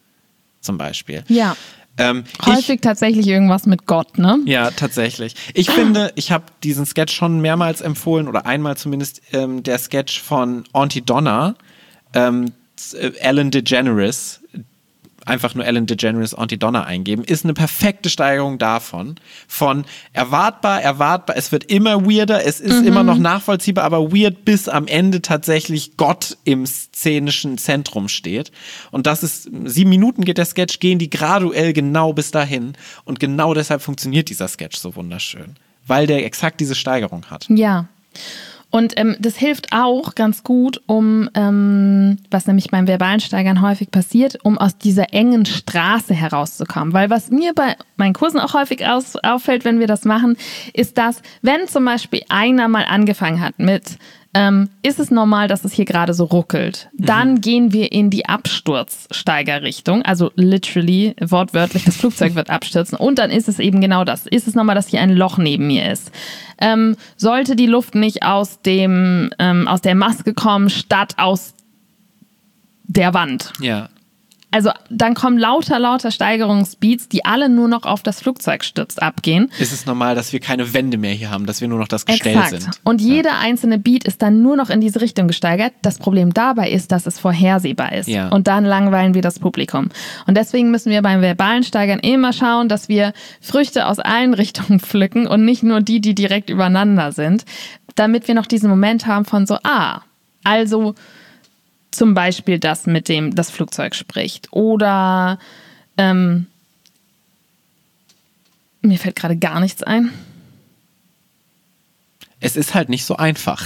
Zum 0.61 0.77
Beispiel. 0.77 1.23
Ja. 1.27 1.57
Ähm, 1.97 2.25
Häufig 2.45 2.81
tatsächlich 2.81 3.25
irgendwas 3.25 3.65
mit 3.65 3.87
Gott, 3.87 4.19
ne? 4.19 4.37
ich, 4.45 4.51
ja, 4.51 4.69
tatsächlich. 4.69 5.33
Ich 5.55 5.71
finde, 5.71 6.11
ich 6.13 6.31
habe 6.31 6.45
diesen 6.63 6.85
Sketch 6.85 7.15
schon 7.15 7.41
mehrmals 7.41 7.81
empfohlen 7.81 8.27
oder 8.27 8.45
einmal 8.45 8.77
zumindest 8.77 9.21
ähm, 9.31 9.63
der 9.63 9.79
Sketch 9.79 10.21
von 10.21 10.65
Auntie 10.71 11.01
Donna, 11.01 11.55
ähm, 12.13 12.51
äh, 12.93 13.07
Ellen 13.19 13.49
DeGeneres, 13.49 14.41
einfach 15.25 15.55
nur 15.55 15.65
Ellen 15.65 15.85
DeGeneres 15.85 16.33
Auntie 16.33 16.57
Donna 16.57 16.83
eingeben, 16.83 17.23
ist 17.23 17.43
eine 17.43 17.53
perfekte 17.53 18.09
Steigerung 18.09 18.57
davon. 18.57 19.15
Von 19.47 19.85
erwartbar, 20.11 20.81
erwartbar, 20.81 21.37
es 21.37 21.51
wird 21.51 21.65
immer 21.65 22.05
weirder, 22.05 22.45
es 22.45 22.59
ist 22.59 22.85
immer 22.85 23.03
noch 23.03 23.17
nachvollziehbar, 23.17 23.83
aber 23.83 24.11
weird, 24.11 24.45
bis 24.45 24.67
am 24.67 24.87
Ende 24.87 25.21
tatsächlich 25.21 25.97
Gott 25.97 26.37
im 26.43 26.65
szenischen 26.65 27.57
Zentrum 27.57 28.07
steht. 28.07 28.51
Und 28.91 29.07
das 29.07 29.23
ist, 29.23 29.49
sieben 29.65 29.89
Minuten 29.89 30.25
geht 30.25 30.37
der 30.37 30.45
Sketch, 30.45 30.79
gehen 30.79 30.99
die 30.99 31.09
graduell 31.09 31.73
genau 31.73 32.13
bis 32.13 32.31
dahin. 32.31 32.73
Und 33.05 33.19
genau 33.19 33.53
deshalb 33.53 33.81
funktioniert 33.81 34.29
dieser 34.29 34.47
Sketch 34.47 34.77
so 34.77 34.95
wunderschön. 34.95 35.55
Weil 35.85 36.07
der 36.07 36.25
exakt 36.25 36.61
diese 36.61 36.75
Steigerung 36.75 37.25
hat. 37.29 37.45
Ja. 37.49 37.87
Und 38.73 38.99
ähm, 38.99 39.15
das 39.19 39.35
hilft 39.35 39.67
auch 39.71 40.15
ganz 40.15 40.41
gut, 40.41 40.81
um, 40.87 41.29
ähm, 41.35 42.17
was 42.31 42.47
nämlich 42.47 42.71
beim 42.71 42.87
verbalen 42.87 43.19
Steigern 43.19 43.61
häufig 43.61 43.91
passiert, 43.91 44.39
um 44.43 44.57
aus 44.57 44.79
dieser 44.79 45.13
engen 45.13 45.45
Straße 45.45 46.15
herauszukommen. 46.15 46.91
Weil 46.91 47.11
was 47.11 47.29
mir 47.29 47.53
bei 47.53 47.75
meinen 47.97 48.13
Kursen 48.13 48.39
auch 48.39 48.55
häufig 48.55 48.87
aus, 48.87 49.15
auffällt, 49.17 49.63
wenn 49.63 49.79
wir 49.79 49.85
das 49.85 50.05
machen, 50.05 50.37
ist, 50.73 50.97
dass 50.97 51.21
wenn 51.43 51.67
zum 51.67 51.85
Beispiel 51.85 52.23
einer 52.29 52.67
mal 52.67 52.85
angefangen 52.85 53.41
hat 53.41 53.59
mit, 53.59 53.99
ähm, 54.33 54.69
ist 54.81 54.99
es 54.99 55.11
normal, 55.11 55.47
dass 55.47 55.65
es 55.65 55.73
hier 55.73 55.85
gerade 55.85 56.13
so 56.13 56.25
ruckelt, 56.25 56.89
dann 56.93 57.41
gehen 57.41 57.71
wir 57.73 57.91
in 57.91 58.09
die 58.09 58.25
Absturzsteigerrichtung, 58.25 60.01
also 60.03 60.31
literally, 60.35 61.15
wortwörtlich, 61.19 61.85
das 61.85 61.97
Flugzeug 61.97 62.35
wird 62.35 62.49
abstürzen 62.49 62.97
und 62.97 63.19
dann 63.19 63.31
ist 63.31 63.47
es 63.47 63.59
eben 63.59 63.81
genau 63.81 64.03
das. 64.03 64.25
Ist 64.27 64.47
es 64.47 64.55
normal, 64.55 64.75
dass 64.75 64.87
hier 64.87 65.01
ein 65.01 65.11
Loch 65.15 65.37
neben 65.37 65.67
mir 65.67 65.91
ist? 65.91 66.11
ähm, 66.63 66.95
sollte 67.17 67.55
die 67.55 67.65
Luft 67.65 67.95
nicht 67.95 68.23
aus 68.23 68.61
dem 68.61 69.29
ähm, 69.37 69.67
aus 69.67 69.81
der 69.81 69.95
Maske 69.95 70.33
kommen 70.33 70.69
statt 70.69 71.15
aus 71.17 71.53
der 72.85 73.13
Wand. 73.13 73.53
Ja. 73.59 73.89
Also 74.53 74.69
dann 74.91 75.15
kommen 75.15 75.39
lauter, 75.39 75.79
lauter 75.79 76.11
Steigerungsbeats, 76.11 77.09
die 77.09 77.25
alle 77.25 77.49
nur 77.49 77.67
noch 77.67 77.85
auf 77.85 78.03
das 78.03 78.21
Flugzeug 78.21 78.63
stützt 78.63 79.01
abgehen. 79.01 79.51
Ist 79.57 79.73
es 79.73 79.87
normal, 79.87 80.13
dass 80.13 80.31
wir 80.31 80.39
keine 80.39 80.75
Wände 80.75 80.99
mehr 80.99 81.13
hier 81.13 81.31
haben, 81.31 81.47
dass 81.47 81.59
wir 81.59 81.67
nur 81.67 81.79
noch 81.79 81.87
das 81.87 82.05
Gestell 82.05 82.35
Exakt. 82.35 82.61
sind? 82.61 82.79
Und 82.83 83.01
jeder 83.01 83.39
einzelne 83.39 83.79
Beat 83.79 84.03
ist 84.03 84.21
dann 84.21 84.43
nur 84.43 84.55
noch 84.55 84.69
in 84.69 84.79
diese 84.79 85.01
Richtung 85.01 85.27
gesteigert. 85.27 85.73
Das 85.81 85.97
Problem 85.97 86.35
dabei 86.35 86.69
ist, 86.69 86.91
dass 86.91 87.07
es 87.07 87.17
vorhersehbar 87.17 87.93
ist. 87.93 88.07
Ja. 88.07 88.27
Und 88.29 88.45
dann 88.45 88.63
langweilen 88.63 89.15
wir 89.15 89.23
das 89.23 89.39
Publikum. 89.39 89.89
Und 90.27 90.37
deswegen 90.37 90.69
müssen 90.69 90.91
wir 90.91 91.01
beim 91.01 91.21
verbalen 91.21 91.63
Steigern 91.63 91.97
immer 91.97 92.31
schauen, 92.31 92.69
dass 92.69 92.87
wir 92.87 93.13
Früchte 93.41 93.87
aus 93.87 93.97
allen 93.97 94.33
Richtungen 94.35 94.79
pflücken 94.79 95.25
und 95.25 95.45
nicht 95.45 95.63
nur 95.63 95.81
die, 95.81 95.99
die 95.99 96.13
direkt 96.13 96.51
übereinander 96.51 97.11
sind, 97.11 97.43
damit 97.95 98.27
wir 98.27 98.35
noch 98.35 98.45
diesen 98.45 98.69
Moment 98.69 99.07
haben 99.07 99.25
von 99.25 99.47
so, 99.47 99.57
ah, 99.63 100.01
also 100.43 100.93
zum 101.93 102.13
Beispiel 102.13 102.59
das 102.59 102.85
mit 102.85 103.09
dem 103.09 103.35
das 103.35 103.49
Flugzeug 103.49 103.95
spricht 103.95 104.51
oder 104.51 105.39
ähm, 105.97 106.47
mir 108.81 108.99
fällt 108.99 109.15
gerade 109.15 109.37
gar 109.37 109.59
nichts 109.59 109.83
ein. 109.83 110.11
Es 112.39 112.57
ist 112.57 112.73
halt 112.73 112.89
nicht 112.89 113.05
so 113.05 113.15
einfach. 113.15 113.65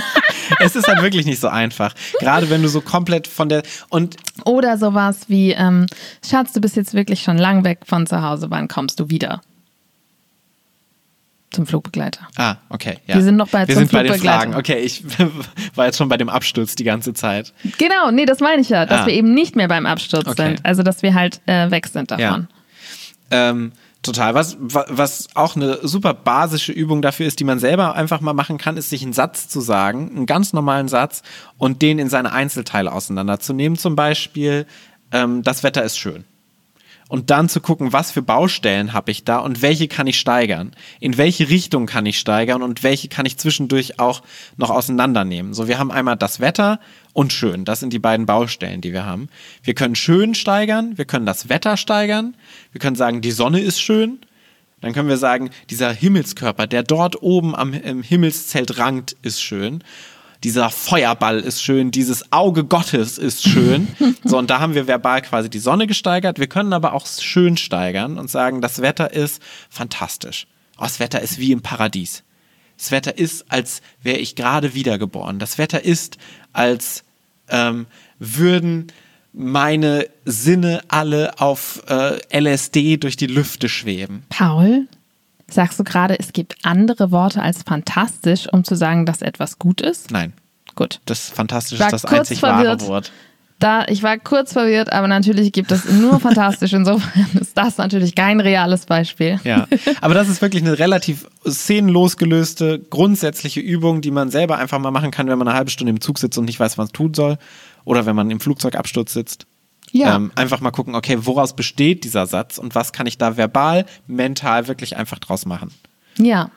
es 0.60 0.74
ist 0.74 0.88
halt 0.88 1.02
wirklich 1.02 1.26
nicht 1.26 1.40
so 1.40 1.48
einfach. 1.48 1.94
Gerade 2.18 2.50
wenn 2.50 2.62
du 2.62 2.68
so 2.68 2.80
komplett 2.80 3.28
von 3.28 3.48
der. 3.48 3.62
Und 3.88 4.16
Oder 4.44 4.76
sowas 4.76 5.28
wie, 5.28 5.52
ähm, 5.52 5.86
Schatz, 6.28 6.52
du 6.52 6.60
bist 6.60 6.74
jetzt 6.74 6.94
wirklich 6.94 7.22
schon 7.22 7.38
lang 7.38 7.62
weg 7.64 7.80
von 7.84 8.06
zu 8.06 8.22
Hause, 8.22 8.50
wann 8.50 8.66
kommst 8.66 8.98
du 8.98 9.08
wieder? 9.08 9.40
Zum 11.58 11.66
Flugbegleiter. 11.66 12.20
Ah, 12.36 12.54
okay. 12.68 12.98
Ja. 13.08 13.16
Wir 13.16 13.22
sind 13.24 13.34
noch 13.36 13.48
bei 13.48 13.66
Wir 13.66 13.74
sind 13.74 13.90
bei 13.90 14.04
den. 14.04 14.14
Fragen. 14.20 14.54
Okay, 14.54 14.78
ich 14.78 15.02
war 15.74 15.86
jetzt 15.86 15.98
schon 15.98 16.08
bei 16.08 16.16
dem 16.16 16.28
Absturz 16.28 16.76
die 16.76 16.84
ganze 16.84 17.14
Zeit. 17.14 17.52
Genau, 17.78 18.12
nee, 18.12 18.26
das 18.26 18.38
meine 18.38 18.62
ich 18.62 18.68
ja, 18.68 18.86
dass 18.86 19.00
Ah. 19.00 19.06
wir 19.06 19.12
eben 19.14 19.34
nicht 19.34 19.56
mehr 19.56 19.66
beim 19.66 19.84
Absturz 19.84 20.28
Okay. 20.28 20.50
sind. 20.50 20.64
Also, 20.64 20.84
dass 20.84 21.02
wir 21.02 21.14
halt 21.14 21.40
äh, 21.46 21.68
weg 21.72 21.88
sind 21.88 22.12
davon. 22.12 22.46
Ähm, 23.32 23.72
total. 24.04 24.34
Was, 24.34 24.56
wa- 24.60 24.86
was 24.88 25.26
auch 25.34 25.56
eine 25.56 25.78
super 25.82 26.14
basische 26.14 26.70
Übung 26.70 27.02
dafür 27.02 27.26
ist, 27.26 27.40
die 27.40 27.44
man 27.44 27.58
selber 27.58 27.96
einfach 27.96 28.20
mal 28.20 28.34
machen 28.34 28.56
kann, 28.56 28.76
ist 28.76 28.88
sich 28.90 29.02
einen 29.02 29.12
Satz 29.12 29.48
zu 29.48 29.60
sagen, 29.60 30.12
einen 30.14 30.26
ganz 30.26 30.52
normalen 30.52 30.86
Satz 30.86 31.22
und 31.56 31.82
den 31.82 31.98
in 31.98 32.08
seine 32.08 32.30
Einzelteile 32.30 32.92
auseinanderzunehmen. 32.92 33.76
Zum 33.76 33.96
Beispiel, 33.96 34.64
ähm, 35.10 35.42
das 35.42 35.64
Wetter 35.64 35.82
ist 35.82 35.98
schön. 35.98 36.22
Und 37.08 37.30
dann 37.30 37.48
zu 37.48 37.62
gucken, 37.62 37.94
was 37.94 38.10
für 38.10 38.20
Baustellen 38.20 38.92
habe 38.92 39.10
ich 39.10 39.24
da 39.24 39.38
und 39.38 39.62
welche 39.62 39.88
kann 39.88 40.06
ich 40.06 40.20
steigern? 40.20 40.72
In 41.00 41.16
welche 41.16 41.48
Richtung 41.48 41.86
kann 41.86 42.04
ich 42.04 42.18
steigern 42.18 42.62
und 42.62 42.82
welche 42.82 43.08
kann 43.08 43.24
ich 43.24 43.38
zwischendurch 43.38 43.98
auch 43.98 44.22
noch 44.58 44.68
auseinandernehmen? 44.68 45.54
So, 45.54 45.68
wir 45.68 45.78
haben 45.78 45.90
einmal 45.90 46.16
das 46.16 46.38
Wetter 46.38 46.80
und 47.14 47.32
schön. 47.32 47.64
Das 47.64 47.80
sind 47.80 47.94
die 47.94 47.98
beiden 47.98 48.26
Baustellen, 48.26 48.82
die 48.82 48.92
wir 48.92 49.06
haben. 49.06 49.30
Wir 49.62 49.74
können 49.74 49.94
schön 49.94 50.34
steigern, 50.34 50.98
wir 50.98 51.06
können 51.06 51.24
das 51.24 51.48
Wetter 51.48 51.78
steigern, 51.78 52.36
wir 52.72 52.80
können 52.80 52.96
sagen, 52.96 53.22
die 53.22 53.32
Sonne 53.32 53.60
ist 53.60 53.80
schön. 53.80 54.18
Dann 54.80 54.92
können 54.92 55.08
wir 55.08 55.16
sagen, 55.16 55.50
dieser 55.70 55.92
Himmelskörper, 55.92 56.66
der 56.66 56.84
dort 56.84 57.20
oben 57.22 57.56
am 57.56 57.72
im 57.72 58.02
Himmelszelt 58.02 58.78
rankt, 58.78 59.16
ist 59.22 59.42
schön. 59.42 59.82
Dieser 60.44 60.70
Feuerball 60.70 61.40
ist 61.40 61.62
schön, 61.62 61.90
dieses 61.90 62.32
Auge 62.32 62.64
Gottes 62.64 63.18
ist 63.18 63.48
schön. 63.48 63.88
so, 64.24 64.38
und 64.38 64.50
da 64.50 64.60
haben 64.60 64.74
wir 64.74 64.86
verbal 64.86 65.22
quasi 65.22 65.50
die 65.50 65.58
Sonne 65.58 65.86
gesteigert. 65.86 66.38
Wir 66.38 66.46
können 66.46 66.72
aber 66.72 66.92
auch 66.92 67.06
schön 67.06 67.56
steigern 67.56 68.18
und 68.18 68.30
sagen, 68.30 68.60
das 68.60 68.80
Wetter 68.80 69.12
ist 69.12 69.42
fantastisch. 69.68 70.46
Oh, 70.76 70.82
das 70.82 71.00
Wetter 71.00 71.20
ist 71.20 71.38
wie 71.38 71.50
im 71.50 71.60
Paradies. 71.60 72.22
Das 72.76 72.92
Wetter 72.92 73.18
ist, 73.18 73.50
als 73.50 73.82
wäre 74.02 74.18
ich 74.18 74.36
gerade 74.36 74.74
wiedergeboren. 74.74 75.40
Das 75.40 75.58
Wetter 75.58 75.84
ist, 75.84 76.18
als 76.52 77.02
ähm, 77.48 77.86
würden 78.20 78.92
meine 79.32 80.08
Sinne 80.24 80.82
alle 80.88 81.40
auf 81.40 81.82
äh, 81.88 82.18
LSD 82.38 82.96
durch 82.98 83.16
die 83.16 83.26
Lüfte 83.26 83.68
schweben. 83.68 84.24
Paul, 84.28 84.86
Sagst 85.50 85.80
du 85.80 85.84
gerade, 85.84 86.18
es 86.18 86.32
gibt 86.32 86.56
andere 86.62 87.10
Worte 87.10 87.42
als 87.42 87.62
fantastisch, 87.62 88.46
um 88.52 88.64
zu 88.64 88.74
sagen, 88.74 89.06
dass 89.06 89.22
etwas 89.22 89.58
gut 89.58 89.80
ist? 89.80 90.10
Nein. 90.10 90.34
Gut. 90.74 91.00
Das 91.06 91.30
Fantastisch 91.30 91.80
War 91.80 91.86
ist 91.88 91.92
das 91.92 92.04
einzig 92.04 92.40
verwirrt. 92.40 92.82
wahre 92.82 92.88
Wort. 92.88 93.12
Da, 93.58 93.84
ich 93.88 94.04
war 94.04 94.16
kurz 94.18 94.52
verwirrt, 94.52 94.92
aber 94.92 95.08
natürlich 95.08 95.50
gibt 95.50 95.72
es 95.72 95.84
nur 95.86 96.20
fantastisch. 96.20 96.72
Insofern 96.72 97.26
ist 97.40 97.58
das 97.58 97.76
natürlich 97.78 98.14
kein 98.14 98.38
reales 98.38 98.86
Beispiel. 98.86 99.40
Ja, 99.42 99.66
aber 100.00 100.14
das 100.14 100.28
ist 100.28 100.40
wirklich 100.40 100.62
eine 100.62 100.78
relativ 100.78 101.26
szenenlos 101.44 102.16
gelöste, 102.16 102.78
grundsätzliche 102.78 103.58
Übung, 103.58 104.00
die 104.00 104.12
man 104.12 104.30
selber 104.30 104.58
einfach 104.58 104.78
mal 104.78 104.92
machen 104.92 105.10
kann, 105.10 105.26
wenn 105.26 105.38
man 105.38 105.48
eine 105.48 105.56
halbe 105.56 105.70
Stunde 105.70 105.90
im 105.90 106.00
Zug 106.00 106.20
sitzt 106.20 106.38
und 106.38 106.44
nicht 106.44 106.60
weiß, 106.60 106.78
was 106.78 106.86
man 106.86 106.92
tun 106.92 107.14
soll. 107.14 107.38
Oder 107.84 108.06
wenn 108.06 108.14
man 108.14 108.30
im 108.30 108.38
Flugzeugabsturz 108.38 109.12
sitzt. 109.12 109.47
Ja. 109.92 110.16
Ähm, 110.16 110.32
einfach 110.34 110.60
mal 110.60 110.70
gucken, 110.70 110.94
okay, 110.94 111.18
woraus 111.20 111.56
besteht 111.56 112.04
dieser 112.04 112.26
Satz 112.26 112.58
und 112.58 112.74
was 112.74 112.92
kann 112.92 113.06
ich 113.06 113.18
da 113.18 113.36
verbal, 113.36 113.86
mental 114.06 114.68
wirklich 114.68 114.96
einfach 114.96 115.18
draus 115.18 115.46
machen. 115.46 115.70
Ja. 116.18 116.50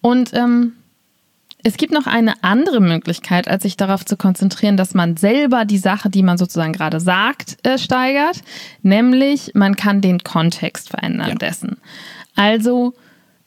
Und 0.00 0.32
ähm, 0.34 0.72
es 1.64 1.76
gibt 1.76 1.92
noch 1.92 2.06
eine 2.06 2.34
andere 2.42 2.80
Möglichkeit, 2.80 3.48
als 3.48 3.64
sich 3.64 3.76
darauf 3.76 4.04
zu 4.04 4.16
konzentrieren, 4.16 4.76
dass 4.76 4.94
man 4.94 5.16
selber 5.16 5.64
die 5.64 5.78
Sache, 5.78 6.08
die 6.08 6.22
man 6.22 6.38
sozusagen 6.38 6.72
gerade 6.72 7.00
sagt, 7.00 7.58
äh, 7.66 7.78
steigert. 7.78 8.42
Nämlich, 8.82 9.52
man 9.54 9.76
kann 9.76 10.00
den 10.00 10.22
Kontext 10.22 10.88
verändern 10.90 11.30
Ja. 11.30 11.34
dessen. 11.34 11.76
Also, 12.36 12.94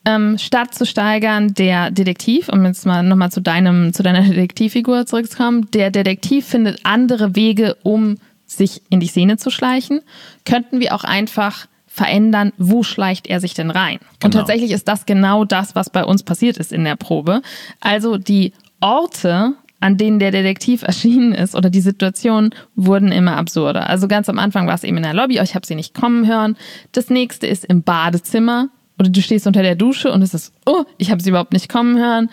ähm, 0.03 0.37
statt 0.37 0.73
zu 0.75 0.85
steigern, 0.85 1.53
der 1.53 1.91
Detektiv, 1.91 2.49
um 2.49 2.65
jetzt 2.65 2.85
mal 2.85 3.03
nochmal 3.03 3.31
zu 3.31 3.39
deinem, 3.39 3.93
zu 3.93 4.03
deiner 4.03 4.21
Detektivfigur 4.27 5.05
zurückzukommen, 5.05 5.69
der 5.71 5.89
Detektiv 5.91 6.45
findet 6.45 6.81
andere 6.83 7.35
Wege, 7.35 7.77
um 7.83 8.17
sich 8.57 8.81
in 8.89 8.99
die 8.99 9.07
Szene 9.07 9.37
zu 9.37 9.49
schleichen, 9.49 10.01
könnten 10.45 10.79
wir 10.79 10.93
auch 10.93 11.03
einfach 11.03 11.67
verändern, 11.87 12.53
wo 12.57 12.83
schleicht 12.83 13.27
er 13.27 13.39
sich 13.41 13.53
denn 13.53 13.69
rein. 13.69 13.97
Und 14.23 14.31
Genau. 14.31 14.37
tatsächlich 14.37 14.71
ist 14.71 14.87
das 14.87 15.05
genau 15.05 15.43
das, 15.43 15.75
was 15.75 15.89
bei 15.89 16.05
uns 16.05 16.23
passiert 16.23 16.57
ist 16.57 16.71
in 16.71 16.83
der 16.85 16.95
Probe. 16.95 17.41
Also 17.81 18.17
die 18.17 18.53
Orte, 18.79 19.53
an 19.81 19.97
denen 19.97 20.19
der 20.19 20.31
Detektiv 20.31 20.83
erschienen 20.87 21.33
ist 21.33 21.53
oder 21.55 21.69
die 21.69 21.81
Situationen 21.81 22.51
wurden 22.75 23.11
immer 23.11 23.35
absurder. 23.37 23.89
Also 23.89 24.07
ganz 24.07 24.29
am 24.29 24.39
Anfang 24.39 24.67
war 24.67 24.75
es 24.75 24.83
eben 24.85 24.97
in 24.97 25.03
der 25.03 25.13
Lobby, 25.13 25.39
oh, 25.39 25.43
ich 25.43 25.55
habe 25.55 25.65
sie 25.65 25.75
nicht 25.75 25.93
kommen 25.93 26.27
hören. 26.27 26.55
Das 26.93 27.09
nächste 27.09 27.45
ist 27.47 27.65
im 27.65 27.83
Badezimmer 27.83 28.69
oder 28.97 29.09
du 29.09 29.21
stehst 29.21 29.47
unter 29.47 29.61
der 29.63 29.75
Dusche 29.75 30.11
und 30.11 30.21
es 30.21 30.33
ist, 30.33 30.53
oh, 30.65 30.83
ich 30.97 31.11
habe 31.11 31.21
sie 31.21 31.29
überhaupt 31.29 31.53
nicht 31.53 31.67
kommen 31.69 31.97
hören. 31.97 32.29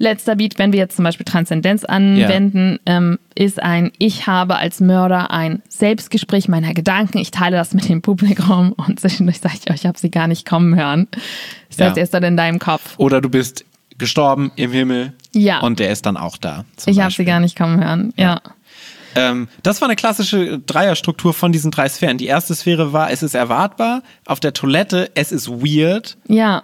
Letzter 0.00 0.36
Beat, 0.36 0.58
wenn 0.58 0.72
wir 0.72 0.78
jetzt 0.78 0.94
zum 0.96 1.04
Beispiel 1.04 1.24
Transzendenz 1.24 1.84
anwenden, 1.84 2.78
ähm, 2.86 3.18
ist 3.34 3.60
ein 3.60 3.90
Ich 3.98 4.26
habe 4.28 4.56
als 4.56 4.80
Mörder 4.80 5.30
ein 5.32 5.60
Selbstgespräch 5.68 6.48
meiner 6.48 6.72
Gedanken. 6.72 7.18
Ich 7.18 7.32
teile 7.32 7.56
das 7.56 7.74
mit 7.74 7.88
dem 7.88 8.00
Publikum 8.00 8.72
und 8.76 9.00
zwischendurch 9.00 9.40
sage 9.40 9.56
ich, 9.62 9.70
oh, 9.70 9.74
ich 9.74 9.86
habe 9.86 9.98
sie 9.98 10.10
gar 10.10 10.28
nicht 10.28 10.46
kommen 10.48 10.76
hören. 10.76 11.08
Das 11.68 11.78
heißt, 11.84 11.96
Ja. 11.96 12.00
er 12.00 12.04
ist 12.04 12.14
dann 12.14 12.22
in 12.22 12.36
deinem 12.36 12.58
Kopf. 12.60 12.94
Oder 12.98 13.20
du 13.20 13.28
bist 13.28 13.64
gestorben 13.98 14.52
im 14.54 14.70
Himmel 14.70 15.12
Ja. 15.34 15.58
und 15.60 15.80
der 15.80 15.90
ist 15.90 16.06
dann 16.06 16.16
auch 16.16 16.36
da. 16.36 16.64
Ich 16.86 17.00
habe 17.00 17.12
sie 17.12 17.24
gar 17.24 17.40
nicht 17.40 17.56
kommen 17.58 17.82
hören. 17.84 18.12
Ja. 18.16 18.40
Ähm, 19.16 19.48
das 19.64 19.80
war 19.80 19.88
eine 19.88 19.96
klassische 19.96 20.60
Dreierstruktur 20.60 21.34
von 21.34 21.50
diesen 21.50 21.72
drei 21.72 21.88
Sphären. 21.88 22.18
Die 22.18 22.26
erste 22.26 22.54
Sphäre 22.54 22.92
war, 22.92 23.10
es 23.10 23.24
ist 23.24 23.34
erwartbar. 23.34 24.02
Auf 24.26 24.38
der 24.38 24.52
Toilette, 24.52 25.10
es 25.16 25.32
ist 25.32 25.48
weird. 25.48 26.16
Ja. 26.28 26.62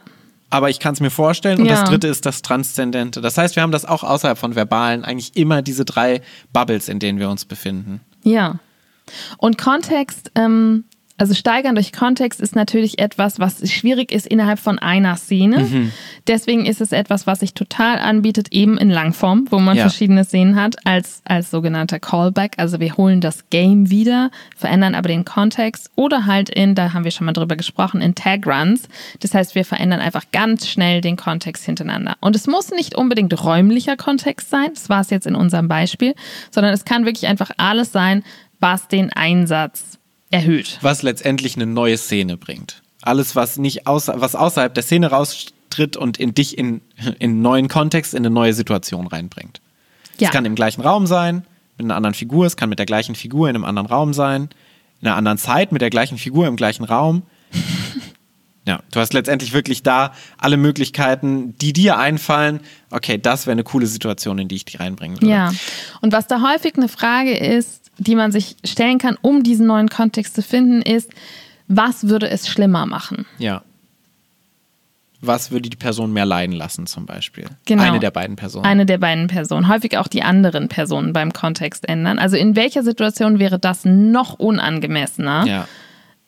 Aber 0.54 0.70
ich 0.70 0.78
kann 0.78 0.94
es 0.94 1.00
mir 1.00 1.10
vorstellen. 1.10 1.58
Und 1.58 1.66
Ja. 1.66 1.80
das 1.80 1.88
dritte 1.90 2.06
ist 2.06 2.24
das 2.26 2.40
Transzendente. 2.42 3.20
Das 3.20 3.36
heißt, 3.36 3.56
wir 3.56 3.62
haben 3.64 3.72
das 3.72 3.84
auch 3.84 4.04
außerhalb 4.04 4.38
von 4.38 4.54
Verbalen 4.54 5.04
eigentlich 5.04 5.36
immer 5.36 5.62
diese 5.62 5.84
drei 5.84 6.22
Bubbles, 6.52 6.88
in 6.88 7.00
denen 7.00 7.18
wir 7.18 7.28
uns 7.28 7.44
befinden. 7.44 8.00
Ja. 8.22 8.60
Und 9.38 9.58
Kontext, 9.58 10.30
ähm, 10.36 10.84
also 11.16 11.32
steigern 11.34 11.76
durch 11.76 11.92
Kontext 11.92 12.40
ist 12.40 12.56
natürlich 12.56 12.98
etwas, 12.98 13.38
was 13.38 13.70
schwierig 13.70 14.10
ist 14.10 14.26
innerhalb 14.26 14.58
von 14.58 14.80
einer 14.80 15.14
Szene. 15.16 15.60
Mhm. 15.60 15.92
Deswegen 16.26 16.66
ist 16.66 16.80
es 16.80 16.90
etwas, 16.90 17.26
was 17.26 17.40
sich 17.40 17.54
total 17.54 17.98
anbietet, 17.98 18.48
eben 18.50 18.76
in 18.78 18.90
Langform, 18.90 19.46
wo 19.50 19.60
man 19.60 19.76
Ja. 19.76 19.82
verschiedene 19.82 20.24
Szenen 20.24 20.56
hat, 20.56 20.76
als, 20.84 21.22
als 21.24 21.52
sogenannter 21.52 22.00
Callback. 22.00 22.54
Also 22.56 22.80
wir 22.80 22.96
holen 22.96 23.20
das 23.20 23.48
Game 23.50 23.90
wieder, 23.90 24.30
verändern 24.56 24.96
aber 24.96 25.08
den 25.08 25.24
Kontext 25.24 25.90
oder 25.94 26.26
halt 26.26 26.48
in, 26.50 26.74
da 26.74 26.92
haben 26.92 27.04
wir 27.04 27.12
schon 27.12 27.26
mal 27.26 27.32
drüber 27.32 27.54
gesprochen, 27.54 28.00
in 28.00 28.16
Tag 28.16 28.46
Runs. 28.46 28.88
Das 29.20 29.34
heißt, 29.34 29.54
wir 29.54 29.64
verändern 29.64 30.00
einfach 30.00 30.24
ganz 30.32 30.66
schnell 30.66 31.00
den 31.00 31.16
Kontext 31.16 31.64
hintereinander. 31.64 32.16
Und 32.20 32.34
es 32.34 32.48
muss 32.48 32.70
nicht 32.70 32.96
unbedingt 32.96 33.44
räumlicher 33.44 33.96
Kontext 33.96 34.50
sein, 34.50 34.70
das 34.74 34.88
war 34.88 35.02
es 35.02 35.10
jetzt 35.10 35.26
in 35.28 35.36
unserem 35.36 35.68
Beispiel, 35.68 36.14
sondern 36.50 36.74
es 36.74 36.84
kann 36.84 37.04
wirklich 37.06 37.28
einfach 37.28 37.50
alles 37.56 37.92
sein, 37.92 38.24
was 38.58 38.88
den 38.88 39.12
Einsatz 39.12 39.98
erhöht. 40.34 40.78
Was 40.82 41.02
letztendlich 41.02 41.56
eine 41.56 41.66
neue 41.66 41.96
Szene 41.96 42.36
bringt. 42.36 42.82
Alles, 43.02 43.36
was 43.36 43.58
nicht 43.58 43.86
außer, 43.86 44.20
was 44.20 44.34
außerhalb 44.34 44.72
der 44.72 44.82
Szene 44.82 45.10
raustritt 45.10 45.96
und 45.96 46.18
in 46.18 46.34
dich 46.34 46.56
in, 46.56 46.80
in 46.96 47.14
einen 47.20 47.42
neuen 47.42 47.68
Kontext, 47.68 48.14
in 48.14 48.18
eine 48.18 48.30
neue 48.30 48.54
Situation 48.54 49.06
reinbringt. 49.06 49.60
Ja. 50.18 50.28
Es 50.28 50.32
kann 50.32 50.44
im 50.44 50.54
gleichen 50.54 50.80
Raum 50.80 51.06
sein, 51.06 51.44
mit 51.76 51.86
einer 51.86 51.96
anderen 51.96 52.14
Figur, 52.14 52.46
es 52.46 52.56
kann 52.56 52.68
mit 52.68 52.78
der 52.78 52.86
gleichen 52.86 53.14
Figur 53.14 53.48
in 53.48 53.56
einem 53.56 53.64
anderen 53.64 53.88
Raum 53.88 54.14
sein, 54.14 54.48
in 55.00 55.08
einer 55.08 55.16
anderen 55.16 55.38
Zeit 55.38 55.72
mit 55.72 55.82
der 55.82 55.90
gleichen 55.90 56.18
Figur 56.18 56.46
im 56.46 56.56
gleichen 56.56 56.84
Raum. 56.84 57.22
Ja, 58.66 58.80
du 58.92 59.00
hast 59.00 59.12
letztendlich 59.12 59.52
wirklich 59.52 59.82
da 59.82 60.14
alle 60.38 60.56
Möglichkeiten, 60.56 61.54
die 61.58 61.74
dir 61.74 61.98
einfallen. 61.98 62.60
Okay, 62.90 63.18
das 63.18 63.46
wäre 63.46 63.52
eine 63.52 63.62
coole 63.62 63.86
Situation, 63.86 64.38
in 64.38 64.48
die 64.48 64.56
ich 64.56 64.64
die 64.64 64.78
reinbringen 64.78 65.20
würde. 65.20 65.30
Ja, 65.30 65.52
und 66.00 66.12
was 66.12 66.26
da 66.28 66.40
häufig 66.40 66.74
eine 66.76 66.88
Frage 66.88 67.36
ist, 67.36 67.83
die 67.98 68.14
man 68.14 68.32
sich 68.32 68.56
stellen 68.64 68.98
kann, 68.98 69.16
um 69.20 69.42
diesen 69.42 69.66
neuen 69.66 69.88
Kontext 69.88 70.34
zu 70.34 70.42
finden, 70.42 70.82
ist, 70.82 71.10
was 71.68 72.08
würde 72.08 72.28
es 72.28 72.48
schlimmer 72.48 72.86
machen? 72.86 73.26
Ja. 73.38 73.62
Was 75.20 75.50
würde 75.50 75.70
die 75.70 75.76
Person 75.76 76.12
mehr 76.12 76.26
leiden 76.26 76.54
lassen, 76.54 76.86
zum 76.86 77.06
Beispiel? 77.06 77.46
Genau. 77.64 77.82
Eine 77.82 77.98
der 77.98 78.10
beiden 78.10 78.36
Personen. 78.36 78.66
Eine 78.66 78.84
der 78.84 78.98
beiden 78.98 79.26
Personen. 79.26 79.68
Häufig 79.68 79.96
auch 79.96 80.08
die 80.08 80.22
anderen 80.22 80.68
Personen 80.68 81.14
beim 81.14 81.32
Kontext 81.32 81.88
ändern. 81.88 82.18
Also 82.18 82.36
in 82.36 82.56
welcher 82.56 82.82
Situation 82.82 83.38
wäre 83.38 83.58
das 83.58 83.84
noch 83.84 84.34
unangemessener? 84.34 85.46
ja. 85.46 85.68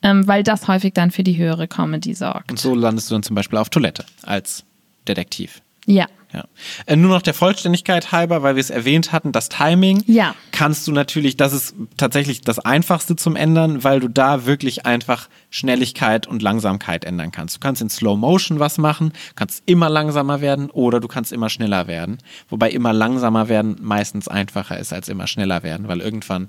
Ähm, 0.03 0.27
weil 0.27 0.43
das 0.43 0.67
häufig 0.67 0.93
dann 0.93 1.09
für 1.09 1.23
die 1.23 1.37
höhere 1.37 1.67
Comedy 1.67 2.13
sorgt. 2.13 2.51
Und 2.51 2.59
so 2.59 2.75
landest 2.75 3.09
du 3.09 3.15
dann 3.15 3.23
zum 3.23 3.35
Beispiel 3.35 3.57
auf 3.57 3.69
Toilette 3.69 4.05
als 4.21 4.63
Detektiv. 5.07 5.59
Ja. 5.87 6.05
Ja. 6.33 6.43
Äh, 6.85 6.97
nur 6.97 7.11
noch 7.11 7.21
der 7.21 7.33
Vollständigkeit 7.33 8.11
halber, 8.11 8.43
weil 8.43 8.55
wir 8.55 8.61
es 8.61 8.69
erwähnt 8.69 9.11
hatten, 9.13 9.31
das 9.31 9.47
Timing 9.47 10.03
Ja. 10.07 10.35
kannst 10.51 10.85
du 10.87 10.91
natürlich, 10.91 11.37
das 11.37 11.53
ist 11.53 11.75
tatsächlich 11.95 12.41
das 12.41 12.59
Einfachste 12.59 13.15
zum 13.15 13.35
Ändern, 13.35 13.83
weil 13.83 13.99
du 14.01 14.09
da 14.09 14.45
wirklich 14.45 14.85
einfach 14.85 15.29
Schnelligkeit 15.49 16.27
und 16.27 16.41
Langsamkeit 16.41 17.05
ändern 17.05 17.31
kannst. 17.31 17.55
Du 17.55 17.59
kannst 17.59 17.81
in 17.81 17.89
Slow 17.89 18.17
Motion 18.17 18.59
was 18.59 18.77
machen, 18.77 19.13
kannst 19.35 19.63
immer 19.65 19.89
langsamer 19.89 20.41
werden 20.41 20.69
oder 20.69 20.99
du 20.99 21.07
kannst 21.07 21.31
immer 21.31 21.49
schneller 21.49 21.87
werden. 21.87 22.17
Wobei 22.49 22.71
immer 22.71 22.91
langsamer 22.91 23.47
werden 23.47 23.77
meistens 23.81 24.27
einfacher 24.27 24.77
ist 24.77 24.91
als 24.93 25.07
immer 25.07 25.27
schneller 25.27 25.63
werden, 25.63 25.87
weil 25.87 26.01
irgendwann 26.01 26.47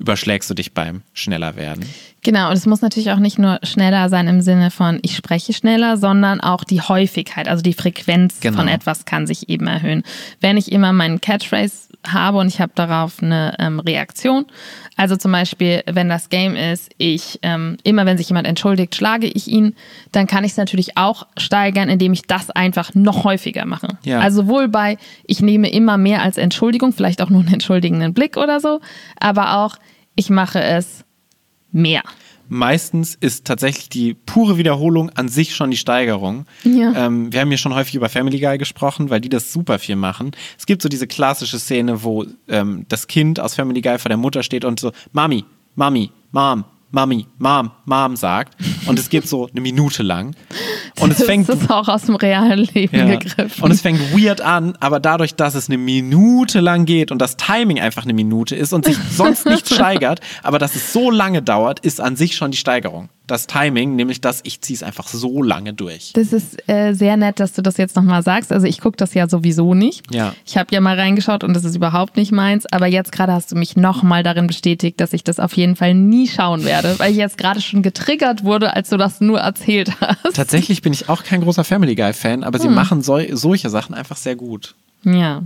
überschlägst 0.00 0.50
du 0.50 0.54
dich 0.54 0.72
beim 0.74 1.02
schneller 1.12 1.54
werden. 1.56 1.84
Genau, 2.22 2.48
und 2.48 2.56
es 2.56 2.66
muss 2.66 2.80
natürlich 2.82 3.12
auch 3.12 3.18
nicht 3.18 3.38
nur 3.38 3.60
schneller 3.62 4.08
sein 4.08 4.26
im 4.26 4.40
Sinne 4.40 4.70
von 4.70 4.98
ich 5.02 5.14
spreche 5.14 5.52
schneller, 5.52 5.96
sondern 5.96 6.40
auch 6.40 6.64
die 6.64 6.80
Häufigkeit, 6.80 7.48
also 7.48 7.62
die 7.62 7.72
Frequenz 7.74 8.40
Genau. 8.40 8.58
von 8.58 8.68
etwas 8.68 9.04
kann 9.04 9.26
sich 9.26 9.48
eben 9.48 9.66
erhöhen. 9.66 10.02
Wenn 10.40 10.56
ich 10.56 10.72
immer 10.72 10.92
meinen 10.92 11.20
Catchphrase 11.20 11.89
habe 12.06 12.38
und 12.38 12.48
ich 12.48 12.60
habe 12.60 12.72
darauf 12.74 13.22
eine 13.22 13.54
ähm, 13.58 13.80
Reaktion, 13.80 14.46
also 14.96 15.16
zum 15.16 15.32
Beispiel, 15.32 15.82
wenn 15.86 16.08
das 16.08 16.28
Game 16.28 16.56
ist, 16.56 16.90
ich 16.98 17.38
ähm, 17.42 17.76
immer 17.84 18.06
wenn 18.06 18.16
sich 18.16 18.28
jemand 18.28 18.46
entschuldigt, 18.46 18.94
schlage 18.94 19.26
ich 19.26 19.48
ihn, 19.48 19.74
dann 20.12 20.26
kann 20.26 20.44
ich 20.44 20.52
es 20.52 20.56
natürlich 20.56 20.96
auch 20.96 21.26
steigern, 21.36 21.88
indem 21.88 22.12
ich 22.12 22.22
das 22.22 22.50
einfach 22.50 22.94
noch 22.94 23.24
häufiger 23.24 23.66
mache. 23.66 23.98
Ja. 24.04 24.20
Also 24.20 24.42
sowohl 24.42 24.68
bei 24.68 24.96
ich 25.24 25.40
nehme 25.40 25.70
immer 25.70 25.98
mehr 25.98 26.22
als 26.22 26.38
Entschuldigung, 26.38 26.92
vielleicht 26.92 27.20
auch 27.20 27.30
nur 27.30 27.40
einen 27.40 27.52
entschuldigenden 27.52 28.14
Blick 28.14 28.36
oder 28.36 28.60
so, 28.60 28.80
aber 29.18 29.58
auch 29.58 29.76
ich 30.14 30.30
mache 30.30 30.62
es 30.62 31.04
mehr. 31.72 32.02
Meistens 32.52 33.14
ist 33.14 33.46
tatsächlich 33.46 33.88
die 33.88 34.12
pure 34.12 34.58
Wiederholung 34.58 35.08
an 35.10 35.28
sich 35.28 35.54
schon 35.54 35.70
die 35.70 35.76
Steigerung. 35.76 36.46
Ja. 36.64 37.06
Ähm, 37.06 37.32
wir 37.32 37.40
haben 37.40 37.48
hier 37.48 37.58
schon 37.58 37.74
häufig 37.76 37.94
über 37.94 38.08
Family 38.08 38.40
Guy 38.40 38.58
gesprochen, 38.58 39.08
weil 39.08 39.20
die 39.20 39.28
das 39.28 39.52
super 39.52 39.78
viel 39.78 39.94
machen. 39.94 40.32
Es 40.58 40.66
gibt 40.66 40.82
so 40.82 40.88
diese 40.88 41.06
klassische 41.06 41.60
Szene, 41.60 42.02
wo 42.02 42.26
ähm, 42.48 42.86
das 42.88 43.06
Kind 43.06 43.38
aus 43.38 43.54
Family 43.54 43.80
Guy 43.80 44.00
vor 44.00 44.08
der 44.08 44.18
Mutter 44.18 44.42
steht 44.42 44.64
und 44.64 44.80
so 44.80 44.90
Mami, 45.12 45.44
Mami, 45.76 46.10
Mom, 46.32 46.64
Mami, 46.90 47.26
Mom, 47.38 47.70
Mom 47.84 48.16
sagt. 48.16 48.56
Und 48.86 48.98
es 48.98 49.08
geht 49.08 49.28
so 49.28 49.48
eine 49.48 49.60
Minute 49.60 50.02
lang. 50.02 50.34
Und 50.98 51.12
es 51.12 51.22
fängt 51.22 51.48
das 51.48 51.62
ist 51.62 51.70
auch 51.70 51.88
aus 51.88 52.02
dem 52.02 52.16
realen 52.16 52.68
Leben 52.74 52.96
ja. 52.96 53.16
gegriffen. 53.16 53.62
Und 53.62 53.70
es 53.70 53.80
fängt 53.80 54.00
weird 54.12 54.40
an, 54.40 54.76
aber 54.80 55.00
dadurch, 55.00 55.34
dass 55.34 55.54
es 55.54 55.68
eine 55.68 55.78
Minute 55.78 56.60
lang 56.60 56.84
geht 56.84 57.12
und 57.12 57.18
das 57.18 57.36
Timing 57.36 57.80
einfach 57.80 58.04
eine 58.04 58.12
Minute 58.12 58.56
ist 58.56 58.72
und 58.72 58.84
sich 58.84 58.96
sonst 59.10 59.46
nicht 59.46 59.68
steigert, 59.74 60.20
aber 60.42 60.58
dass 60.58 60.74
es 60.74 60.92
so 60.92 61.10
lange 61.10 61.42
dauert, 61.42 61.80
ist 61.80 62.00
an 62.00 62.16
sich 62.16 62.36
schon 62.36 62.50
die 62.50 62.58
Steigerung 62.58 63.08
das 63.30 63.46
Timing, 63.46 63.96
nämlich 63.96 64.20
dass 64.20 64.40
ich 64.44 64.60
ziehe 64.60 64.76
es 64.76 64.82
einfach 64.82 65.08
so 65.08 65.42
lange 65.42 65.72
durch. 65.72 66.12
Das 66.14 66.32
ist 66.32 66.68
äh, 66.68 66.92
sehr 66.94 67.16
nett, 67.16 67.40
dass 67.40 67.52
du 67.52 67.62
das 67.62 67.76
jetzt 67.76 67.96
nochmal 67.96 68.22
sagst. 68.22 68.52
Also 68.52 68.66
ich 68.66 68.80
gucke 68.80 68.96
das 68.96 69.14
ja 69.14 69.28
sowieso 69.28 69.74
nicht. 69.74 70.12
Ja. 70.14 70.34
Ich 70.46 70.56
habe 70.56 70.68
ja 70.74 70.80
mal 70.80 70.98
reingeschaut 70.98 71.44
und 71.44 71.54
das 71.54 71.64
ist 71.64 71.76
überhaupt 71.76 72.16
nicht 72.16 72.32
meins. 72.32 72.66
Aber 72.72 72.86
jetzt 72.86 73.12
gerade 73.12 73.32
hast 73.32 73.52
du 73.52 73.56
mich 73.56 73.76
nochmal 73.76 74.22
darin 74.22 74.46
bestätigt, 74.46 75.00
dass 75.00 75.12
ich 75.12 75.24
das 75.24 75.38
auf 75.40 75.52
jeden 75.54 75.76
Fall 75.76 75.94
nie 75.94 76.28
schauen 76.28 76.64
werde, 76.64 76.98
weil 76.98 77.12
ich 77.12 77.16
jetzt 77.18 77.38
gerade 77.38 77.60
schon 77.60 77.82
getriggert 77.82 78.44
wurde, 78.44 78.74
als 78.74 78.88
du 78.90 78.96
das 78.96 79.20
nur 79.20 79.40
erzählt 79.40 79.92
hast. 80.00 80.34
Tatsächlich 80.36 80.82
bin 80.82 80.92
ich 80.92 81.08
auch 81.08 81.22
kein 81.24 81.40
großer 81.42 81.64
Family 81.64 81.94
Guy-Fan, 81.94 82.44
aber 82.44 82.58
sie 82.58 82.66
Hm. 82.68 82.74
machen 82.74 83.02
sol 83.02 83.26
solche 83.32 83.70
Sachen 83.70 83.94
einfach 83.94 84.16
sehr 84.16 84.36
gut. 84.36 84.74
Ja. 85.04 85.42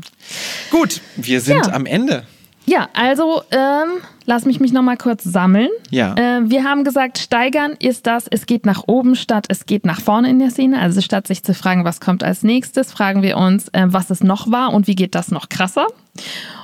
Gut, 0.70 1.00
wir 1.16 1.40
sind 1.40 1.66
Ja. 1.66 1.72
am 1.74 1.86
Ende. 1.86 2.24
Ja, 2.66 2.88
also 2.94 3.42
ähm, 3.50 4.00
lass 4.24 4.46
mich 4.46 4.58
mich 4.58 4.72
nochmal 4.72 4.96
kurz 4.96 5.22
sammeln. 5.24 5.68
Ja. 5.90 6.14
Äh, 6.14 6.48
wir 6.48 6.64
haben 6.64 6.84
gesagt, 6.84 7.18
steigern 7.18 7.72
ist 7.78 8.06
das, 8.06 8.26
es 8.30 8.46
geht 8.46 8.64
nach 8.64 8.84
oben 8.86 9.16
statt 9.16 9.46
es 9.48 9.66
geht 9.66 9.84
nach 9.84 10.00
vorne 10.00 10.30
in 10.30 10.38
der 10.38 10.50
Szene. 10.50 10.80
Also 10.80 11.00
statt 11.00 11.26
sich 11.26 11.42
zu 11.42 11.54
fragen, 11.54 11.84
was 11.84 12.00
kommt 12.00 12.24
als 12.24 12.42
nächstes, 12.42 12.92
fragen 12.92 13.22
wir 13.22 13.36
uns, 13.36 13.68
äh, 13.68 13.86
was 13.86 14.10
es 14.10 14.22
noch 14.22 14.50
war 14.50 14.72
und 14.72 14.86
wie 14.86 14.94
geht 14.94 15.14
das 15.14 15.30
noch 15.30 15.48
krasser. 15.48 15.86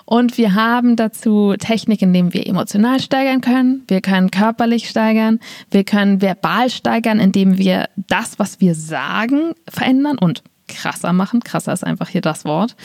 Und 0.07 0.39
wir 0.39 0.55
haben 0.55 0.97
dazu 0.97 1.55
Technik, 1.59 2.03
indem 2.03 2.33
wir 2.33 2.47
emotional 2.47 2.99
steigern 2.99 3.41
können. 3.41 3.85
Wir 3.87 4.01
können 4.01 4.31
körperlich 4.31 4.89
steigern. 4.89 5.39
Wir 5.71 5.85
können 5.85 6.21
verbal 6.21 6.71
steigern, 6.71 7.21
indem 7.21 7.59
wir 7.59 7.89
das, 8.09 8.39
was 8.39 8.61
wir 8.61 8.75
sagen, 8.75 9.53
verändern 9.69 10.19
und 10.19 10.43
krasser 10.71 11.13
machen. 11.13 11.41
Krasser 11.41 11.73
ist 11.73 11.85
einfach 11.85 12.09
hier 12.09 12.21
das 12.21 12.45
Wort. 12.45 12.77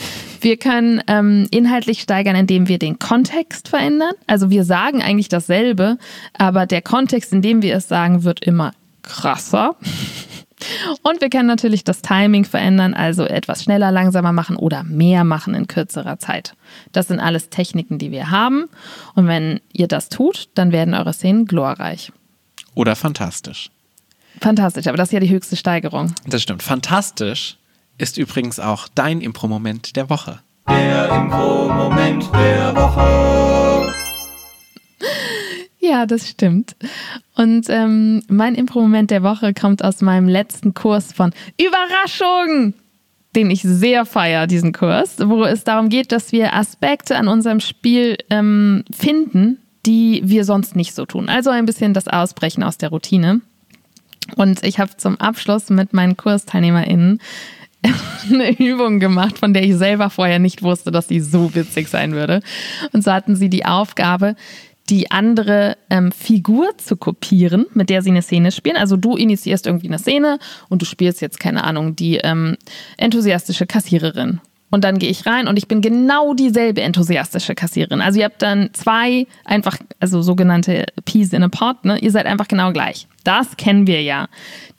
Wir 0.42 0.58
können 0.58 1.02
ähm, 1.08 1.48
inhaltlich 1.52 2.02
steigern, 2.02 2.36
indem 2.36 2.68
wir 2.68 2.80
den 2.80 3.00
Kontext 3.00 3.68
verändern. 3.68 4.14
Also 4.28 4.50
wir 4.50 4.64
sagen 4.64 5.02
eigentlich 5.02 5.30
dasselbe, 5.30 5.98
aber 6.38 6.66
der 6.66 6.82
Kontext, 6.82 7.32
in 7.34 7.42
dem 7.42 7.62
wir 7.62 7.76
es 7.76 7.88
sagen, 7.88 8.24
wird 8.24 8.42
immer 8.42 8.74
krasser. 9.04 9.76
Und 11.04 11.22
wir 11.22 11.30
können 11.30 11.48
natürlich 11.48 11.84
das 11.84 12.02
Timing 12.02 12.46
verändern, 12.46 12.94
also 12.94 13.26
etwas 13.26 13.64
schneller, 13.64 13.92
langsamer 13.92 14.32
machen 14.32 14.56
oder 14.56 14.84
mehr 14.84 15.24
machen 15.24 15.54
in 15.54 15.68
kürzerer 15.68 16.18
Zeit. 16.18 16.56
Das 16.92 17.08
sind 17.08 17.20
alles 17.20 17.50
Techniken, 17.50 17.98
die 17.98 18.12
wir 18.12 18.32
haben. 18.32 18.70
Und 19.14 19.28
wenn 19.28 19.60
ihr 19.74 19.88
das 19.88 20.10
tut, 20.10 20.50
dann 20.56 20.72
werden 20.72 20.94
eure 20.94 21.14
Szenen 21.14 21.46
glorreich. 21.46 22.12
Oder 22.74 22.96
fantastisch. 22.96 23.70
Fantastisch, 24.42 24.88
aber 24.88 24.98
das 24.98 25.10
ist 25.10 25.14
ja 25.14 25.20
die 25.20 25.30
höchste 25.30 25.56
Steigerung. 25.56 26.14
Das 26.28 26.42
stimmt. 26.42 26.64
Fantastisch 26.64 27.58
ist 27.98 28.18
übrigens 28.18 28.60
auch 28.60 28.88
dein 28.94 29.22
Impro-Moment 29.22 29.96
der 29.96 30.10
Woche. 30.10 30.40
Der 30.68 31.10
Impro-Moment 31.10 32.30
der 32.34 32.76
Woche. 32.76 33.94
Ja, 35.80 36.06
das 36.06 36.28
stimmt. 36.28 36.76
Und 37.36 37.68
ähm, 37.70 38.24
mein 38.28 38.56
Impro-Moment 38.56 39.12
der 39.12 39.24
Woche 39.24 39.54
kommt 39.54 39.84
aus 39.84 40.02
meinem 40.02 40.28
letzten 40.28 40.74
Kurs 40.74 41.14
von 41.14 41.32
Überraschung, 41.60 42.74
den 43.36 43.52
ich 43.52 43.62
sehr 43.62 44.06
feier, 44.06 44.48
diesen 44.48 44.74
Kurs, 44.74 45.18
wo 45.20 45.44
es 45.44 45.64
darum 45.64 45.90
geht, 45.90 46.12
dass 46.12 46.32
wir 46.32 46.56
Aspekte 46.56 47.18
an 47.18 47.28
unserem 47.28 47.60
Spiel 47.60 48.18
ähm, 48.30 48.84
finden, 48.92 49.60
die 49.86 50.22
wir 50.26 50.44
sonst 50.44 50.76
nicht 50.76 50.96
so 50.96 51.06
tun. 51.06 51.30
Also 51.30 51.52
ein 51.52 51.66
bisschen 51.66 51.94
das 51.94 52.08
Ausbrechen 52.08 52.64
aus 52.64 52.78
der 52.78 52.90
Routine. 52.90 53.42
Und 54.36 54.64
ich 54.64 54.80
habe 54.80 54.98
zum 54.98 55.20
Abschluss 55.20 55.70
mit 55.70 55.94
meinen 55.94 56.18
KursteilnehmerInnen 56.18 57.22
eine 58.32 58.58
Übung 58.60 59.00
gemacht, 59.00 59.38
von 59.38 59.54
der 59.54 59.64
ich 59.64 59.76
selber 59.76 60.10
vorher 60.10 60.40
nicht 60.40 60.64
wusste, 60.64 60.92
dass 60.92 61.08
sie 61.08 61.20
so 61.20 61.54
witzig 61.56 61.88
sein 61.88 62.14
würde. 62.14 62.42
Und 62.94 63.04
so 63.04 63.12
hatten 63.12 63.36
sie 63.36 63.50
die 63.50 63.66
Aufgabe, 63.66 64.36
die 64.90 65.12
andere 65.12 65.78
ähm, 65.90 66.12
Figur 66.12 66.78
zu 66.78 66.96
kopieren, 66.96 67.66
mit 67.74 67.90
der 67.90 68.02
sie 68.02 68.12
eine 68.12 68.22
Szene 68.22 68.52
spielen. 68.52 68.78
Also 68.78 68.98
du 68.98 69.16
initiierst 69.16 69.66
irgendwie 69.66 69.88
eine 69.88 70.00
Szene 70.00 70.38
und 70.70 70.82
du 70.82 70.86
spielst 70.86 71.22
jetzt, 71.22 71.40
keine 71.40 71.64
Ahnung, 71.64 71.96
die 71.96 72.18
ähm, 72.18 72.58
enthusiastische 72.98 73.66
Kassiererin. 73.66 74.42
Und 74.72 74.84
dann 74.84 75.00
gehe 75.00 75.10
ich 75.10 75.26
rein 75.26 75.48
und 75.48 75.58
ich 75.58 75.68
bin 75.68 75.82
genau 75.82 76.34
dieselbe 76.34 76.82
enthusiastische 76.82 77.56
Kassiererin. 77.56 78.02
Also 78.02 78.20
ihr 78.20 78.26
habt 78.26 78.42
dann 78.42 78.72
zwei 78.74 79.26
einfach, 79.46 79.78
also 80.00 80.22
sogenannte 80.22 80.86
Peas 81.06 81.34
in 81.34 81.44
a 81.44 81.48
Pot, 81.48 81.86
ne? 81.86 81.98
Ihr 82.00 82.12
seid 82.12 82.26
einfach 82.26 82.48
genau 82.48 82.74
gleich. 82.74 83.08
Das 83.26 83.58
kennen 83.58 83.88
wir 83.88 84.02
ja. 84.02 84.28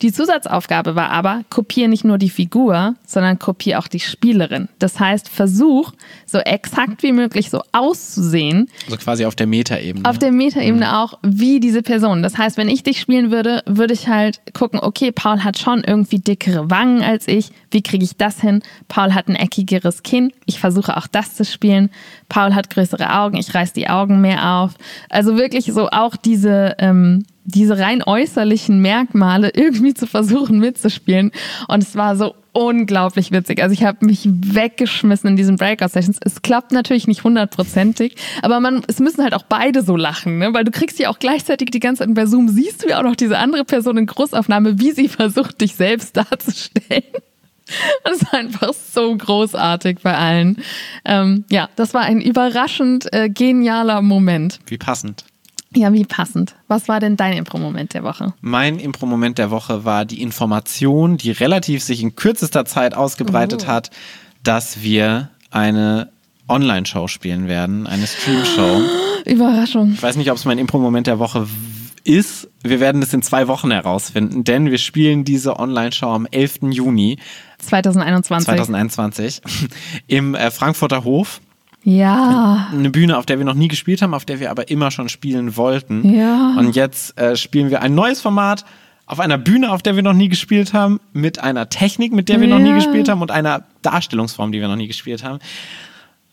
Die 0.01 0.11
Zusatzaufgabe 0.11 0.95
war 0.95 1.09
aber, 1.09 1.41
kopiere 1.49 1.89
nicht 1.89 2.03
nur 2.05 2.17
die 2.17 2.29
Figur, 2.29 2.95
sondern 3.05 3.37
kopiere 3.39 3.77
auch 3.79 3.87
die 3.87 3.99
Spielerin. 3.99 4.69
Das 4.79 4.99
heißt, 4.99 5.27
versuch, 5.27 5.91
so 6.25 6.37
exakt 6.39 7.03
wie 7.03 7.11
möglich 7.11 7.49
so 7.49 7.61
auszusehen, 7.73 8.69
Also 8.85 8.97
quasi 8.97 9.25
auf 9.25 9.35
der 9.35 9.47
Metaebene. 9.47 10.07
auf 10.09 10.17
der 10.17 10.31
Metaebene 10.31 10.97
auch 10.99 11.19
wie 11.23 11.59
diese 11.59 11.81
Person. 11.81 12.23
Das 12.23 12.37
heißt, 12.37 12.57
wenn 12.57 12.69
ich 12.69 12.83
dich 12.83 12.99
spielen 13.01 13.31
würde, 13.31 13.63
würde 13.65 13.93
ich 13.93 14.07
halt 14.07 14.39
gucken, 14.53 14.79
okay, 14.81 15.11
Paul 15.11 15.43
hat 15.43 15.57
schon 15.59 15.83
irgendwie 15.83 16.19
dickere 16.19 16.69
Wangen 16.69 17.01
als 17.03 17.27
ich. 17.27 17.49
Wie 17.71 17.81
kriege 17.81 18.05
ich 18.05 18.15
das 18.17 18.39
hin? 18.39 18.61
Paul 18.87 19.13
hat 19.13 19.27
ein 19.27 19.35
eckigeres 19.35 20.03
Kinn. 20.03 20.31
Ich 20.45 20.59
versuche 20.59 20.95
auch 20.95 21.07
das 21.07 21.35
zu 21.35 21.43
spielen. 21.43 21.89
Paul 22.29 22.55
hat 22.55 22.69
größere 22.69 23.13
Augen. 23.19 23.35
Ich 23.37 23.53
reiß 23.53 23.73
die 23.73 23.89
Augen 23.89 24.21
mehr 24.21 24.53
auf. 24.55 24.71
Also 25.09 25.35
wirklich 25.37 25.65
so 25.65 25.89
auch 25.89 26.15
diese, 26.15 26.75
ähm, 26.79 27.25
diese 27.47 27.79
rein 27.79 28.03
äußerlichen 28.03 28.81
Merkmale 28.81 29.51
irgendwie 29.55 29.93
zu 29.93 30.05
versuchen 30.05 30.59
mitzuspielen. 30.59 31.31
Und 31.67 31.81
es 31.81 31.95
war 31.95 32.15
so 32.17 32.35
unglaublich 32.51 33.31
witzig. 33.31 33.61
Also 33.63 33.73
ich 33.73 33.83
habe 33.83 34.05
mich 34.05 34.27
weggeschmissen 34.27 35.29
in 35.29 35.35
diesen 35.37 35.55
Breakout-Sessions. 35.55 36.19
Es 36.23 36.41
klappt 36.41 36.71
natürlich 36.71 37.07
nicht 37.07 37.23
hundertprozentig, 37.23 38.15
aber 38.41 38.59
man, 38.59 38.83
es 38.87 38.99
müssen 38.99 39.23
halt 39.23 39.33
auch 39.33 39.43
beide 39.43 39.81
so 39.81 39.95
lachen, 39.95 40.39
ne? 40.39 40.53
weil 40.53 40.65
du 40.65 40.71
kriegst 40.71 40.99
ja 40.99 41.09
auch 41.09 41.19
gleichzeitig 41.19 41.69
die 41.71 41.79
ganze 41.79 42.03
Zeit 42.03 42.13
bei 42.13 42.25
Zoom, 42.25 42.49
siehst 42.49 42.83
du 42.83 42.89
ja 42.89 42.99
auch 42.99 43.03
noch 43.03 43.15
diese 43.15 43.37
andere 43.37 43.63
Person 43.63 43.97
in 43.97 44.07
Großaufnahme, 44.07 44.79
wie 44.79 44.91
sie 44.91 45.07
versucht, 45.07 45.61
dich 45.61 45.75
selbst 45.75 46.17
darzustellen. 46.17 47.03
Das 48.03 48.21
ist 48.21 48.33
einfach 48.33 48.73
so 48.73 49.15
großartig 49.15 49.99
bei 50.01 50.15
allen. 50.15 50.57
Ähm, 51.05 51.45
ja, 51.49 51.69
das 51.75 51.93
war 51.93 52.01
ein 52.01 52.21
überraschend 52.21 53.11
äh, 53.13 53.29
genialer 53.29 54.01
Moment. 54.01 54.59
Wie 54.67 54.77
passend. 54.77 55.25
Ja, 55.75 55.91
wie 55.93 56.05
passend. 56.05 56.55
Was 56.67 56.87
war 56.87 56.99
denn 56.99 57.17
dein 57.17 57.33
Impro-Moment 57.37 57.93
der 57.93 58.03
Woche? 58.03 58.33
Mein 58.41 58.79
Impro-Moment 58.79 59.37
der 59.37 59.51
Woche 59.51 59.83
war 59.85 60.05
die 60.05 60.21
Information, 60.21 61.17
die 61.17 61.31
relativ 61.31 61.83
sich 61.83 62.01
in 62.01 62.15
kürzester 62.15 62.65
Zeit 62.65 62.93
ausgebreitet 62.95 63.65
Oh. 63.65 63.67
hat, 63.71 63.91
dass 64.43 64.81
wir 64.81 65.29
eine 65.51 66.09
Online-Show 66.47 67.07
spielen 67.07 67.47
werden, 67.47 67.85
eine 67.87 68.07
Stream-Show. 68.07 68.81
Überraschung. 69.25 69.91
Ich 69.93 70.01
weiß 70.03 70.15
nicht, 70.15 70.31
ob 70.31 70.37
es 70.37 70.45
mein 70.45 70.57
Impro-Moment 70.57 71.07
der 71.07 71.19
Woche 71.19 71.47
ist. 72.05 72.47
Wir 72.63 72.79
werden 72.79 73.01
es 73.01 73.13
in 73.13 73.21
zwei 73.21 73.49
Wochen 73.49 73.69
herausfinden, 73.69 74.45
denn 74.45 74.71
wir 74.71 74.77
spielen 74.77 75.25
diese 75.25 75.59
Online-Show 75.59 76.07
am 76.07 76.25
11. 76.31 76.59
Juni 76.71 77.17
2021. 77.59 78.45
2021 78.45 79.41
im 80.07 80.33
äh, 80.33 80.49
Frankfurter 80.51 81.03
Hof. 81.03 81.41
Ja. 81.89 82.67
Eine 82.73 82.89
Bühne, 82.89 83.17
auf 83.17 83.25
der 83.25 83.37
wir 83.37 83.45
noch 83.45 83.53
nie 83.53 83.69
gespielt 83.69 84.01
haben, 84.01 84.13
auf 84.13 84.25
der 84.25 84.41
wir 84.41 84.51
aber 84.51 84.69
immer 84.69 84.91
schon 84.91 85.07
spielen 85.07 85.55
wollten. 85.55 86.13
Ja. 86.13 86.53
Und 86.57 86.75
jetzt 86.75 87.17
äh, 87.17 87.37
spielen 87.37 87.69
wir 87.69 87.81
ein 87.81 87.95
neues 87.95 88.19
Format 88.19 88.65
auf 89.05 89.21
einer 89.21 89.37
Bühne, 89.37 89.71
auf 89.71 89.81
der 89.83 89.95
wir 89.95 90.03
noch 90.03 90.11
nie 90.11 90.27
gespielt 90.27 90.73
haben, 90.73 90.99
mit 91.13 91.39
einer 91.41 91.69
Technik, 91.69 92.11
mit 92.11 92.27
der 92.27 92.41
wir 92.41 92.49
noch 92.49 92.59
nie 92.59 92.71
Ja. 92.71 92.75
gespielt 92.75 93.07
haben 93.07 93.21
und 93.21 93.31
einer 93.31 93.63
Darstellungsform, 93.83 94.51
die 94.51 94.59
wir 94.59 94.67
noch 94.67 94.75
nie 94.75 94.87
gespielt 94.87 95.23
haben. 95.23 95.39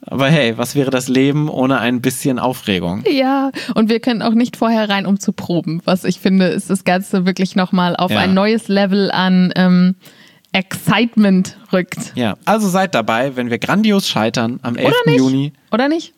Aber 0.06 0.26
hey, 0.26 0.58
was 0.58 0.74
wäre 0.74 0.90
das 0.90 1.06
Leben 1.08 1.48
ohne 1.48 1.78
ein 1.78 2.00
bisschen 2.02 2.40
Aufregung? 2.40 3.04
Ja, 3.08 3.52
und 3.76 3.88
wir 3.88 4.00
können 4.00 4.22
auch 4.22 4.34
nicht 4.34 4.56
vorher 4.56 4.88
rein, 4.88 5.06
um 5.06 5.20
zu 5.20 5.32
proben. 5.32 5.80
Was 5.84 6.02
ich 6.02 6.18
finde, 6.18 6.46
ist 6.46 6.68
das 6.68 6.82
Ganze 6.82 7.26
wirklich 7.26 7.54
nochmal 7.54 7.94
auf 7.94 8.10
Ja. 8.10 8.18
ein 8.18 8.34
neues 8.34 8.66
Level 8.66 9.12
an 9.12 9.52
ähm, 9.54 9.94
Excitement 10.54 11.58
rückt. 11.72 12.12
Ja, 12.14 12.36
also 12.44 12.68
seid 12.68 12.94
dabei, 12.94 13.34
wenn 13.34 13.50
wir 13.50 13.58
grandios 13.58 14.08
scheitern 14.08 14.60
am 14.62 14.76
11. 14.76 14.86
Oder 14.88 15.10
nicht? 15.10 15.18
Juni 15.18 15.52
Oder 15.72 15.88
nicht? 15.88 16.14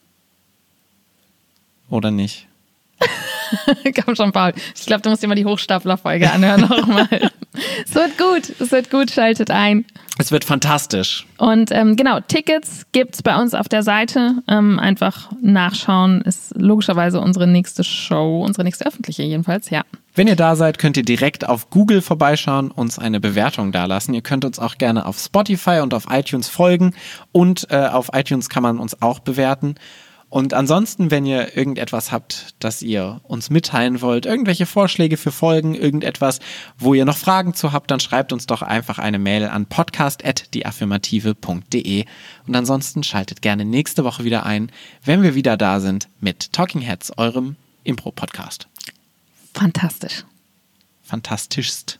oder 1.88 2.10
nicht. 2.10 2.46
Komm 4.04 4.16
schon, 4.16 4.32
Paul. 4.32 4.52
Ich 4.74 4.86
glaube, 4.86 5.02
du 5.02 5.10
musst 5.10 5.22
dir 5.22 5.28
mal 5.28 5.34
die 5.34 5.44
Hochstapler-Folge 5.44 6.30
anhören 6.30 6.62
nochmal. 6.62 7.08
es 7.84 7.94
wird 7.94 8.18
gut, 8.18 8.52
es 8.60 8.70
wird 8.70 8.90
gut, 8.90 9.10
schaltet 9.10 9.50
ein. 9.50 9.84
Es 10.18 10.32
wird 10.32 10.44
fantastisch. 10.44 11.26
Und 11.36 11.70
ähm, 11.72 11.94
genau, 11.96 12.20
Tickets 12.20 12.86
gibt's 12.92 13.22
bei 13.22 13.38
uns 13.38 13.52
auf 13.52 13.68
der 13.68 13.82
Seite. 13.82 14.36
Ähm, 14.48 14.78
einfach 14.78 15.30
nachschauen. 15.42 16.22
Ist 16.22 16.54
logischerweise 16.56 17.20
unsere 17.20 17.46
nächste 17.46 17.84
Show, 17.84 18.42
unsere 18.44 18.64
nächste 18.64 18.86
öffentliche 18.86 19.22
jedenfalls, 19.22 19.68
ja. 19.68 19.82
Wenn 20.14 20.28
ihr 20.28 20.36
da 20.36 20.56
seid, 20.56 20.78
könnt 20.78 20.96
ihr 20.96 21.02
direkt 21.02 21.46
auf 21.46 21.68
Google 21.68 22.00
vorbeischauen, 22.00 22.70
uns 22.70 22.98
eine 22.98 23.20
Bewertung 23.20 23.70
dalassen. 23.70 24.14
Ihr 24.14 24.22
könnt 24.22 24.46
uns 24.46 24.58
auch 24.58 24.78
gerne 24.78 25.04
auf 25.04 25.18
Spotify 25.18 25.80
und 25.82 25.92
auf 25.92 26.06
iTunes 26.08 26.48
folgen 26.48 26.94
und 27.32 27.66
äh, 27.70 27.86
auf 27.88 28.08
iTunes 28.14 28.48
kann 28.48 28.62
man 28.62 28.78
uns 28.78 29.02
auch 29.02 29.18
bewerten. 29.18 29.74
Und 30.36 30.52
ansonsten, 30.52 31.10
wenn 31.10 31.24
ihr 31.24 31.56
irgendetwas 31.56 32.12
habt, 32.12 32.56
das 32.58 32.82
ihr 32.82 33.22
uns 33.22 33.48
mitteilen 33.48 34.02
wollt, 34.02 34.26
irgendwelche 34.26 34.66
Vorschläge 34.66 35.16
für 35.16 35.32
Folgen, 35.32 35.74
irgendetwas, 35.74 36.40
wo 36.76 36.92
ihr 36.92 37.06
noch 37.06 37.16
Fragen 37.16 37.54
zu 37.54 37.72
habt, 37.72 37.90
dann 37.90 38.00
schreibt 38.00 38.34
uns 38.34 38.44
doch 38.44 38.60
einfach 38.60 38.98
eine 38.98 39.18
Mail 39.18 39.46
an 39.46 39.64
podcast.deaffirmative.de. 39.64 42.04
Und 42.46 42.54
ansonsten 42.54 43.02
schaltet 43.02 43.40
gerne 43.40 43.64
nächste 43.64 44.04
Woche 44.04 44.24
wieder 44.24 44.44
ein, 44.44 44.70
wenn 45.02 45.22
wir 45.22 45.34
wieder 45.34 45.56
da 45.56 45.80
sind 45.80 46.10
mit 46.20 46.52
Talking 46.52 46.82
Heads, 46.82 47.16
eurem 47.16 47.56
Impro-Podcast. 47.84 48.68
Fantastisch. 49.54 50.26
fantastischst. 51.02 51.98